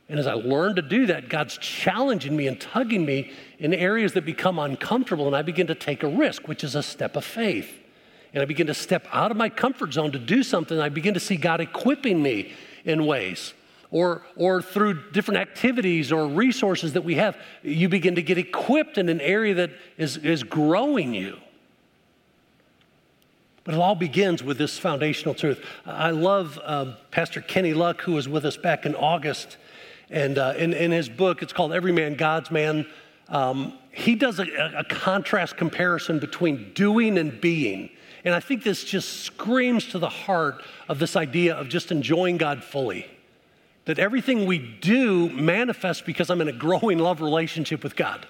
And 0.08 0.18
as 0.18 0.26
I 0.26 0.32
learn 0.32 0.74
to 0.74 0.82
do 0.82 1.06
that, 1.06 1.28
God's 1.28 1.56
challenging 1.58 2.36
me 2.36 2.48
and 2.48 2.60
tugging 2.60 3.04
me 3.04 3.30
in 3.60 3.72
areas 3.72 4.14
that 4.14 4.24
become 4.24 4.58
uncomfortable, 4.58 5.28
and 5.28 5.36
I 5.36 5.42
begin 5.42 5.68
to 5.68 5.74
take 5.76 6.02
a 6.02 6.08
risk, 6.08 6.48
which 6.48 6.64
is 6.64 6.74
a 6.74 6.82
step 6.82 7.14
of 7.14 7.24
faith 7.24 7.80
and 8.32 8.42
I 8.42 8.46
begin 8.46 8.66
to 8.68 8.74
step 8.74 9.06
out 9.12 9.30
of 9.30 9.36
my 9.36 9.48
comfort 9.48 9.92
zone 9.92 10.12
to 10.12 10.18
do 10.18 10.42
something, 10.42 10.78
I 10.78 10.88
begin 10.88 11.14
to 11.14 11.20
see 11.20 11.36
God 11.36 11.60
equipping 11.60 12.22
me 12.22 12.52
in 12.84 13.06
ways. 13.06 13.54
Or, 13.90 14.22
or 14.36 14.62
through 14.62 15.10
different 15.10 15.40
activities 15.40 16.12
or 16.12 16.28
resources 16.28 16.92
that 16.92 17.02
we 17.02 17.16
have, 17.16 17.36
you 17.64 17.88
begin 17.88 18.14
to 18.14 18.22
get 18.22 18.38
equipped 18.38 18.98
in 18.98 19.08
an 19.08 19.20
area 19.20 19.54
that 19.54 19.70
is, 19.98 20.16
is 20.18 20.44
growing 20.44 21.12
you. 21.12 21.38
But 23.64 23.74
it 23.74 23.80
all 23.80 23.94
begins 23.94 24.42
with 24.42 24.58
this 24.58 24.78
foundational 24.78 25.34
truth. 25.34 25.62
I 25.84 26.10
love 26.10 26.58
um, 26.64 26.96
Pastor 27.10 27.40
Kenny 27.40 27.74
Luck, 27.74 28.00
who 28.02 28.12
was 28.12 28.28
with 28.28 28.44
us 28.44 28.56
back 28.56 28.86
in 28.86 28.94
August. 28.94 29.58
And 30.08 30.38
uh, 30.38 30.54
in, 30.56 30.72
in 30.72 30.90
his 30.90 31.08
book, 31.08 31.42
it's 31.42 31.52
called 31.52 31.72
Every 31.72 31.92
Man, 31.92 32.14
God's 32.14 32.50
Man. 32.50 32.86
Um, 33.28 33.74
he 33.92 34.14
does 34.14 34.38
a, 34.38 34.46
a 34.76 34.84
contrast 34.84 35.56
comparison 35.56 36.18
between 36.18 36.72
doing 36.74 37.18
and 37.18 37.40
being. 37.40 37.90
And 38.24 38.34
I 38.34 38.40
think 38.40 38.62
this 38.62 38.84
just 38.84 39.20
screams 39.20 39.86
to 39.88 39.98
the 39.98 40.08
heart 40.08 40.62
of 40.88 40.98
this 40.98 41.16
idea 41.16 41.54
of 41.54 41.68
just 41.68 41.90
enjoying 41.90 42.38
God 42.38 42.62
fully. 42.62 43.06
That 43.86 43.98
everything 43.98 44.46
we 44.46 44.58
do 44.58 45.28
manifests 45.30 46.02
because 46.02 46.30
I'm 46.30 46.40
in 46.40 46.48
a 46.48 46.52
growing 46.52 46.98
love 46.98 47.20
relationship 47.20 47.82
with 47.82 47.96
God. 47.96 48.26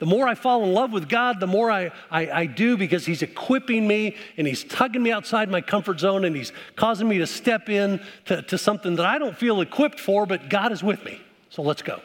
The 0.00 0.06
more 0.06 0.26
I 0.26 0.34
fall 0.34 0.64
in 0.64 0.72
love 0.72 0.92
with 0.92 1.10
God, 1.10 1.40
the 1.40 1.46
more 1.46 1.70
I, 1.70 1.92
I, 2.10 2.30
I, 2.30 2.46
do 2.46 2.78
because 2.78 3.04
He's 3.04 3.20
equipping 3.20 3.86
me 3.86 4.16
and 4.38 4.46
He's 4.46 4.64
tugging 4.64 5.02
me 5.02 5.12
outside 5.12 5.50
my 5.50 5.60
comfort 5.60 6.00
zone 6.00 6.24
and 6.24 6.34
He's 6.34 6.52
causing 6.74 7.06
me 7.06 7.18
to 7.18 7.26
step 7.26 7.68
in 7.68 8.00
to, 8.24 8.40
to 8.40 8.56
something 8.56 8.96
that 8.96 9.04
I 9.04 9.18
don't 9.18 9.36
feel 9.36 9.60
equipped 9.60 10.00
for, 10.00 10.24
but 10.24 10.48
God 10.48 10.72
is 10.72 10.82
with 10.82 11.04
me. 11.04 11.20
So 11.50 11.60
let's 11.60 11.82
go. 11.82 12.00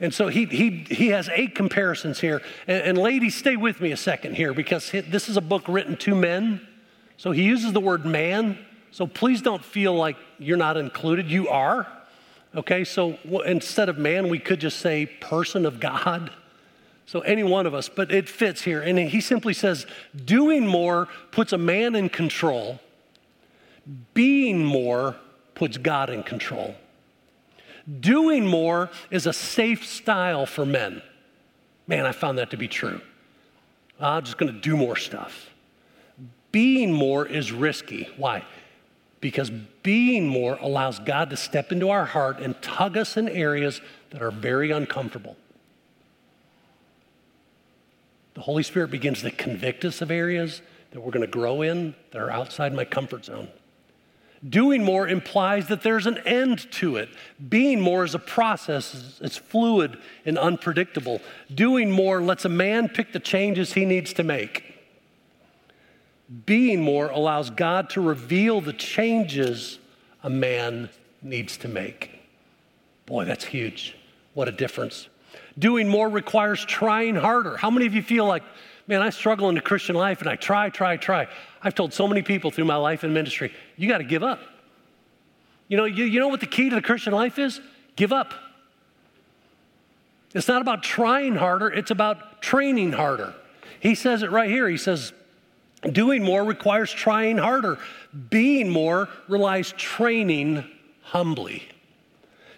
And 0.00 0.12
so 0.12 0.28
he, 0.28 0.46
he, 0.46 0.86
he 0.88 1.08
has 1.08 1.28
eight 1.28 1.54
comparisons 1.54 2.18
here. 2.18 2.40
And, 2.66 2.82
and 2.82 2.98
ladies, 2.98 3.34
stay 3.34 3.56
with 3.56 3.82
me 3.82 3.92
a 3.92 3.96
second 3.96 4.34
here 4.34 4.54
because 4.54 4.90
this 4.90 5.28
is 5.28 5.36
a 5.36 5.42
book 5.42 5.68
written 5.68 5.98
to 5.98 6.14
men. 6.14 6.66
So 7.18 7.30
he 7.32 7.42
uses 7.42 7.74
the 7.74 7.80
word 7.80 8.06
man. 8.06 8.58
So 8.90 9.06
please 9.06 9.42
don't 9.42 9.62
feel 9.62 9.94
like 9.94 10.16
you're 10.38 10.56
not 10.56 10.78
included. 10.78 11.30
You 11.30 11.48
are. 11.48 11.86
Okay, 12.54 12.84
so 12.84 13.18
instead 13.44 13.90
of 13.90 13.98
man, 13.98 14.30
we 14.30 14.38
could 14.38 14.60
just 14.60 14.78
say 14.78 15.04
person 15.04 15.66
of 15.66 15.78
God. 15.78 16.30
So 17.06 17.20
any 17.20 17.42
one 17.42 17.66
of 17.66 17.74
us, 17.74 17.88
but 17.88 18.10
it 18.10 18.28
fits 18.28 18.62
here. 18.62 18.80
And 18.80 18.98
he 18.98 19.20
simply 19.20 19.54
says, 19.54 19.86
doing 20.24 20.66
more 20.66 21.08
puts 21.32 21.52
a 21.52 21.58
man 21.58 21.94
in 21.94 22.08
control, 22.08 22.80
being 24.14 24.64
more 24.64 25.16
puts 25.54 25.76
God 25.76 26.10
in 26.10 26.22
control. 26.22 26.74
Doing 28.00 28.46
more 28.46 28.90
is 29.10 29.26
a 29.26 29.32
safe 29.32 29.86
style 29.86 30.46
for 30.46 30.64
men. 30.64 31.02
Man, 31.86 32.06
I 32.06 32.12
found 32.12 32.38
that 32.38 32.50
to 32.50 32.56
be 32.56 32.68
true. 32.68 33.00
I'm 34.00 34.24
just 34.24 34.38
going 34.38 34.52
to 34.52 34.58
do 34.58 34.76
more 34.76 34.96
stuff. 34.96 35.50
Being 36.50 36.92
more 36.92 37.26
is 37.26 37.52
risky. 37.52 38.08
Why? 38.16 38.44
Because 39.20 39.50
being 39.82 40.26
more 40.26 40.56
allows 40.60 40.98
God 40.98 41.30
to 41.30 41.36
step 41.36 41.72
into 41.72 41.90
our 41.90 42.06
heart 42.06 42.40
and 42.40 42.60
tug 42.62 42.96
us 42.96 43.16
in 43.16 43.28
areas 43.28 43.80
that 44.10 44.22
are 44.22 44.30
very 44.30 44.70
uncomfortable. 44.70 45.36
The 48.34 48.40
Holy 48.40 48.62
Spirit 48.62 48.90
begins 48.90 49.22
to 49.22 49.30
convict 49.30 49.84
us 49.84 50.02
of 50.02 50.10
areas 50.10 50.60
that 50.90 51.00
we're 51.00 51.12
going 51.12 51.26
to 51.26 51.30
grow 51.30 51.62
in 51.62 51.94
that 52.10 52.20
are 52.20 52.30
outside 52.30 52.74
my 52.74 52.84
comfort 52.84 53.24
zone. 53.24 53.48
Doing 54.46 54.84
more 54.84 55.08
implies 55.08 55.68
that 55.68 55.82
there's 55.82 56.06
an 56.06 56.18
end 56.18 56.70
to 56.72 56.96
it. 56.96 57.08
Being 57.48 57.80
more 57.80 58.04
is 58.04 58.14
a 58.14 58.18
process, 58.18 59.18
it's 59.22 59.38
fluid 59.38 59.96
and 60.26 60.36
unpredictable. 60.36 61.22
Doing 61.52 61.90
more 61.90 62.20
lets 62.20 62.44
a 62.44 62.50
man 62.50 62.88
pick 62.88 63.12
the 63.12 63.20
changes 63.20 63.72
he 63.72 63.86
needs 63.86 64.12
to 64.14 64.22
make. 64.22 64.74
Being 66.44 66.82
more 66.82 67.08
allows 67.08 67.50
God 67.50 67.88
to 67.90 68.00
reveal 68.00 68.60
the 68.60 68.72
changes 68.72 69.78
a 70.22 70.30
man 70.30 70.90
needs 71.22 71.56
to 71.58 71.68
make. 71.68 72.10
Boy, 73.06 73.24
that's 73.24 73.44
huge. 73.44 73.96
What 74.34 74.48
a 74.48 74.52
difference. 74.52 75.08
Doing 75.58 75.88
more 75.88 76.08
requires 76.08 76.64
trying 76.64 77.16
harder. 77.16 77.56
How 77.56 77.70
many 77.70 77.86
of 77.86 77.94
you 77.94 78.02
feel 78.02 78.26
like, 78.26 78.42
man, 78.86 79.02
I 79.02 79.10
struggle 79.10 79.48
in 79.48 79.54
the 79.54 79.60
Christian 79.60 79.94
life 79.94 80.20
and 80.20 80.28
I 80.28 80.36
try, 80.36 80.70
try, 80.70 80.96
try? 80.96 81.28
I've 81.62 81.74
told 81.74 81.92
so 81.92 82.06
many 82.08 82.22
people 82.22 82.50
through 82.50 82.66
my 82.66 82.76
life 82.76 83.02
and 83.04 83.14
ministry, 83.14 83.52
you 83.76 83.88
got 83.88 83.98
to 83.98 84.04
give 84.04 84.22
up. 84.22 84.40
You 85.68 85.76
know, 85.76 85.84
you, 85.84 86.04
you 86.04 86.20
know 86.20 86.28
what 86.28 86.40
the 86.40 86.46
key 86.46 86.68
to 86.68 86.74
the 86.74 86.82
Christian 86.82 87.12
life 87.12 87.38
is? 87.38 87.60
Give 87.96 88.12
up. 88.12 88.34
It's 90.34 90.48
not 90.48 90.60
about 90.60 90.82
trying 90.82 91.36
harder, 91.36 91.68
it's 91.68 91.90
about 91.90 92.42
training 92.42 92.92
harder. 92.92 93.34
He 93.80 93.94
says 93.94 94.22
it 94.22 94.30
right 94.30 94.50
here. 94.50 94.68
He 94.68 94.76
says, 94.76 95.12
doing 95.90 96.22
more 96.24 96.42
requires 96.42 96.90
trying 96.90 97.38
harder. 97.38 97.78
Being 98.30 98.68
more 98.68 99.08
relies 99.28 99.72
training 99.72 100.64
humbly. 101.02 101.68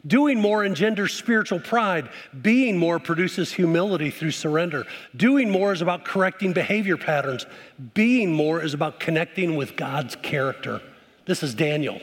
Doing 0.06 0.40
more 0.40 0.64
engenders 0.64 1.14
spiritual 1.14 1.58
pride. 1.58 2.10
Being 2.42 2.76
more 2.76 2.98
produces 2.98 3.52
humility 3.52 4.10
through 4.10 4.32
surrender. 4.32 4.84
Doing 5.16 5.50
more 5.50 5.72
is 5.72 5.82
about 5.82 6.04
correcting 6.04 6.52
behavior 6.52 6.96
patterns. 6.96 7.46
Being 7.94 8.32
more 8.32 8.62
is 8.62 8.74
about 8.74 9.00
connecting 9.00 9.56
with 9.56 9.74
God's 9.74 10.14
character. 10.16 10.80
This 11.24 11.42
is 11.42 11.54
Daniel. 11.54 12.00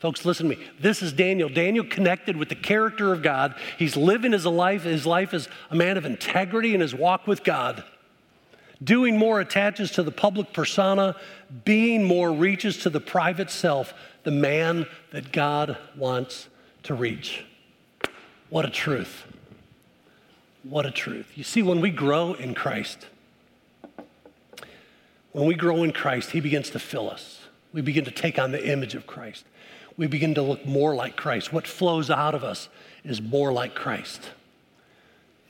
Folks, 0.00 0.26
listen 0.26 0.50
to 0.50 0.56
me. 0.56 0.62
This 0.78 1.00
is 1.00 1.12
Daniel. 1.14 1.48
Daniel 1.48 1.84
connected 1.84 2.36
with 2.36 2.50
the 2.50 2.54
character 2.54 3.14
of 3.14 3.22
God. 3.22 3.54
He's 3.78 3.96
living 3.96 4.32
his 4.32 4.44
life, 4.44 4.82
his 4.82 5.06
life 5.06 5.32
as 5.32 5.48
a 5.70 5.74
man 5.74 5.96
of 5.96 6.04
integrity 6.04 6.74
in 6.74 6.80
his 6.80 6.94
walk 6.94 7.26
with 7.26 7.42
God. 7.42 7.82
Doing 8.84 9.16
more 9.16 9.40
attaches 9.40 9.92
to 9.92 10.02
the 10.02 10.10
public 10.10 10.52
persona. 10.52 11.16
Being 11.64 12.04
more 12.04 12.30
reaches 12.30 12.76
to 12.80 12.90
the 12.90 13.00
private 13.00 13.50
self, 13.50 13.94
the 14.24 14.30
man 14.30 14.84
that 15.12 15.32
God 15.32 15.78
wants 15.96 16.48
to 16.82 16.94
reach. 16.94 17.45
What 18.48 18.64
a 18.64 18.70
truth. 18.70 19.24
What 20.62 20.86
a 20.86 20.90
truth. 20.90 21.32
You 21.34 21.44
see, 21.44 21.62
when 21.62 21.80
we 21.80 21.90
grow 21.90 22.34
in 22.34 22.54
Christ, 22.54 23.06
when 25.32 25.46
we 25.46 25.54
grow 25.54 25.82
in 25.82 25.92
Christ, 25.92 26.30
He 26.30 26.40
begins 26.40 26.70
to 26.70 26.78
fill 26.78 27.10
us. 27.10 27.40
We 27.72 27.80
begin 27.80 28.04
to 28.04 28.10
take 28.10 28.38
on 28.38 28.52
the 28.52 28.70
image 28.70 28.94
of 28.94 29.06
Christ. 29.06 29.44
We 29.96 30.06
begin 30.06 30.34
to 30.34 30.42
look 30.42 30.64
more 30.66 30.94
like 30.94 31.16
Christ. 31.16 31.52
What 31.52 31.66
flows 31.66 32.10
out 32.10 32.34
of 32.34 32.44
us 32.44 32.68
is 33.04 33.20
more 33.20 33.52
like 33.52 33.74
Christ. 33.74 34.30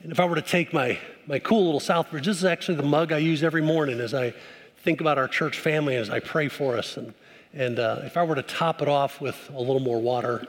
And 0.02 0.12
if 0.12 0.20
I 0.20 0.24
were 0.24 0.36
to 0.36 0.42
take 0.42 0.72
my, 0.72 0.98
my 1.26 1.38
cool 1.38 1.64
little 1.64 1.80
Southbridge, 1.80 2.24
this 2.24 2.38
is 2.38 2.44
actually 2.44 2.76
the 2.76 2.82
mug 2.82 3.12
I 3.12 3.18
use 3.18 3.42
every 3.42 3.62
morning 3.62 4.00
as 4.00 4.14
I 4.14 4.34
think 4.78 5.00
about 5.00 5.18
our 5.18 5.28
church 5.28 5.58
family, 5.58 5.96
as 5.96 6.10
I 6.10 6.20
pray 6.20 6.48
for 6.48 6.76
us. 6.76 6.96
And, 6.96 7.14
and 7.52 7.78
uh, 7.78 8.00
if 8.04 8.16
I 8.16 8.22
were 8.22 8.36
to 8.36 8.42
top 8.42 8.82
it 8.82 8.88
off 8.88 9.20
with 9.20 9.50
a 9.52 9.58
little 9.58 9.80
more 9.80 10.00
water 10.00 10.46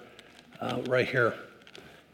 uh, 0.62 0.82
right 0.88 1.08
here, 1.08 1.34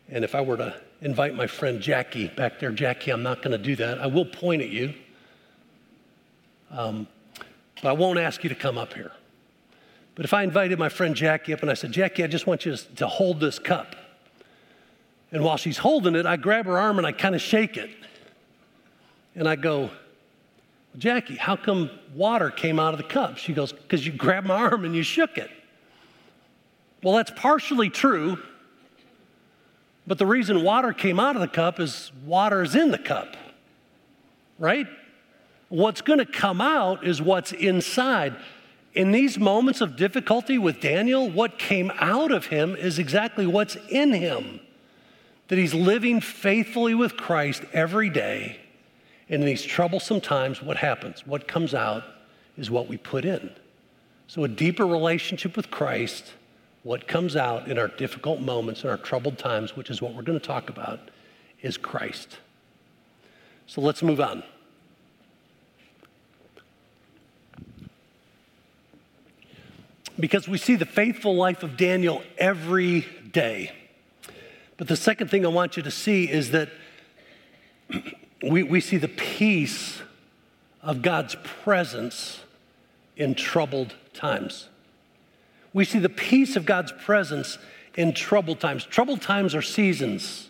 and 0.09 0.23
if 0.23 0.35
I 0.35 0.41
were 0.41 0.57
to 0.57 0.79
invite 1.01 1.35
my 1.35 1.47
friend 1.47 1.81
Jackie 1.81 2.27
back 2.27 2.59
there, 2.59 2.71
Jackie, 2.71 3.11
I'm 3.11 3.23
not 3.23 3.41
going 3.41 3.51
to 3.51 3.57
do 3.57 3.75
that. 3.77 3.99
I 3.99 4.07
will 4.07 4.25
point 4.25 4.61
at 4.61 4.69
you, 4.69 4.93
um, 6.71 7.07
but 7.81 7.89
I 7.89 7.93
won't 7.93 8.19
ask 8.19 8.43
you 8.43 8.49
to 8.49 8.55
come 8.55 8.77
up 8.77 8.93
here. 8.93 9.11
But 10.15 10.25
if 10.25 10.33
I 10.33 10.43
invited 10.43 10.77
my 10.77 10.89
friend 10.89 11.15
Jackie 11.15 11.53
up 11.53 11.61
and 11.61 11.71
I 11.71 11.73
said, 11.73 11.91
Jackie, 11.91 12.23
I 12.23 12.27
just 12.27 12.45
want 12.45 12.65
you 12.65 12.75
to 12.75 13.07
hold 13.07 13.39
this 13.39 13.57
cup. 13.57 13.95
And 15.31 15.43
while 15.43 15.57
she's 15.57 15.79
holding 15.79 16.15
it, 16.15 16.25
I 16.25 16.37
grab 16.37 16.65
her 16.67 16.77
arm 16.77 16.99
and 16.99 17.07
I 17.07 17.11
kind 17.11 17.33
of 17.33 17.41
shake 17.41 17.77
it. 17.77 17.89
And 19.35 19.47
I 19.47 19.55
go, 19.55 19.89
Jackie, 20.97 21.35
how 21.35 21.55
come 21.55 21.89
water 22.13 22.51
came 22.51 22.79
out 22.79 22.93
of 22.93 22.99
the 22.99 23.07
cup? 23.07 23.37
She 23.37 23.53
goes, 23.53 23.71
Because 23.71 24.05
you 24.05 24.11
grabbed 24.11 24.45
my 24.45 24.55
arm 24.55 24.85
and 24.85 24.95
you 24.95 25.01
shook 25.01 25.39
it. 25.39 25.49
Well, 27.01 27.15
that's 27.15 27.31
partially 27.31 27.89
true, 27.89 28.37
but 30.05 30.17
the 30.17 30.25
reason 30.25 30.63
water 30.63 30.93
came 30.93 31.19
out 31.19 31.35
of 31.35 31.41
the 31.41 31.47
cup 31.47 31.79
is 31.79 32.11
water 32.25 32.61
is 32.61 32.75
in 32.75 32.91
the 32.91 32.97
cup, 32.97 33.35
right? 34.59 34.87
What's 35.69 36.01
going 36.01 36.19
to 36.19 36.25
come 36.25 36.61
out 36.61 37.05
is 37.05 37.21
what's 37.21 37.51
inside. 37.51 38.35
In 38.93 39.11
these 39.11 39.39
moments 39.39 39.81
of 39.81 39.95
difficulty 39.95 40.57
with 40.57 40.79
Daniel, 40.79 41.29
what 41.29 41.57
came 41.57 41.91
out 41.95 42.31
of 42.31 42.47
him 42.47 42.75
is 42.75 42.99
exactly 42.99 43.47
what's 43.47 43.75
in 43.89 44.13
him. 44.13 44.59
That 45.47 45.57
he's 45.57 45.73
living 45.73 46.21
faithfully 46.21 46.93
with 46.93 47.17
Christ 47.17 47.63
every 47.73 48.09
day. 48.09 48.59
And 49.29 49.41
in 49.41 49.47
these 49.47 49.63
troublesome 49.63 50.21
times, 50.21 50.61
what 50.61 50.77
happens? 50.77 51.25
What 51.25 51.47
comes 51.47 51.73
out 51.73 52.03
is 52.57 52.69
what 52.69 52.87
we 52.87 52.97
put 52.97 53.25
in. 53.25 53.49
So, 54.27 54.43
a 54.43 54.47
deeper 54.47 54.85
relationship 54.85 55.55
with 55.57 55.71
Christ 55.71 56.33
what 56.83 57.07
comes 57.07 57.35
out 57.35 57.67
in 57.67 57.79
our 57.79 57.87
difficult 57.87 58.41
moments, 58.41 58.83
in 58.83 58.89
our 58.89 58.97
troubled 58.97 59.37
times, 59.37 59.75
which 59.75 59.89
is 59.89 60.01
what 60.01 60.13
we're 60.13 60.21
going 60.21 60.39
to 60.39 60.45
talk 60.45 60.69
about, 60.69 60.99
is 61.61 61.77
Christ. 61.77 62.37
So 63.67 63.81
let's 63.81 64.03
move 64.03 64.19
on. 64.19 64.43
Because 70.19 70.47
we 70.47 70.57
see 70.57 70.75
the 70.75 70.85
faithful 70.85 71.35
life 71.35 71.63
of 71.63 71.77
Daniel 71.77 72.21
every 72.37 73.07
day. 73.31 73.71
But 74.77 74.87
the 74.87 74.95
second 74.95 75.29
thing 75.29 75.45
I 75.45 75.49
want 75.49 75.77
you 75.77 75.83
to 75.83 75.91
see 75.91 76.29
is 76.29 76.51
that 76.51 76.69
we, 78.43 78.61
we 78.63 78.81
see 78.81 78.97
the 78.97 79.07
peace 79.07 80.01
of 80.81 81.01
God's 81.01 81.35
presence 81.63 82.41
in 83.15 83.35
troubled 83.35 83.95
times. 84.13 84.67
We 85.73 85.86
see 85.86 85.99
the 85.99 86.09
peace 86.09 86.55
of 86.55 86.65
God's 86.65 86.91
presence 86.91 87.57
in 87.95 88.13
troubled 88.13 88.59
times. 88.59 88.86
Troubled 88.86 89.21
times 89.21 89.55
are 89.55 89.62
seasons. 89.62 90.49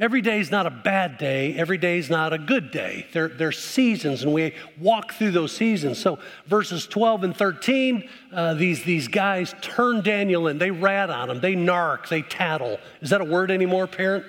Every 0.00 0.22
day 0.22 0.40
is 0.40 0.50
not 0.50 0.66
a 0.66 0.70
bad 0.70 1.18
day. 1.18 1.54
Every 1.54 1.76
day 1.76 1.98
is 1.98 2.08
not 2.08 2.32
a 2.32 2.38
good 2.38 2.70
day. 2.70 3.06
They're, 3.12 3.28
they're 3.28 3.52
seasons, 3.52 4.22
and 4.22 4.32
we 4.32 4.54
walk 4.80 5.12
through 5.12 5.32
those 5.32 5.54
seasons. 5.54 5.98
So, 5.98 6.18
verses 6.46 6.86
12 6.86 7.24
and 7.24 7.36
13, 7.36 8.08
uh, 8.32 8.54
these, 8.54 8.82
these 8.82 9.08
guys 9.08 9.54
turn 9.60 10.00
Daniel 10.02 10.48
in. 10.48 10.56
They 10.56 10.70
rat 10.70 11.10
on 11.10 11.28
him. 11.28 11.40
They 11.40 11.54
narc. 11.54 12.08
They 12.08 12.22
tattle. 12.22 12.78
Is 13.02 13.10
that 13.10 13.20
a 13.20 13.24
word 13.24 13.50
anymore, 13.50 13.86
parent? 13.86 14.24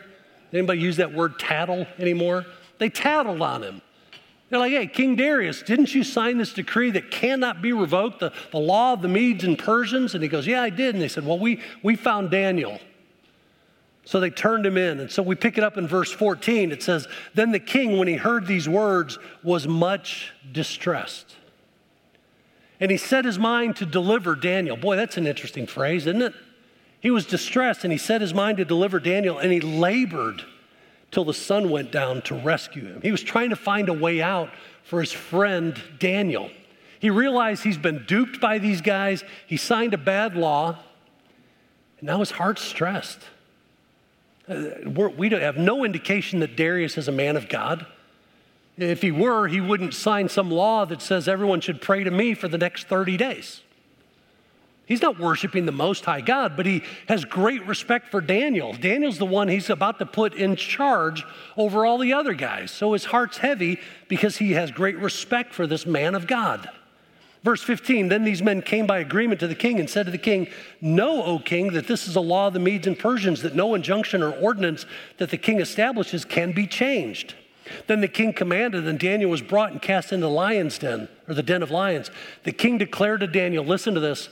Anybody 0.52 0.82
use 0.82 0.98
that 0.98 1.14
word 1.14 1.40
tattle 1.40 1.88
anymore? 1.98 2.46
They 2.78 2.90
tattled 2.90 3.42
on 3.42 3.64
him. 3.64 3.82
They're 4.52 4.60
like, 4.60 4.74
hey, 4.74 4.86
King 4.86 5.16
Darius, 5.16 5.62
didn't 5.62 5.96
you 5.96 6.04
sign 6.04 6.38
this 6.38 6.52
decree 6.52 6.92
that 6.92 7.10
cannot 7.10 7.62
be 7.62 7.72
revoked, 7.72 8.20
the, 8.20 8.34
the 8.52 8.60
law 8.60 8.92
of 8.92 9.02
the 9.02 9.08
Medes 9.08 9.46
and 9.46 9.58
Persians? 9.58 10.14
And 10.14 10.22
he 10.22 10.28
goes, 10.28 10.46
yeah, 10.46 10.62
I 10.62 10.70
did. 10.70 10.94
And 10.94 11.02
they 11.02 11.08
said, 11.08 11.26
well, 11.26 11.40
we, 11.40 11.62
we 11.82 11.96
found 11.96 12.32
Daniel. 12.32 12.78
So 14.04 14.20
they 14.20 14.30
turned 14.30 14.66
him 14.66 14.76
in. 14.76 15.00
And 15.00 15.10
so 15.10 15.24
we 15.24 15.36
pick 15.36 15.58
it 15.58 15.64
up 15.64 15.78
in 15.78 15.88
verse 15.88 16.12
14. 16.12 16.74
It 16.74 16.84
says, 16.84 17.08
Then 17.34 17.54
the 17.54 17.60
king, 17.60 17.98
when 17.98 18.10
he 18.10 18.16
heard 18.16 18.46
these 18.46 18.68
words, 18.68 19.18
was 19.42 19.70
much 19.70 20.34
distressed. 20.52 21.38
And 22.82 22.92
he 22.92 22.98
set 22.98 23.24
his 23.24 23.40
mind 23.40 23.78
to 23.78 23.86
deliver 23.86 24.36
Daniel. 24.36 24.76
Boy, 24.76 24.98
that's 24.98 25.16
an 25.16 25.28
interesting 25.28 25.66
phrase, 25.66 26.08
isn't 26.08 26.22
it? 26.22 26.34
He 27.00 27.10
was 27.10 27.26
distressed 27.26 27.86
and 27.86 27.92
he 27.94 27.98
set 27.98 28.20
his 28.20 28.34
mind 28.34 28.58
to 28.58 28.66
deliver 28.66 29.00
Daniel 29.00 29.40
and 29.40 29.52
he 29.52 29.62
labored 29.62 30.44
till 31.12 31.26
the 31.26 31.34
sun 31.34 31.70
went 31.70 31.92
down 31.92 32.22
to 32.24 32.36
rescue 32.36 32.86
him. 32.86 33.02
He 33.02 33.12
was 33.12 33.22
trying 33.22 33.50
to 33.50 33.56
find 33.56 33.90
a 33.90 33.94
way 33.94 34.22
out 34.22 34.50
for 34.84 35.02
his 35.02 35.12
friend 35.12 35.80
Daniel. 36.00 36.50
He 37.00 37.10
realized 37.10 37.64
he's 37.64 37.78
been 37.78 38.06
duped 38.06 38.40
by 38.40 38.58
these 38.58 38.82
guys, 38.82 39.24
he 39.46 39.58
signed 39.58 39.94
a 39.94 39.98
bad 39.98 40.36
law, 40.36 40.80
and 42.00 42.08
now 42.08 42.20
his 42.20 42.32
heart's 42.32 42.62
stressed. 42.62 43.20
Uh, 44.48 44.90
we 45.18 45.30
have 45.30 45.58
no 45.58 45.84
indication 45.84 46.40
that 46.40 46.56
Darius 46.56 46.98
is 46.98 47.08
a 47.08 47.12
man 47.12 47.38
of 47.38 47.48
God. 47.48 47.86
If 48.78 49.02
he 49.02 49.12
were, 49.12 49.48
he 49.48 49.62
wouldn't 49.62 49.94
sign 49.94 50.30
some 50.30 50.50
law 50.50 50.86
that 50.86 51.02
says 51.02 51.28
everyone 51.28 51.62
should 51.62 51.82
pray 51.82 52.04
to 52.04 52.12
me 52.12 52.34
for 52.34 52.48
the 52.48 52.58
next 52.58 52.88
30 52.88 53.18
days. 53.18 53.62
He's 54.86 55.02
not 55.02 55.20
worshiping 55.20 55.66
the 55.66 55.72
Most 55.72 56.04
High 56.04 56.22
God, 56.22 56.58
but 56.58 56.66
he 56.66 56.84
has 57.08 57.24
great 57.24 57.66
respect 57.66 58.10
for 58.10 58.20
Daniel. 58.20 58.74
Daniel's 58.74 59.18
the 59.18 59.26
one 59.26 59.48
he's 59.48 59.70
about 59.70 60.00
to 60.00 60.06
put 60.06 60.34
in 60.34 60.56
charge 60.56 61.24
over 61.56 61.86
all 61.86 61.98
the 61.98 62.14
other 62.14 62.34
guys. 62.34 62.72
So 62.72 62.94
his 62.94 63.06
heart's 63.06 63.38
heavy 63.38 63.80
because 64.08 64.38
he 64.38 64.52
has 64.54 64.72
great 64.72 64.98
respect 64.98 65.54
for 65.54 65.66
this 65.66 65.86
man 65.86 66.16
of 66.16 66.28
God. 66.28 66.70
Verse 67.44 67.64
15 67.64 68.10
Then 68.10 68.24
these 68.24 68.42
men 68.42 68.62
came 68.62 68.86
by 68.86 69.00
agreement 69.00 69.40
to 69.40 69.48
the 69.48 69.56
king 69.56 69.80
and 69.80 69.90
said 69.90 70.06
to 70.08 70.12
the 70.12 70.18
king, 70.18 70.48
Know, 70.80 71.24
O 71.24 71.40
king, 71.40 71.74
that 71.74 71.88
this 71.88 72.08
is 72.08 72.16
a 72.16 72.22
law 72.22 72.48
of 72.48 72.54
the 72.54 72.60
Medes 72.60 72.88
and 72.88 72.98
Persians, 72.98 73.42
that 73.44 73.56
no 73.56 73.74
injunction 73.76 74.22
or 74.22 74.32
ordinance 74.32 74.86
that 75.18 75.30
the 75.30 75.38
king 75.38 75.60
establishes 75.60 76.26
can 76.26 76.52
be 76.52 76.68
changed. 76.68 77.36
Then 77.88 78.02
the 78.02 78.08
king 78.08 78.34
commanded, 78.34 78.88
and 78.88 79.00
Daniel 79.00 79.32
was 79.32 79.42
brought 79.42 79.72
and 79.72 79.82
cast 79.82 80.12
into 80.12 80.26
the 80.26 80.32
lion's 80.32 80.78
den, 80.78 81.08
or 81.28 81.34
the 81.34 81.44
den 81.44 81.64
of 81.64 81.72
lions. 81.72 82.12
The 82.44 82.52
king 82.52 82.78
declared 82.78 83.22
to 83.22 83.28
Daniel, 83.28 83.64
Listen 83.64 83.94
to 83.94 84.00
this. 84.00 84.30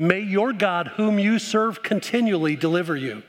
May 0.00 0.20
your 0.20 0.54
God, 0.54 0.92
whom 0.96 1.18
you 1.18 1.38
serve 1.38 1.82
continually, 1.82 2.56
deliver 2.56 2.96
you. 2.96 3.22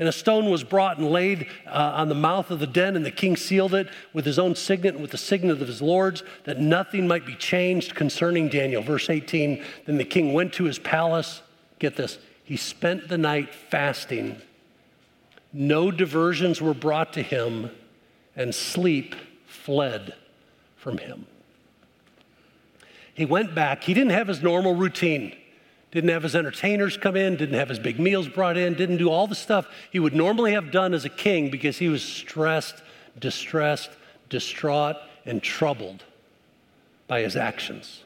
And 0.00 0.08
a 0.08 0.12
stone 0.12 0.50
was 0.50 0.64
brought 0.64 0.98
and 0.98 1.08
laid 1.08 1.46
uh, 1.64 1.92
on 1.94 2.08
the 2.08 2.14
mouth 2.16 2.50
of 2.50 2.58
the 2.58 2.66
den, 2.66 2.96
and 2.96 3.06
the 3.06 3.12
king 3.12 3.36
sealed 3.36 3.72
it 3.72 3.88
with 4.12 4.26
his 4.26 4.36
own 4.36 4.56
signet 4.56 4.94
and 4.94 5.00
with 5.00 5.12
the 5.12 5.16
signet 5.16 5.62
of 5.62 5.68
his 5.68 5.80
lords, 5.80 6.24
that 6.42 6.58
nothing 6.58 7.06
might 7.06 7.24
be 7.24 7.36
changed 7.36 7.94
concerning 7.94 8.48
Daniel. 8.48 8.82
Verse 8.82 9.08
18 9.08 9.62
Then 9.86 9.96
the 9.96 10.04
king 10.04 10.32
went 10.32 10.52
to 10.54 10.64
his 10.64 10.80
palace. 10.80 11.40
Get 11.78 11.94
this, 11.94 12.18
he 12.42 12.56
spent 12.56 13.06
the 13.06 13.16
night 13.16 13.54
fasting. 13.54 14.42
No 15.52 15.92
diversions 15.92 16.60
were 16.60 16.74
brought 16.74 17.12
to 17.12 17.22
him, 17.22 17.70
and 18.34 18.52
sleep 18.52 19.14
fled 19.46 20.14
from 20.74 20.98
him. 20.98 21.26
He 23.14 23.24
went 23.24 23.54
back. 23.54 23.84
He 23.84 23.94
didn't 23.94 24.10
have 24.10 24.26
his 24.26 24.42
normal 24.42 24.74
routine. 24.74 25.36
Didn't 25.92 26.08
have 26.08 26.22
his 26.22 26.34
entertainers 26.34 26.96
come 26.96 27.16
in, 27.16 27.36
didn't 27.36 27.54
have 27.54 27.68
his 27.68 27.78
big 27.78 28.00
meals 28.00 28.26
brought 28.26 28.56
in, 28.56 28.74
didn't 28.74 28.96
do 28.96 29.10
all 29.10 29.26
the 29.26 29.34
stuff 29.34 29.68
he 29.90 30.00
would 30.00 30.14
normally 30.14 30.52
have 30.52 30.70
done 30.70 30.94
as 30.94 31.04
a 31.04 31.10
king 31.10 31.50
because 31.50 31.78
he 31.78 31.88
was 31.88 32.02
stressed, 32.02 32.82
distressed, 33.18 33.90
distraught, 34.30 34.96
and 35.26 35.42
troubled 35.42 36.02
by 37.06 37.20
his 37.20 37.36
actions. 37.36 38.04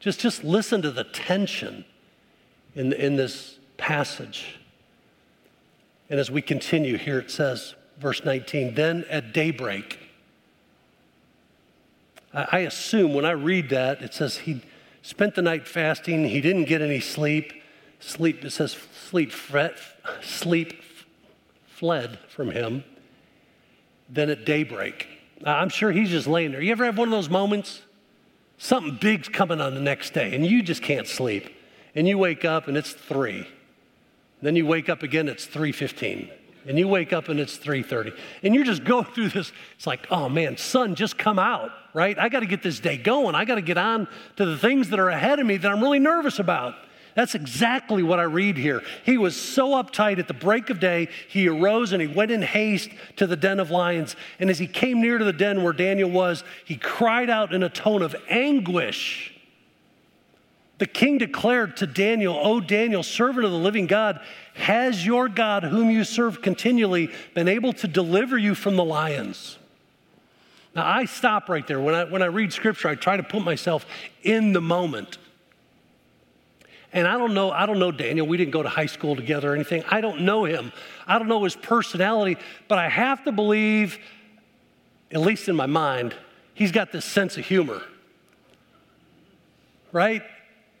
Just, 0.00 0.20
just 0.20 0.44
listen 0.44 0.82
to 0.82 0.90
the 0.90 1.04
tension 1.04 1.84
in, 2.74 2.92
in 2.92 3.16
this 3.16 3.58
passage. 3.78 4.58
And 6.10 6.20
as 6.20 6.30
we 6.30 6.42
continue, 6.42 6.98
here 6.98 7.18
it 7.18 7.30
says, 7.30 7.74
verse 7.98 8.22
19, 8.22 8.74
then 8.74 9.06
at 9.08 9.32
daybreak, 9.32 9.98
I, 12.34 12.46
I 12.52 12.58
assume 12.60 13.14
when 13.14 13.24
I 13.24 13.30
read 13.30 13.70
that, 13.70 14.02
it 14.02 14.12
says 14.12 14.38
he 14.38 14.62
spent 15.02 15.34
the 15.34 15.42
night 15.42 15.66
fasting. 15.66 16.24
He 16.24 16.40
didn't 16.40 16.64
get 16.64 16.82
any 16.82 17.00
sleep. 17.00 17.52
Sleep, 18.00 18.44
it 18.44 18.50
says 18.50 18.76
sleep, 19.08 19.30
fret, 19.30 19.76
sleep 20.22 20.82
fled 21.66 22.18
from 22.28 22.50
him. 22.50 22.84
Then 24.08 24.30
at 24.30 24.44
daybreak, 24.44 25.06
I'm 25.44 25.68
sure 25.68 25.92
he's 25.92 26.10
just 26.10 26.26
laying 26.26 26.52
there. 26.52 26.60
You 26.60 26.72
ever 26.72 26.84
have 26.84 26.98
one 26.98 27.08
of 27.08 27.12
those 27.12 27.28
moments? 27.28 27.82
Something 28.58 28.98
big's 29.00 29.28
coming 29.28 29.60
on 29.60 29.74
the 29.74 29.80
next 29.80 30.12
day, 30.12 30.34
and 30.34 30.44
you 30.44 30.62
just 30.62 30.82
can't 30.82 31.06
sleep. 31.06 31.48
And 31.94 32.06
you 32.06 32.18
wake 32.18 32.44
up 32.44 32.68
and 32.68 32.76
it's 32.76 32.92
three. 32.92 33.48
Then 34.42 34.56
you 34.56 34.66
wake 34.66 34.88
up 34.88 35.02
again, 35.02 35.28
it's 35.28 35.46
3:15 35.46 36.30
and 36.66 36.78
you 36.78 36.88
wake 36.88 37.12
up 37.12 37.28
and 37.28 37.40
it's 37.40 37.56
3:30 37.58 38.16
and 38.42 38.54
you're 38.54 38.64
just 38.64 38.84
going 38.84 39.04
through 39.14 39.28
this. 39.28 39.52
It's 39.76 39.86
like 39.86 40.06
oh 40.10 40.28
man 40.28 40.56
sun 40.56 40.94
just 40.94 41.18
come 41.18 41.38
out 41.38 41.72
right? 41.94 42.18
I 42.18 42.28
got 42.28 42.40
to 42.40 42.46
get 42.46 42.62
this 42.62 42.80
day 42.80 42.96
going. 42.96 43.34
I 43.34 43.44
got 43.44 43.56
to 43.56 43.62
get 43.62 43.78
on 43.78 44.08
to 44.36 44.46
the 44.46 44.56
things 44.56 44.90
that 44.90 44.98
are 44.98 45.08
ahead 45.08 45.38
of 45.38 45.46
me 45.46 45.56
that 45.56 45.70
i'm 45.70 45.80
really 45.80 45.98
nervous 45.98 46.38
about. 46.38 46.74
That's 47.16 47.34
exactly 47.34 48.02
what 48.02 48.20
i 48.20 48.22
read 48.22 48.56
here. 48.56 48.82
He 49.04 49.18
was 49.18 49.34
so 49.34 49.70
uptight 49.70 50.18
at 50.18 50.28
the 50.28 50.34
break 50.34 50.70
of 50.70 50.78
day 50.78 51.08
he 51.28 51.48
arose 51.48 51.92
and 51.92 52.00
he 52.00 52.08
went 52.08 52.30
in 52.30 52.42
haste 52.42 52.90
to 53.16 53.26
the 53.26 53.36
den 53.36 53.58
of 53.58 53.70
lions. 53.70 54.14
And 54.38 54.48
as 54.48 54.58
he 54.58 54.66
came 54.66 55.00
near 55.00 55.18
to 55.18 55.24
the 55.24 55.32
den 55.32 55.62
where 55.62 55.72
daniel 55.72 56.10
was 56.10 56.44
he 56.64 56.76
cried 56.76 57.28
out 57.28 57.52
in 57.52 57.62
a 57.62 57.68
tone 57.68 58.02
of 58.02 58.14
anguish. 58.28 59.34
The 60.78 60.86
king 60.86 61.18
declared 61.18 61.76
to 61.78 61.86
Daniel, 61.86 62.34
O 62.42 62.58
Daniel, 62.58 63.02
servant 63.02 63.44
of 63.44 63.50
the 63.50 63.58
living 63.58 63.86
God, 63.86 64.18
has 64.60 65.04
your 65.04 65.28
God, 65.28 65.64
whom 65.64 65.90
you 65.90 66.04
serve 66.04 66.42
continually, 66.42 67.10
been 67.34 67.48
able 67.48 67.72
to 67.74 67.88
deliver 67.88 68.38
you 68.38 68.54
from 68.54 68.76
the 68.76 68.84
lions? 68.84 69.58
Now, 70.74 70.86
I 70.86 71.06
stop 71.06 71.48
right 71.48 71.66
there. 71.66 71.80
When 71.80 71.94
I, 71.94 72.04
when 72.04 72.22
I 72.22 72.26
read 72.26 72.52
scripture, 72.52 72.88
I 72.88 72.94
try 72.94 73.16
to 73.16 73.22
put 73.22 73.42
myself 73.42 73.84
in 74.22 74.52
the 74.52 74.60
moment. 74.60 75.18
And 76.92 77.06
I 77.06 77.18
don't 77.18 77.34
know, 77.34 77.50
I 77.50 77.66
don't 77.66 77.78
know 77.78 77.92
Daniel. 77.92 78.26
We 78.26 78.36
didn't 78.36 78.52
go 78.52 78.62
to 78.62 78.68
high 78.68 78.86
school 78.86 79.16
together 79.16 79.52
or 79.52 79.54
anything. 79.54 79.82
I 79.88 80.00
don't 80.00 80.22
know 80.22 80.44
him. 80.44 80.72
I 81.06 81.18
don't 81.18 81.28
know 81.28 81.42
his 81.44 81.56
personality, 81.56 82.36
but 82.68 82.78
I 82.78 82.88
have 82.88 83.24
to 83.24 83.32
believe, 83.32 83.98
at 85.10 85.20
least 85.20 85.48
in 85.48 85.56
my 85.56 85.66
mind, 85.66 86.14
he's 86.54 86.72
got 86.72 86.92
this 86.92 87.04
sense 87.04 87.36
of 87.36 87.46
humor. 87.46 87.82
Right? 89.92 90.22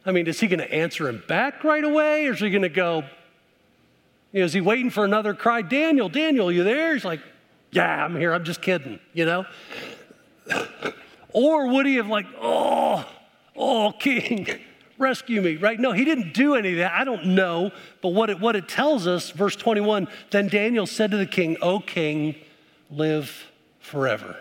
I 0.04 0.12
mean, 0.12 0.26
is 0.26 0.40
he 0.40 0.46
going 0.46 0.60
to 0.60 0.72
answer 0.72 1.08
him 1.08 1.22
back 1.28 1.64
right 1.64 1.84
away? 1.84 2.26
Or 2.26 2.32
is 2.32 2.40
he 2.40 2.50
going 2.50 2.62
to 2.62 2.68
go, 2.68 3.04
is 4.32 4.52
he 4.52 4.60
waiting 4.60 4.90
for 4.90 5.04
another 5.04 5.34
cry? 5.34 5.62
Daniel, 5.62 6.08
Daniel, 6.08 6.50
you 6.52 6.64
there? 6.64 6.94
He's 6.94 7.04
like, 7.04 7.20
yeah, 7.72 8.04
I'm 8.04 8.16
here. 8.16 8.32
I'm 8.32 8.44
just 8.44 8.62
kidding, 8.62 8.98
you 9.12 9.24
know? 9.24 9.44
or 11.30 11.68
would 11.68 11.86
he 11.86 11.96
have, 11.96 12.08
like, 12.08 12.26
oh, 12.40 13.08
oh, 13.56 13.92
king, 13.98 14.46
rescue 14.98 15.40
me, 15.40 15.56
right? 15.56 15.78
No, 15.78 15.92
he 15.92 16.04
didn't 16.04 16.34
do 16.34 16.54
any 16.54 16.72
of 16.72 16.78
that. 16.78 16.92
I 16.92 17.04
don't 17.04 17.26
know. 17.26 17.70
But 18.02 18.10
what 18.10 18.30
it, 18.30 18.40
what 18.40 18.56
it 18.56 18.68
tells 18.68 19.06
us, 19.06 19.30
verse 19.30 19.56
21, 19.56 20.08
then 20.30 20.48
Daniel 20.48 20.86
said 20.86 21.10
to 21.10 21.16
the 21.16 21.26
king, 21.26 21.56
O 21.62 21.80
king, 21.80 22.34
live 22.90 23.50
forever. 23.78 24.36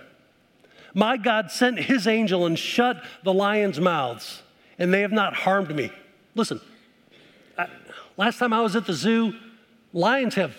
My 0.94 1.18
God 1.18 1.52
sent 1.52 1.80
his 1.80 2.08
angel 2.08 2.46
and 2.46 2.58
shut 2.58 3.04
the 3.24 3.34
lions' 3.34 3.80
mouths 3.80 4.42
and 4.80 4.94
they 4.94 5.02
have 5.02 5.12
not 5.12 5.34
harmed 5.34 5.76
me. 5.76 5.92
Listen, 6.34 6.60
I, 7.58 7.68
last 8.18 8.40
time 8.40 8.54
I 8.54 8.62
was 8.62 8.76
at 8.76 8.86
the 8.88 8.94
zoo, 8.94 9.34
lions 9.94 10.36
have 10.36 10.56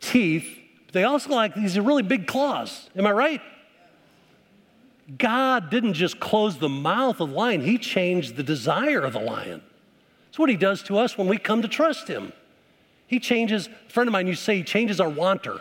teeth, 0.00 0.46
but 0.86 0.94
they 0.94 1.04
also 1.04 1.30
like 1.30 1.54
these 1.54 1.78
really 1.78 2.02
big 2.02 2.26
claws. 2.26 2.88
Am 2.96 3.06
I 3.06 3.12
right? 3.12 3.40
God 5.18 5.70
didn't 5.70 5.94
just 5.94 6.18
close 6.18 6.58
the 6.58 6.68
mouth 6.68 7.20
of 7.20 7.30
the 7.30 7.36
lion, 7.36 7.60
He 7.60 7.78
changed 7.78 8.36
the 8.36 8.42
desire 8.42 9.00
of 9.00 9.12
the 9.12 9.20
lion. 9.20 9.62
That's 10.26 10.38
what 10.38 10.50
He 10.50 10.56
does 10.56 10.82
to 10.84 10.98
us 10.98 11.16
when 11.16 11.28
we 11.28 11.38
come 11.38 11.62
to 11.62 11.68
trust 11.68 12.08
Him. 12.08 12.32
He 13.06 13.20
changes, 13.20 13.68
a 13.68 13.92
friend 13.92 14.08
of 14.08 14.12
mine 14.12 14.26
you 14.26 14.34
say, 14.34 14.56
He 14.56 14.62
changes 14.64 15.00
our 15.00 15.08
wanter, 15.08 15.60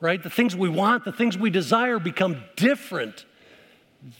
right? 0.00 0.22
The 0.22 0.30
things 0.30 0.56
we 0.56 0.68
want, 0.68 1.04
the 1.04 1.12
things 1.12 1.38
we 1.38 1.50
desire 1.50 1.98
become 1.98 2.42
different 2.56 3.24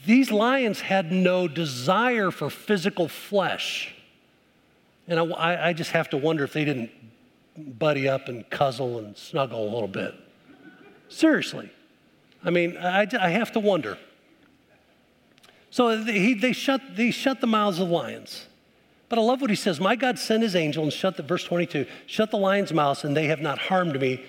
these 0.05 0.31
lions 0.31 0.81
had 0.81 1.11
no 1.11 1.47
desire 1.47 2.31
for 2.31 2.49
physical 2.49 3.07
flesh. 3.07 3.93
And 5.07 5.19
I, 5.19 5.67
I, 5.67 5.73
just 5.73 5.91
have 5.91 6.09
to 6.09 6.17
wonder 6.17 6.43
if 6.43 6.53
they 6.53 6.65
didn't 6.65 6.89
buddy 7.57 8.07
up 8.07 8.27
and 8.27 8.49
cuzzle 8.49 8.99
and 8.99 9.17
snuggle 9.17 9.67
a 9.67 9.71
little 9.71 9.87
bit. 9.87 10.13
Seriously. 11.09 11.71
I 12.43 12.49
mean, 12.49 12.77
I, 12.77 13.07
I 13.19 13.29
have 13.29 13.51
to 13.53 13.59
wonder. 13.59 13.97
So 15.69 16.03
he, 16.03 16.33
they, 16.33 16.53
shut, 16.53 16.81
they 16.95 17.11
shut 17.11 17.41
the 17.41 17.47
mouths 17.47 17.79
of 17.79 17.89
lions. 17.89 18.47
But 19.09 19.19
I 19.19 19.21
love 19.21 19.41
what 19.41 19.49
he 19.49 19.55
says 19.55 19.79
My 19.79 19.95
God 19.95 20.17
sent 20.17 20.43
his 20.43 20.55
angel 20.55 20.83
and 20.83 20.93
shut 20.93 21.17
the, 21.17 21.23
verse 21.23 21.43
22, 21.43 21.85
shut 22.05 22.31
the 22.31 22.37
lion's 22.37 22.73
mouths, 22.73 23.03
and 23.03 23.15
they 23.15 23.27
have 23.27 23.41
not 23.41 23.57
harmed 23.57 23.99
me. 23.99 24.23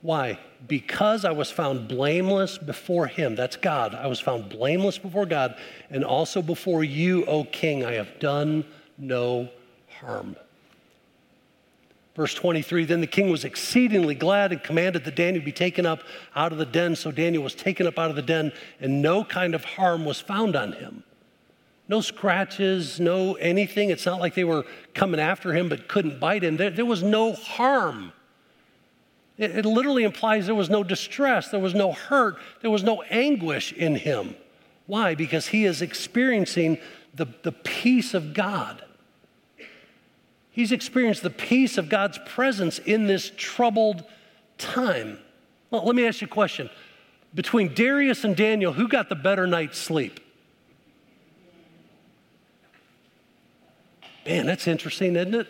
Why? 0.00 0.38
Because 0.66 1.24
I 1.24 1.30
was 1.30 1.50
found 1.50 1.86
blameless 1.86 2.58
before 2.58 3.06
him. 3.06 3.36
That's 3.36 3.56
God. 3.56 3.94
I 3.94 4.08
was 4.08 4.18
found 4.18 4.48
blameless 4.48 4.98
before 4.98 5.26
God, 5.26 5.56
and 5.90 6.04
also 6.04 6.42
before 6.42 6.82
you, 6.82 7.24
O 7.26 7.44
king. 7.44 7.84
I 7.84 7.92
have 7.92 8.18
done 8.18 8.64
no 8.98 9.48
harm. 10.00 10.36
Verse 12.14 12.34
23 12.34 12.84
Then 12.84 13.00
the 13.00 13.06
king 13.06 13.30
was 13.30 13.44
exceedingly 13.44 14.14
glad 14.14 14.52
and 14.52 14.62
commanded 14.62 15.04
that 15.04 15.16
Daniel 15.16 15.44
be 15.44 15.52
taken 15.52 15.86
up 15.86 16.02
out 16.34 16.52
of 16.52 16.58
the 16.58 16.66
den. 16.66 16.96
So 16.96 17.10
Daniel 17.10 17.42
was 17.42 17.54
taken 17.54 17.86
up 17.86 17.98
out 17.98 18.10
of 18.10 18.16
the 18.16 18.22
den, 18.22 18.52
and 18.80 19.02
no 19.02 19.24
kind 19.24 19.54
of 19.54 19.64
harm 19.64 20.04
was 20.04 20.20
found 20.20 20.56
on 20.56 20.72
him. 20.72 21.04
No 21.88 22.00
scratches, 22.00 23.00
no 23.00 23.34
anything. 23.34 23.90
It's 23.90 24.06
not 24.06 24.20
like 24.20 24.34
they 24.34 24.44
were 24.44 24.64
coming 24.94 25.20
after 25.20 25.52
him 25.52 25.68
but 25.68 25.88
couldn't 25.88 26.20
bite 26.20 26.44
him. 26.44 26.56
There, 26.56 26.70
there 26.70 26.86
was 26.86 27.02
no 27.02 27.32
harm 27.32 28.12
it, 29.38 29.58
it 29.58 29.64
literally 29.64 30.04
implies 30.04 30.46
there 30.46 30.54
was 30.54 30.70
no 30.70 30.84
distress, 30.84 31.48
there 31.48 31.60
was 31.60 31.74
no 31.74 31.92
hurt, 31.92 32.36
there 32.60 32.70
was 32.70 32.82
no 32.82 33.02
anguish 33.02 33.72
in 33.72 33.96
him. 33.96 34.36
Why? 34.86 35.14
Because 35.14 35.48
he 35.48 35.64
is 35.64 35.82
experiencing 35.82 36.78
the, 37.14 37.26
the 37.42 37.52
peace 37.52 38.14
of 38.14 38.34
God. 38.34 38.84
He's 40.52 40.70
experienced 40.70 41.22
the 41.22 41.30
peace 41.30 41.76
of 41.78 41.88
God's 41.88 42.18
presence 42.24 42.78
in 42.78 43.06
this 43.06 43.32
troubled 43.36 44.04
time. 44.58 45.18
Well, 45.70 45.84
let 45.84 45.96
me 45.96 46.06
ask 46.06 46.20
you 46.20 46.26
a 46.26 46.30
question. 46.30 46.70
Between 47.34 47.74
Darius 47.74 48.22
and 48.24 48.36
Daniel, 48.36 48.74
who 48.74 48.86
got 48.86 49.08
the 49.08 49.14
better 49.14 49.46
night's 49.46 49.78
sleep? 49.78 50.20
Man, 54.26 54.46
that's 54.46 54.68
interesting, 54.68 55.16
isn't 55.16 55.34
it? 55.34 55.48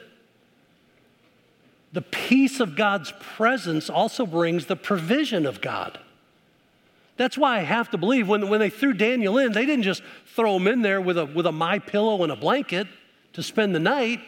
the 1.92 2.02
peace 2.02 2.58
of 2.58 2.74
God's 2.74 3.12
presence 3.20 3.90
also 3.90 4.24
brings 4.24 4.66
the 4.66 4.76
provision 4.76 5.46
of 5.46 5.60
God. 5.60 5.98
That's 7.18 7.36
why 7.36 7.58
I 7.58 7.60
have 7.60 7.90
to 7.90 7.98
believe 7.98 8.26
when, 8.26 8.48
when 8.48 8.60
they 8.60 8.70
threw 8.70 8.94
Daniel 8.94 9.36
in, 9.36 9.52
they 9.52 9.66
didn't 9.66 9.82
just 9.82 10.02
throw 10.34 10.56
him 10.56 10.66
in 10.66 10.80
there 10.80 11.00
with 11.00 11.18
a, 11.18 11.26
with 11.26 11.46
a 11.46 11.52
my 11.52 11.78
pillow 11.78 12.22
and 12.22 12.32
a 12.32 12.36
blanket 12.36 12.86
to 13.34 13.42
spend 13.42 13.74
the 13.74 13.80
night 13.80 14.20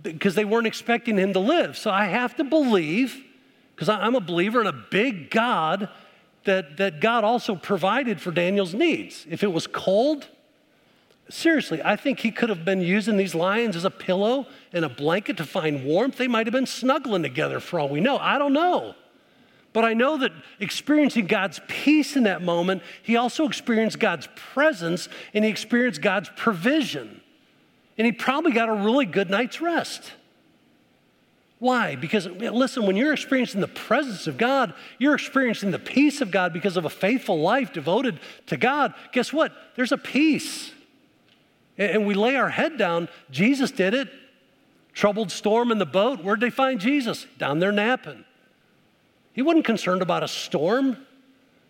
because 0.00 0.34
they 0.34 0.44
weren't 0.44 0.66
expecting 0.66 1.16
him 1.16 1.32
to 1.32 1.40
live. 1.40 1.76
So 1.76 1.90
I 1.90 2.06
have 2.06 2.36
to 2.36 2.44
believe, 2.44 3.22
because 3.74 3.88
I'm 3.88 4.14
a 4.14 4.20
believer 4.20 4.60
in 4.60 4.66
a 4.66 4.72
big 4.72 5.30
God, 5.30 5.88
that, 6.44 6.76
that 6.76 7.00
God 7.00 7.24
also 7.24 7.54
provided 7.54 8.20
for 8.20 8.30
Daniel's 8.30 8.74
needs. 8.74 9.26
If 9.30 9.42
it 9.42 9.52
was 9.52 9.66
cold, 9.66 10.28
Seriously, 11.30 11.80
I 11.82 11.96
think 11.96 12.20
he 12.20 12.30
could 12.30 12.50
have 12.50 12.64
been 12.64 12.82
using 12.82 13.16
these 13.16 13.34
lions 13.34 13.76
as 13.76 13.84
a 13.84 13.90
pillow 13.90 14.46
and 14.72 14.84
a 14.84 14.90
blanket 14.90 15.38
to 15.38 15.44
find 15.44 15.84
warmth. 15.84 16.18
They 16.18 16.28
might 16.28 16.46
have 16.46 16.52
been 16.52 16.66
snuggling 16.66 17.22
together 17.22 17.60
for 17.60 17.80
all 17.80 17.88
we 17.88 18.00
know. 18.00 18.18
I 18.18 18.36
don't 18.36 18.52
know. 18.52 18.94
But 19.72 19.84
I 19.84 19.94
know 19.94 20.18
that 20.18 20.32
experiencing 20.60 21.26
God's 21.26 21.60
peace 21.66 22.14
in 22.14 22.24
that 22.24 22.42
moment, 22.42 22.82
he 23.02 23.16
also 23.16 23.46
experienced 23.46 23.98
God's 23.98 24.28
presence 24.36 25.08
and 25.32 25.44
he 25.44 25.50
experienced 25.50 26.02
God's 26.02 26.30
provision. 26.36 27.22
And 27.96 28.06
he 28.06 28.12
probably 28.12 28.52
got 28.52 28.68
a 28.68 28.72
really 28.72 29.06
good 29.06 29.30
night's 29.30 29.60
rest. 29.60 30.12
Why? 31.58 31.96
Because, 31.96 32.26
listen, 32.26 32.84
when 32.84 32.96
you're 32.96 33.12
experiencing 33.12 33.60
the 33.60 33.68
presence 33.68 34.26
of 34.26 34.36
God, 34.36 34.74
you're 34.98 35.14
experiencing 35.14 35.70
the 35.70 35.78
peace 35.78 36.20
of 36.20 36.30
God 36.30 36.52
because 36.52 36.76
of 36.76 36.84
a 36.84 36.90
faithful 36.90 37.40
life 37.40 37.72
devoted 37.72 38.20
to 38.46 38.56
God. 38.56 38.92
Guess 39.12 39.32
what? 39.32 39.52
There's 39.76 39.92
a 39.92 39.96
peace. 39.96 40.72
And 41.78 42.06
we 42.06 42.14
lay 42.14 42.36
our 42.36 42.50
head 42.50 42.76
down. 42.76 43.08
Jesus 43.30 43.70
did 43.70 43.94
it. 43.94 44.08
Troubled 44.92 45.30
storm 45.30 45.72
in 45.72 45.78
the 45.78 45.86
boat. 45.86 46.22
Where'd 46.22 46.40
they 46.40 46.50
find 46.50 46.80
Jesus? 46.80 47.26
Down 47.38 47.60
there 47.60 47.72
napping. 47.72 48.24
He 49.32 49.42
wasn't 49.42 49.64
concerned 49.64 50.02
about 50.02 50.22
a 50.22 50.28
storm. 50.28 50.98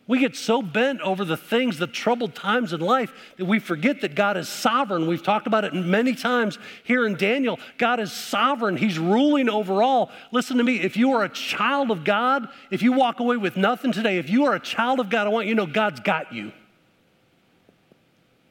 We 0.06 0.18
get 0.18 0.36
so 0.36 0.60
bent 0.60 1.00
over 1.00 1.24
the 1.24 1.36
things, 1.36 1.78
the 1.78 1.86
troubled 1.86 2.34
times 2.34 2.74
in 2.74 2.80
life, 2.80 3.12
that 3.38 3.46
we 3.46 3.58
forget 3.58 4.02
that 4.02 4.14
God 4.14 4.36
is 4.36 4.50
sovereign. 4.50 5.06
We've 5.06 5.22
talked 5.22 5.46
about 5.46 5.64
it 5.64 5.72
many 5.72 6.14
times 6.14 6.58
here 6.82 7.06
in 7.06 7.16
Daniel. 7.16 7.58
God 7.78 8.00
is 8.00 8.12
sovereign, 8.12 8.76
He's 8.76 8.98
ruling 8.98 9.48
over 9.48 9.82
all. 9.82 10.10
Listen 10.30 10.58
to 10.58 10.64
me 10.64 10.80
if 10.80 10.96
you 10.98 11.12
are 11.12 11.24
a 11.24 11.30
child 11.30 11.90
of 11.90 12.04
God, 12.04 12.48
if 12.70 12.82
you 12.82 12.92
walk 12.92 13.20
away 13.20 13.38
with 13.38 13.56
nothing 13.56 13.92
today, 13.92 14.18
if 14.18 14.28
you 14.28 14.44
are 14.44 14.54
a 14.54 14.60
child 14.60 15.00
of 15.00 15.08
God, 15.08 15.26
I 15.26 15.30
want 15.30 15.46
you 15.46 15.54
to 15.54 15.64
know 15.64 15.72
God's 15.72 16.00
got 16.00 16.34
you. 16.34 16.52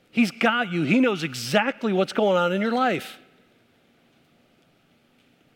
He's 0.10 0.32
got 0.32 0.72
you, 0.72 0.84
He 0.84 0.99
knows 0.99 1.24
exactly 1.24 1.93
what's 1.93 2.14
going 2.14 2.38
on 2.38 2.51
in 2.51 2.62
your 2.62 2.72
life. 2.72 3.20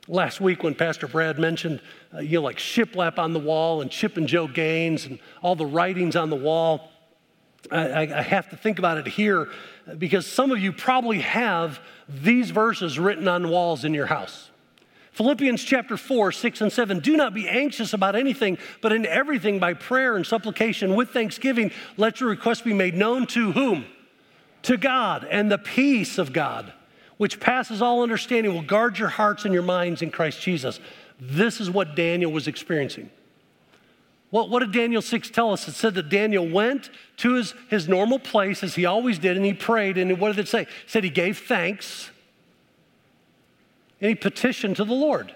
Last 0.10 0.40
week, 0.40 0.64
when 0.64 0.74
Pastor 0.74 1.08
Brad 1.08 1.38
mentioned, 1.38 1.82
uh, 2.14 2.20
you 2.20 2.40
know, 2.40 2.44
like 2.44 2.58
shiplap 2.58 3.20
on 3.20 3.34
the 3.34 3.40
wall 3.40 3.82
and 3.82 3.92
Chip 3.92 4.16
and 4.16 4.28
Jo 4.28 4.48
Gaines 4.48 5.06
and 5.06 5.20
all 5.42 5.56
the 5.56 5.66
writings 5.66 6.16
on 6.16 6.30
the 6.30 6.36
wall, 6.36 6.92
I, 7.72 8.04
I 8.04 8.22
have 8.22 8.50
to 8.52 8.56
think 8.56 8.80
about 8.80 8.98
it 8.98 9.08
here 9.08 9.50
because 9.98 10.26
some 10.26 10.52
of 10.52 10.60
you 10.60 10.72
probably 10.72 11.20
have 11.20 11.80
these 12.08 12.52
verses 12.52 12.98
written 12.98 13.28
on 13.28 13.50
walls 13.50 13.84
in 13.84 13.94
your 13.94 14.06
house. 14.06 14.50
Philippians 15.12 15.64
chapter 15.64 15.98
4, 15.98 16.32
6 16.32 16.62
and 16.62 16.72
7. 16.72 17.00
Do 17.00 17.18
not 17.18 17.34
be 17.34 17.50
anxious 17.50 17.92
about 17.92 18.16
anything, 18.16 18.58
but 18.82 18.94
in 18.94 19.06
everything 19.06 19.58
by 19.58 19.74
prayer 19.74 20.16
and 20.16 20.26
supplication 20.26 20.96
with 20.96 21.10
thanksgiving, 21.10 21.72
let 21.98 22.20
your 22.20 22.30
requests 22.30 22.62
be 22.62 22.74
made 22.74 22.94
known 22.94 23.26
to 23.28 23.52
whom? 23.52 23.86
To 24.64 24.78
God. 24.78 25.28
And 25.30 25.52
the 25.52 25.58
peace 25.58 26.20
of 26.20 26.34
God, 26.34 26.72
which 27.18 27.40
passes 27.40 27.82
all 27.82 28.04
understanding, 28.04 28.54
will 28.54 28.62
guard 28.62 28.98
your 29.00 29.10
hearts 29.10 29.46
and 29.46 29.54
your 29.54 29.64
minds 29.64 30.02
in 30.02 30.12
Christ 30.12 30.42
Jesus. 30.42 30.80
This 31.20 31.60
is 31.60 31.70
what 31.70 31.96
Daniel 31.96 32.32
was 32.32 32.48
experiencing. 32.48 33.10
What, 34.30 34.50
what 34.50 34.60
did 34.60 34.72
Daniel 34.72 35.02
6 35.02 35.30
tell 35.30 35.52
us? 35.52 35.68
It 35.68 35.74
said 35.74 35.96
that 35.96 36.10
Daniel 36.10 36.48
went 36.48 36.90
to 37.18 37.36
his, 37.36 37.54
his 37.70 37.88
normal 37.88 38.20
place 38.20 38.62
as 38.62 38.76
he 38.76 38.86
always 38.86 39.20
did, 39.20 39.38
and 39.38 39.46
he 39.46 39.54
prayed. 39.54 39.98
And 39.98 40.20
what 40.20 40.36
did 40.36 40.40
it 40.40 40.48
say? 40.50 40.64
It 40.64 40.70
said 40.86 41.04
he 41.04 41.10
gave 41.10 41.40
thanks 41.40 42.12
and 44.00 44.10
he 44.10 44.16
petitioned 44.16 44.76
to 44.76 44.84
the 44.84 44.94
Lord. 44.94 45.34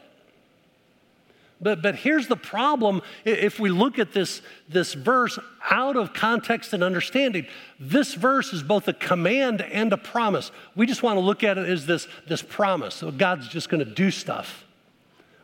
But, 1.62 1.84
but 1.84 1.96
here's 1.96 2.28
the 2.28 2.36
problem 2.36 3.02
if 3.24 3.60
we 3.60 3.70
look 3.70 4.00
at 4.00 4.14
this, 4.14 4.42
this 4.68 4.94
verse 4.94 5.38
out 5.70 5.96
of 5.96 6.12
context 6.14 6.74
and 6.74 6.84
understanding. 6.84 7.46
This 7.80 8.16
verse 8.16 8.52
is 8.52 8.64
both 8.64 8.88
a 8.88 8.94
command 8.94 9.62
and 9.62 9.94
a 9.94 9.98
promise. 9.98 10.52
We 10.76 10.88
just 10.88 11.04
want 11.04 11.18
to 11.18 11.22
look 11.22 11.44
at 11.44 11.60
it 11.60 11.70
as 11.70 11.86
this, 11.86 12.08
this 12.28 12.42
promise. 12.42 12.96
So 12.96 13.12
God's 13.12 13.48
just 13.48 13.70
going 13.70 13.86
to 13.86 13.92
do 13.92 14.10
stuff. 14.10 14.66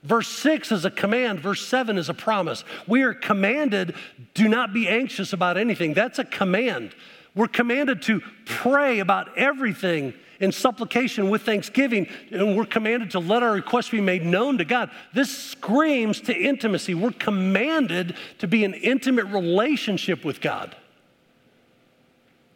Verse 0.04 0.28
6 0.28 0.72
is 0.72 0.86
a 0.86 0.92
command, 0.92 1.40
verse 1.40 1.68
7 1.68 1.98
is 1.98 2.08
a 2.08 2.14
promise. 2.14 2.64
We 2.88 3.04
are 3.04 3.14
commanded, 3.14 3.94
do 4.34 4.48
not 4.48 4.74
be 4.74 4.88
anxious 4.88 5.34
about 5.34 5.58
anything. 5.58 5.94
That's 5.94 6.18
a 6.18 6.24
command. 6.24 6.96
We're 7.38 7.48
commanded 7.48 8.02
to 8.04 8.22
pray 8.46 8.98
about 8.98 9.38
everything 9.38 10.16
in 10.40 10.52
supplication 10.52 11.30
with 11.30 11.44
thanksgiving, 11.44 12.08
and 12.32 12.58
we're 12.58 12.66
commanded 12.66 13.12
to 13.12 13.20
let 13.20 13.44
our 13.44 13.54
requests 13.54 13.90
be 13.90 14.02
made 14.02 14.26
known 14.26 14.58
to 14.58 14.66
God. 14.66 14.90
This 15.14 15.36
screams 15.36 16.20
to 16.22 16.36
intimacy. 16.36 16.96
We're 16.96 17.12
commanded 17.12 18.16
to 18.40 18.48
be 18.48 18.64
an 18.64 18.74
intimate 18.74 19.26
relationship 19.26 20.26
with 20.26 20.42
God. 20.42 20.76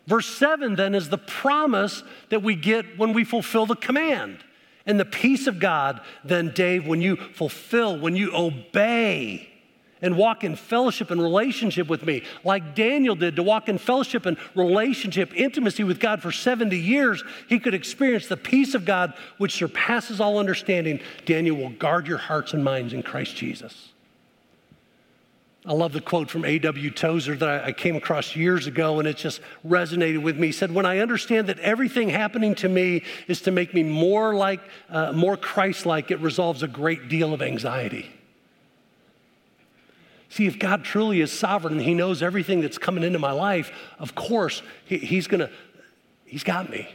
Verse 0.08 0.26
7 0.26 0.76
then 0.76 0.96
is 0.96 1.10
the 1.10 1.18
promise 1.18 2.04
that 2.30 2.42
we 2.42 2.56
get 2.56 2.98
when 2.98 3.14
we 3.14 3.24
fulfill 3.24 3.68
the 3.68 3.76
command. 3.76 4.40
And 4.88 5.00
the 5.00 5.06
peace 5.06 5.46
of 5.46 5.60
God, 5.60 6.02
then, 6.24 6.52
Dave, 6.56 6.88
when 6.88 7.02
you 7.02 7.16
fulfill, 7.16 8.00
when 8.00 8.16
you 8.16 8.36
obey, 8.36 9.51
and 10.02 10.18
walk 10.18 10.44
in 10.44 10.56
fellowship 10.56 11.12
and 11.12 11.22
relationship 11.22 11.88
with 11.88 12.06
me, 12.06 12.24
like 12.44 12.76
Daniel 12.76 13.16
did 13.16 13.36
to 13.36 13.44
walk 13.44 13.70
in 13.70 13.78
fellowship 13.78 14.26
and 14.26 14.38
relationship, 14.56 15.32
intimacy 15.36 15.84
with 15.84 16.00
God 16.00 16.22
for 16.22 16.32
70 16.32 16.78
years, 16.78 17.24
he 17.48 17.60
could 17.60 17.74
experience 17.74 18.28
the 18.28 18.38
peace 18.38 18.74
of 18.74 18.86
God 18.86 19.14
which 19.38 19.54
surpasses 19.54 20.20
all 20.20 20.38
understanding. 20.38 21.00
Daniel 21.26 21.58
will 21.58 21.70
guard 21.70 22.08
your 22.08 22.18
hearts 22.18 22.54
and 22.54 22.64
minds 22.64 22.94
in 22.94 23.04
Christ 23.04 23.36
Jesus. 23.36 23.92
I 25.64 25.74
love 25.74 25.94
the 25.94 26.02
quote 26.02 26.28
from 26.28 26.44
A.W. 26.44 26.90
Tozer 26.90 27.36
that 27.36 27.64
I 27.66 27.72
came 27.72 27.96
across 27.96 28.36
years 28.36 28.66
ago, 28.66 28.98
and 28.98 29.08
it 29.08 29.18
just 29.18 29.42
resonated 29.68 30.24
with 30.24 30.36
me. 30.36 30.48
He 30.48 30.54
said, 30.54 30.74
When 30.74 30.88
I 30.88 30.98
understand 31.00 31.48
that 31.50 31.60
everything 31.60 32.10
happening 32.10 32.56
to 32.56 32.70
me 32.70 33.04
is 33.28 33.42
to 33.42 33.52
make 33.52 33.72
me 33.72 33.84
more 33.84 34.34
like, 34.34 34.62
uh, 34.90 35.12
more 35.12 35.38
Christ 35.38 35.86
like, 35.86 36.10
it 36.10 36.20
resolves 36.20 36.64
a 36.64 36.68
great 36.68 37.10
deal 37.10 37.32
of 37.32 37.44
anxiety. 37.44 38.10
See, 40.32 40.48
if 40.48 40.58
God 40.58 40.86
truly 40.86 41.20
is 41.20 41.30
sovereign 41.30 41.74
and 41.74 41.82
He 41.82 41.94
knows 41.94 42.24
everything 42.24 42.62
that's 42.62 42.78
coming 42.78 43.04
into 43.04 43.20
my 43.20 43.34
life, 43.34 43.70
of 44.00 44.16
course, 44.16 44.64
he, 44.86 44.98
He's 44.98 45.28
gonna, 45.28 45.50
He's 46.24 46.46
got 46.46 46.70
me. 46.70 46.88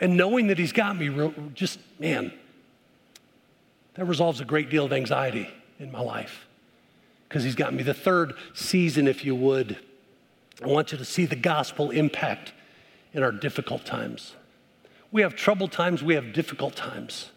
And 0.00 0.16
knowing 0.16 0.48
that 0.48 0.58
He's 0.58 0.72
got 0.72 0.96
me, 0.96 1.30
just, 1.54 1.78
man, 2.00 2.32
that 3.94 4.06
resolves 4.06 4.40
a 4.40 4.44
great 4.44 4.70
deal 4.70 4.84
of 4.84 4.92
anxiety 4.92 5.48
in 5.78 5.92
my 5.92 6.00
life 6.00 6.48
because 7.28 7.44
He's 7.44 7.54
got 7.54 7.72
me. 7.72 7.84
The 7.84 7.94
third 7.94 8.34
season, 8.54 9.06
if 9.06 9.24
you 9.24 9.36
would, 9.36 9.78
I 10.64 10.66
want 10.66 10.90
you 10.90 10.98
to 10.98 11.04
see 11.04 11.26
the 11.26 11.36
gospel 11.36 11.92
impact 11.92 12.52
in 13.12 13.22
our 13.22 13.30
difficult 13.30 13.84
times. 13.84 14.34
We 15.12 15.22
have 15.22 15.36
troubled 15.36 15.70
times, 15.70 16.02
we 16.02 16.14
have 16.14 16.32
difficult 16.32 16.74
times. 16.74 17.30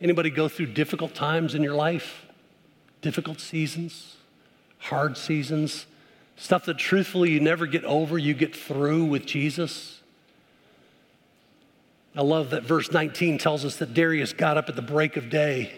Anybody 0.00 0.30
go 0.30 0.46
through 0.46 0.66
difficult 0.66 1.16
times 1.16 1.56
in 1.56 1.64
your 1.64 1.74
life? 1.74 2.23
Difficult 3.04 3.38
seasons, 3.38 4.16
hard 4.78 5.18
seasons, 5.18 5.84
stuff 6.36 6.64
that 6.64 6.78
truthfully 6.78 7.32
you 7.32 7.38
never 7.38 7.66
get 7.66 7.84
over, 7.84 8.16
you 8.16 8.32
get 8.32 8.56
through 8.56 9.04
with 9.04 9.26
Jesus. 9.26 10.00
I 12.16 12.22
love 12.22 12.48
that 12.50 12.62
verse 12.62 12.90
19 12.90 13.36
tells 13.36 13.62
us 13.62 13.76
that 13.76 13.92
Darius 13.92 14.32
got 14.32 14.56
up 14.56 14.70
at 14.70 14.74
the 14.74 14.82
break 14.82 15.18
of 15.18 15.28
day. 15.28 15.74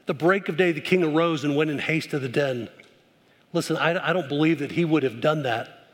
At 0.00 0.06
the 0.08 0.14
break 0.14 0.48
of 0.48 0.56
day, 0.56 0.72
the 0.72 0.80
king 0.80 1.04
arose 1.04 1.44
and 1.44 1.54
went 1.54 1.70
in 1.70 1.78
haste 1.78 2.10
to 2.10 2.18
the 2.18 2.28
den. 2.28 2.68
Listen, 3.52 3.76
I, 3.76 4.10
I 4.10 4.12
don't 4.12 4.28
believe 4.28 4.58
that 4.58 4.72
he 4.72 4.84
would 4.84 5.04
have 5.04 5.20
done 5.20 5.44
that 5.44 5.86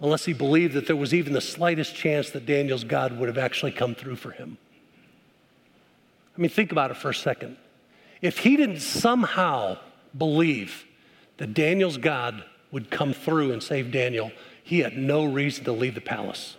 unless 0.00 0.24
he 0.24 0.32
believed 0.32 0.72
that 0.72 0.86
there 0.86 0.96
was 0.96 1.12
even 1.12 1.34
the 1.34 1.42
slightest 1.42 1.94
chance 1.94 2.30
that 2.30 2.46
Daniel's 2.46 2.84
God 2.84 3.18
would 3.18 3.28
have 3.28 3.38
actually 3.38 3.72
come 3.72 3.94
through 3.94 4.16
for 4.16 4.30
him. 4.30 4.56
I 6.38 6.40
mean, 6.40 6.50
think 6.50 6.72
about 6.72 6.90
it 6.90 6.96
for 6.96 7.10
a 7.10 7.14
second. 7.14 7.58
If 8.22 8.38
he 8.38 8.56
didn't 8.56 8.80
somehow 8.80 9.78
believe 10.16 10.84
that 11.38 11.52
Daniel's 11.52 11.98
God 11.98 12.44
would 12.70 12.90
come 12.90 13.12
through 13.12 13.52
and 13.52 13.62
save 13.62 13.90
Daniel, 13.90 14.30
he 14.62 14.78
had 14.78 14.96
no 14.96 15.24
reason 15.24 15.64
to 15.64 15.72
leave 15.72 15.96
the 15.96 16.00
palace. 16.00 16.56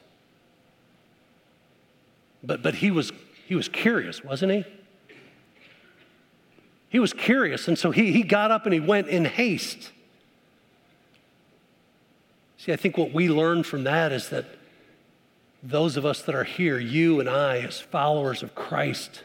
But, 2.43 2.61
but 2.61 2.75
he, 2.75 2.91
was, 2.91 3.13
he 3.47 3.55
was 3.55 3.69
curious, 3.69 4.23
wasn't 4.23 4.51
he? 4.51 4.65
He 6.89 6.99
was 6.99 7.13
curious, 7.13 7.67
and 7.67 7.79
so 7.79 7.89
he, 7.89 8.11
he 8.11 8.21
got 8.21 8.51
up 8.51 8.65
and 8.65 8.73
he 8.73 8.79
went 8.79 9.07
in 9.07 9.25
haste. 9.25 9.91
See, 12.57 12.71
I 12.71 12.75
think 12.75 12.97
what 12.97 13.13
we 13.13 13.29
learn 13.29 13.63
from 13.63 13.85
that 13.85 14.11
is 14.11 14.29
that 14.29 14.45
those 15.63 15.97
of 15.97 16.05
us 16.05 16.21
that 16.23 16.35
are 16.35 16.43
here, 16.43 16.77
you 16.77 17.19
and 17.19 17.29
I, 17.29 17.59
as 17.59 17.79
followers 17.79 18.43
of 18.43 18.53
Christ, 18.53 19.23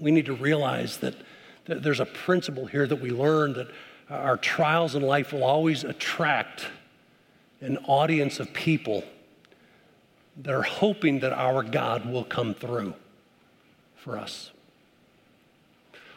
we 0.00 0.10
need 0.10 0.26
to 0.26 0.34
realize 0.34 0.98
that, 0.98 1.14
there's 1.66 2.00
a 2.00 2.06
principle 2.06 2.64
here 2.64 2.86
that 2.86 2.96
we 3.00 3.10
learn 3.10 3.52
that 3.52 3.68
our 4.08 4.38
trials 4.38 4.94
in 4.94 5.02
life 5.02 5.34
will 5.34 5.44
always 5.44 5.84
attract 5.84 6.66
an 7.60 7.76
audience 7.86 8.40
of 8.40 8.52
people 8.54 9.04
that 10.38 10.54
are 10.54 10.62
hoping 10.62 11.20
that 11.20 11.34
our 11.34 11.62
God 11.62 12.10
will 12.10 12.24
come 12.24 12.54
through 12.54 12.94
for 13.96 14.16
us. 14.16 14.50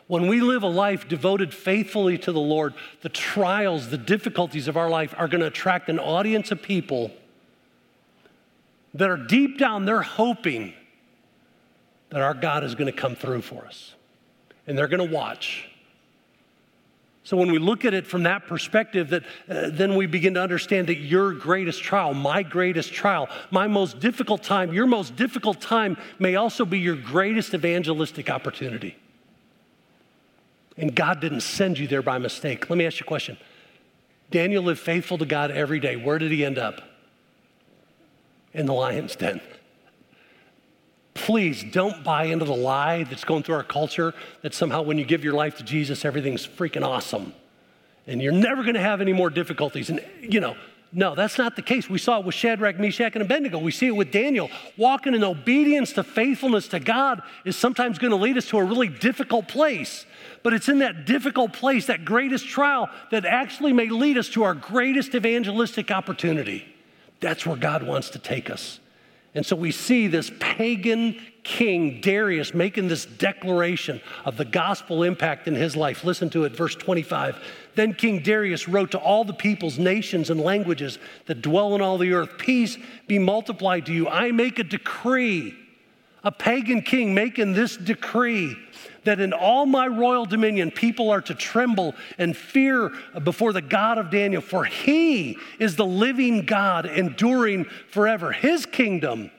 When 0.08 0.28
we 0.28 0.42
live 0.42 0.64
a 0.64 0.68
life 0.68 1.08
devoted 1.08 1.54
faithfully 1.54 2.18
to 2.20 2.32
the 2.32 2.40
Lord, 2.40 2.74
the 3.02 3.10
trials, 3.10 3.90
the 3.90 3.98
difficulties 3.98 4.68
of 4.68 4.78
our 4.78 4.90
life 4.90 5.14
are 5.18 5.28
going 5.28 5.42
to 5.42 5.48
attract 5.48 5.90
an 5.90 6.00
audience 6.00 6.52
of 6.52 6.62
people 6.62 7.12
that 8.94 9.10
are 9.10 9.18
deep 9.18 9.58
down, 9.58 9.86
they're 9.86 10.02
hoping 10.02 10.74
that 12.12 12.22
our 12.22 12.34
God 12.34 12.64
is 12.64 12.76
going 12.76 12.91
to 12.91 12.97
come 12.97 13.16
through 13.16 13.41
for 13.41 13.66
us. 13.66 13.95
And 14.68 14.78
they're 14.78 14.88
going 14.88 15.05
to 15.05 15.14
watch. 15.14 15.68
So 17.24 17.38
when 17.38 17.51
we 17.51 17.59
look 17.59 17.86
at 17.86 17.93
it 17.93 18.07
from 18.07 18.24
that 18.24 18.47
perspective, 18.47 19.09
that 19.09 19.24
uh, 19.49 19.70
then 19.72 19.95
we 19.95 20.05
begin 20.05 20.34
to 20.34 20.41
understand 20.41 20.88
that 20.88 20.97
your 20.97 21.34
greatest 21.34 21.82
trial, 21.82 22.14
my 22.14 22.43
greatest 22.43 22.93
trial, 22.93 23.30
my 23.51 23.68
most 23.68 23.99
difficult 23.99 24.43
time, 24.43 24.74
your 24.74 24.88
most 24.88 25.16
difficult 25.16 25.62
time 25.62 25.97
may 26.20 26.36
also 26.36 26.66
be 26.66 26.80
your 26.80 26.95
greatest 26.95 27.53
evangelistic 27.53 28.30
opportunity. 28.30 28.97
And 30.78 30.95
God 30.95 31.22
didn't 31.22 31.41
send 31.41 31.78
you 31.78 31.88
there 31.88 32.01
by 32.01 32.18
mistake. 32.18 32.70
Let 32.70 32.78
me 32.78 32.86
ask 32.86 32.99
you 32.99 33.05
a 33.05 33.07
question. 33.07 33.38
Daniel 34.32 34.64
lived 34.64 34.80
faithful 34.80 35.18
to 35.18 35.26
God 35.26 35.51
every 35.51 35.80
day. 35.80 35.95
Where 35.95 36.18
did 36.18 36.32
he 36.32 36.43
end 36.43 36.57
up? 36.57 36.82
In 38.53 38.66
the 38.66 38.74
lion's 38.74 39.16
den. 39.16 39.41
Please 41.22 41.63
don't 41.63 42.03
buy 42.03 42.26
into 42.26 42.45
the 42.45 42.55
lie 42.55 43.03
that's 43.03 43.24
going 43.24 43.43
through 43.43 43.55
our 43.55 43.63
culture 43.63 44.13
that 44.41 44.53
somehow 44.53 44.82
when 44.82 44.97
you 44.97 45.05
give 45.05 45.24
your 45.24 45.34
life 45.34 45.57
to 45.57 45.63
Jesus, 45.63 46.05
everything's 46.05 46.45
freaking 46.45 46.86
awesome 46.86 47.34
and 48.07 48.22
you're 48.22 48.32
never 48.32 48.63
going 48.63 48.76
to 48.76 48.82
have 48.82 49.01
any 49.01 49.13
more 49.13 49.30
difficulties. 49.30 49.89
And, 49.89 50.03
you 50.22 50.39
know, 50.39 50.55
no, 50.93 51.15
that's 51.15 51.38
not 51.38 51.55
the 51.55 51.61
case. 51.61 51.89
We 51.89 51.97
saw 51.97 52.19
it 52.19 52.26
with 52.26 52.36
Shadrach, 52.36 52.78
Meshach, 52.78 53.13
and 53.13 53.22
Abednego. 53.22 53.57
We 53.57 53.72
see 53.72 53.88
it 53.88 53.95
with 53.95 54.11
Daniel. 54.11 54.49
Walking 54.76 55.13
in 55.13 55.24
obedience 55.24 55.93
to 55.93 56.03
faithfulness 56.03 56.67
to 56.69 56.82
God 56.82 57.22
is 57.45 57.55
sometimes 57.55 57.97
going 57.97 58.11
to 58.11 58.17
lead 58.17 58.38
us 58.38 58.47
to 58.47 58.57
a 58.57 58.63
really 58.63 58.89
difficult 58.89 59.47
place. 59.47 60.05
But 60.43 60.53
it's 60.53 60.67
in 60.67 60.80
that 60.80 61.05
difficult 61.05 61.53
place, 61.53 61.86
that 61.86 62.03
greatest 62.03 62.47
trial, 62.47 62.89
that 63.11 63.26
actually 63.26 63.72
may 63.72 63.88
lead 63.88 64.17
us 64.17 64.28
to 64.30 64.43
our 64.43 64.53
greatest 64.53 65.15
evangelistic 65.15 65.91
opportunity. 65.91 66.65
That's 67.22 67.45
where 67.45 67.55
God 67.55 67.84
wants 67.84 68.09
to 68.09 68.19
take 68.19 68.49
us. 68.49 68.81
And 69.34 69.46
so 69.46 69.56
we 69.56 69.72
see 69.72 70.08
this 70.08 70.32
pagan 70.40 71.18
king, 71.44 72.02
Darius, 72.02 72.54
making 72.54 72.90
this 72.90 73.06
declaration 73.06 74.02
of 74.26 74.38
the 74.38 74.46
gospel 74.46 75.04
impact 75.04 75.48
in 75.48 75.56
his 75.56 75.76
life. 75.76 76.04
Listen 76.04 76.30
to 76.32 76.44
it, 76.44 76.56
verse 76.56 76.76
25. 76.76 77.42
Then 77.76 77.94
King 77.94 78.22
Darius 78.22 78.68
wrote 78.68 78.92
to 78.92 79.00
all 79.00 79.24
the 79.24 79.34
peoples, 79.34 79.80
nations, 79.80 80.30
and 80.30 80.42
languages 80.42 81.00
that 81.28 81.42
dwell 81.42 81.74
in 81.76 81.82
all 81.82 81.98
the 81.98 82.14
earth 82.14 82.38
Peace 82.38 82.78
be 83.08 83.18
multiplied 83.20 83.86
to 83.86 83.94
you. 83.94 84.10
I 84.10 84.32
make 84.32 84.60
a 84.60 84.64
decree, 84.64 85.56
a 86.24 86.32
pagan 86.32 86.82
king 86.82 87.14
making 87.14 87.54
this 87.54 87.78
decree 87.78 88.58
that 89.04 89.20
in 89.20 89.34
all 89.34 89.66
my 89.66 89.88
royal 89.88 90.26
dominion 90.26 90.72
people 90.72 91.10
are 91.10 91.22
to 91.22 91.36
tremble 91.36 91.95
and 92.18 92.36
fear 92.36 92.91
before 93.24 93.54
the 93.54 93.62
God 93.62 93.97
of 93.97 94.10
Daniel, 94.10 94.41
for 94.41 94.64
he 94.64 95.38
is 95.60 95.76
the 95.76 95.86
living 95.86 96.45
God 96.45 96.86
enduring 96.86 97.66
forever. 97.89 98.32
His 98.32 98.66
kingdom 98.66 99.32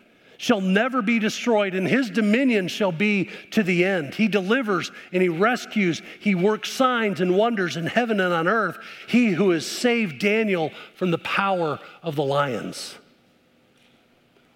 shall 0.43 0.61
never 0.61 1.03
be 1.03 1.21
destroyed, 1.21 1.73
and 1.73 1.87
his 1.87 2.11
dominion 2.11 2.67
shall 2.67 2.91
be 2.91 3.31
to 3.53 3.63
the 3.63 3.85
end. 3.85 4.13
He 4.13 4.27
delivers 4.27 4.91
and 5.13 5.23
he 5.23 5.29
rescues. 5.29 6.03
He 6.19 6.35
works 6.35 6.69
signs 6.69 7.21
and 7.21 7.37
wonders 7.37 7.77
in 7.77 7.87
heaven 7.87 8.19
and 8.19 8.35
on 8.35 8.49
earth. 8.49 8.77
He 9.07 9.31
who 9.31 9.51
has 9.51 9.65
saved 9.65 10.19
Daniel 10.19 10.73
from 10.97 11.13
the 11.13 11.19
power 11.19 11.79
of 12.03 12.17
the 12.17 12.25
lions. 12.25 12.99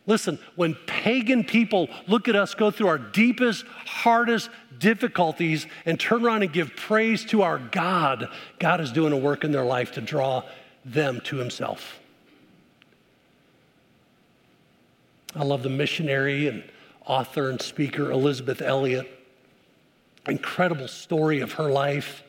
Listen, 0.08 0.40
when 0.56 0.74
pagan 0.86 1.44
people 1.44 1.88
look 2.08 2.26
at 2.26 2.34
us 2.34 2.54
go 2.54 2.72
through 2.72 2.88
our 2.88 2.98
deepest, 2.98 3.64
hardest 3.66 4.50
difficulties 4.78 5.66
and 5.84 5.98
turn 5.98 6.24
around 6.24 6.42
and 6.42 6.52
give 6.52 6.76
praise 6.76 7.24
to 7.26 7.42
our 7.42 7.58
God, 7.58 8.28
God 8.58 8.80
is 8.80 8.92
doing 8.92 9.12
a 9.12 9.16
work 9.16 9.44
in 9.44 9.52
their 9.52 9.64
life 9.64 9.92
to 9.92 10.00
draw 10.00 10.42
them 10.84 11.20
to 11.24 11.36
Himself. 11.36 11.98
I 15.34 15.44
love 15.44 15.62
the 15.62 15.68
missionary 15.68 16.48
and 16.48 16.64
author 17.04 17.50
and 17.50 17.60
speaker 17.60 18.10
Elisabeth 18.10 18.62
Elliot. 18.62 19.06
Incredible 20.26 20.88
story 20.88 21.40
of 21.40 21.52
her 21.52 21.70
life. 21.70 22.22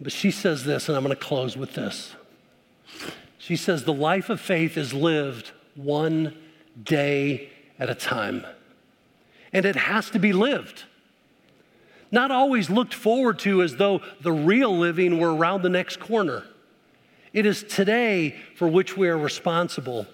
But 0.00 0.12
she 0.12 0.30
says 0.30 0.64
this, 0.64 0.88
and 0.88 0.96
I'm 0.96 1.02
going 1.02 1.14
to 1.14 1.20
close 1.20 1.56
with 1.56 1.74
this. 1.74 2.14
She 3.38 3.56
says, 3.56 3.84
The 3.84 3.92
life 3.92 4.30
of 4.30 4.40
faith 4.40 4.76
is 4.76 4.92
lived 4.94 5.50
one 5.74 6.36
day 6.82 7.50
at 7.78 7.90
a 7.90 7.94
time. 7.94 8.44
And 9.52 9.64
it 9.64 9.76
has 9.76 10.10
to 10.10 10.18
be 10.18 10.32
lived. 10.32 10.84
Not 12.10 12.30
always 12.30 12.70
looked 12.70 12.94
forward 12.94 13.38
to 13.40 13.62
as 13.62 13.76
though 13.76 14.00
the 14.20 14.32
real 14.32 14.76
living 14.76 15.18
were 15.18 15.34
around 15.34 15.62
the 15.62 15.68
next 15.68 15.98
corner. 15.98 16.44
It 17.32 17.46
is 17.46 17.62
today 17.64 18.36
for 18.54 18.68
which 18.68 18.96
we 18.96 19.08
are 19.08 19.18
responsible 19.18 20.06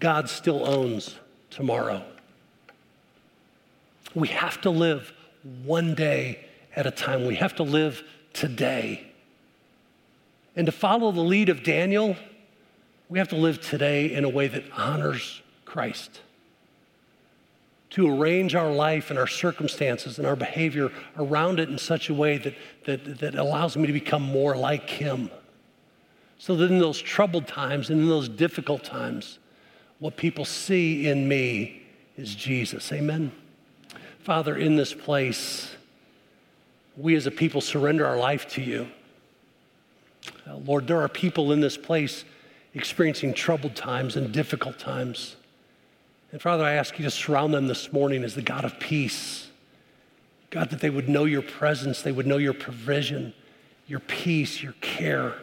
God 0.00 0.28
still 0.28 0.66
owns 0.68 1.16
tomorrow. 1.50 2.04
We 4.14 4.28
have 4.28 4.60
to 4.62 4.70
live 4.70 5.12
one 5.64 5.94
day 5.94 6.46
at 6.74 6.86
a 6.86 6.90
time. 6.90 7.26
We 7.26 7.36
have 7.36 7.54
to 7.56 7.62
live 7.62 8.02
today. 8.32 9.06
And 10.56 10.66
to 10.66 10.72
follow 10.72 11.12
the 11.12 11.20
lead 11.20 11.48
of 11.48 11.62
Daniel, 11.62 12.16
we 13.08 13.18
have 13.18 13.28
to 13.28 13.36
live 13.36 13.60
today 13.60 14.12
in 14.12 14.24
a 14.24 14.28
way 14.28 14.48
that 14.48 14.64
honors 14.72 15.42
Christ. 15.64 16.20
To 17.94 18.08
arrange 18.08 18.54
our 18.54 18.72
life 18.72 19.10
and 19.10 19.18
our 19.18 19.26
circumstances 19.26 20.18
and 20.18 20.26
our 20.26 20.36
behavior 20.36 20.90
around 21.16 21.60
it 21.60 21.68
in 21.68 21.78
such 21.78 22.08
a 22.10 22.14
way 22.14 22.38
that, 22.38 22.54
that, 22.86 23.18
that 23.18 23.34
allows 23.34 23.76
me 23.76 23.86
to 23.86 23.92
become 23.92 24.22
more 24.22 24.56
like 24.56 24.88
Him. 24.90 25.30
So 26.38 26.56
that 26.56 26.70
in 26.70 26.78
those 26.78 27.00
troubled 27.00 27.46
times 27.46 27.90
and 27.90 28.00
in 28.00 28.08
those 28.08 28.28
difficult 28.28 28.84
times, 28.84 29.38
what 30.00 30.16
people 30.16 30.44
see 30.44 31.06
in 31.06 31.28
me 31.28 31.82
is 32.16 32.34
Jesus. 32.34 32.92
Amen. 32.92 33.32
Father, 34.18 34.56
in 34.56 34.76
this 34.76 34.92
place, 34.92 35.74
we 36.96 37.14
as 37.14 37.26
a 37.26 37.30
people 37.30 37.60
surrender 37.60 38.06
our 38.06 38.16
life 38.16 38.48
to 38.50 38.62
you. 38.62 38.88
Uh, 40.48 40.56
Lord, 40.56 40.86
there 40.86 41.00
are 41.00 41.08
people 41.08 41.52
in 41.52 41.60
this 41.60 41.76
place 41.76 42.24
experiencing 42.74 43.34
troubled 43.34 43.76
times 43.76 44.16
and 44.16 44.32
difficult 44.32 44.78
times. 44.78 45.36
And 46.34 46.42
Father, 46.42 46.64
I 46.64 46.72
ask 46.72 46.98
you 46.98 47.04
to 47.04 47.12
surround 47.12 47.54
them 47.54 47.68
this 47.68 47.92
morning 47.92 48.24
as 48.24 48.34
the 48.34 48.42
God 48.42 48.64
of 48.64 48.80
peace. 48.80 49.46
God, 50.50 50.68
that 50.70 50.80
they 50.80 50.90
would 50.90 51.08
know 51.08 51.26
your 51.26 51.42
presence, 51.42 52.02
they 52.02 52.10
would 52.10 52.26
know 52.26 52.38
your 52.38 52.52
provision, 52.52 53.32
your 53.86 54.00
peace, 54.00 54.60
your 54.60 54.72
care. 54.80 55.34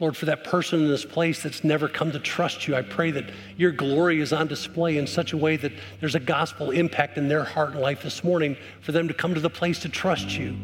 Lord, 0.00 0.16
for 0.16 0.26
that 0.26 0.42
person 0.42 0.80
in 0.80 0.88
this 0.88 1.04
place 1.04 1.44
that's 1.44 1.62
never 1.62 1.86
come 1.86 2.10
to 2.10 2.18
trust 2.18 2.66
you, 2.66 2.74
I 2.74 2.82
pray 2.82 3.12
that 3.12 3.30
your 3.56 3.70
glory 3.70 4.20
is 4.20 4.32
on 4.32 4.48
display 4.48 4.98
in 4.98 5.06
such 5.06 5.32
a 5.32 5.36
way 5.36 5.56
that 5.56 5.70
there's 6.00 6.16
a 6.16 6.20
gospel 6.20 6.72
impact 6.72 7.16
in 7.16 7.28
their 7.28 7.44
heart 7.44 7.70
and 7.70 7.80
life 7.80 8.02
this 8.02 8.24
morning 8.24 8.56
for 8.80 8.90
them 8.90 9.06
to 9.06 9.14
come 9.14 9.32
to 9.32 9.40
the 9.40 9.48
place 9.48 9.78
to 9.82 9.88
trust 9.88 10.36
you. 10.36 10.56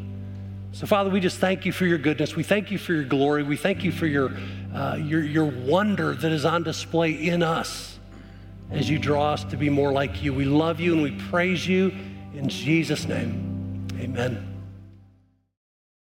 So, 0.72 0.88
Father, 0.88 1.08
we 1.08 1.20
just 1.20 1.38
thank 1.38 1.64
you 1.64 1.70
for 1.70 1.86
your 1.86 1.98
goodness. 1.98 2.34
We 2.34 2.42
thank 2.42 2.72
you 2.72 2.78
for 2.78 2.92
your 2.92 3.04
glory. 3.04 3.44
We 3.44 3.56
thank 3.56 3.84
you 3.84 3.92
for 3.92 4.08
your, 4.08 4.32
uh, 4.74 4.98
your, 5.00 5.22
your 5.22 5.44
wonder 5.44 6.16
that 6.16 6.32
is 6.32 6.44
on 6.44 6.64
display 6.64 7.12
in 7.12 7.44
us 7.44 7.93
as 8.70 8.88
you 8.88 8.98
draw 8.98 9.32
us 9.32 9.44
to 9.44 9.56
be 9.56 9.68
more 9.68 9.92
like 9.92 10.22
you. 10.22 10.32
We 10.32 10.44
love 10.44 10.80
you 10.80 10.92
and 10.94 11.02
we 11.02 11.12
praise 11.28 11.66
you 11.66 11.92
in 12.34 12.48
Jesus' 12.48 13.06
name. 13.06 13.86
Amen. 13.98 14.50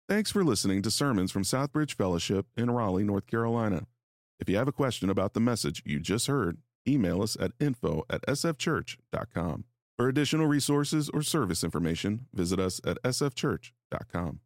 Thanks 0.07 0.32
for 0.32 0.43
listening 0.43 0.82
to 0.82 0.91
sermons 0.91 1.32
from 1.32 1.43
Southbridge 1.43 1.93
Fellowship 1.93 2.45
in 2.57 2.70
Raleigh, 2.70 3.03
North 3.03 3.28
Carolina. 3.28 3.88
If 4.39 4.49
you 4.49 4.57
have 4.57 4.68
a 4.68 4.74
question 4.74 5.09
about 5.09 5.34
the 5.34 5.39
message 5.39 5.84
you 5.86 5.99
just 5.99 6.28
heard, 6.28 6.57
email 6.88 7.22
us 7.22 7.38
at 7.39 7.51
info 7.59 8.03
at 8.09 8.22
sfchurch.com. 8.24 9.66
For 9.97 10.07
additional 10.07 10.47
resources 10.47 11.09
or 11.09 11.22
service 11.22 11.64
information, 11.64 12.26
visit 12.34 12.59
us 12.59 12.82
at 12.84 13.01
sfchurch.com. 13.03 14.39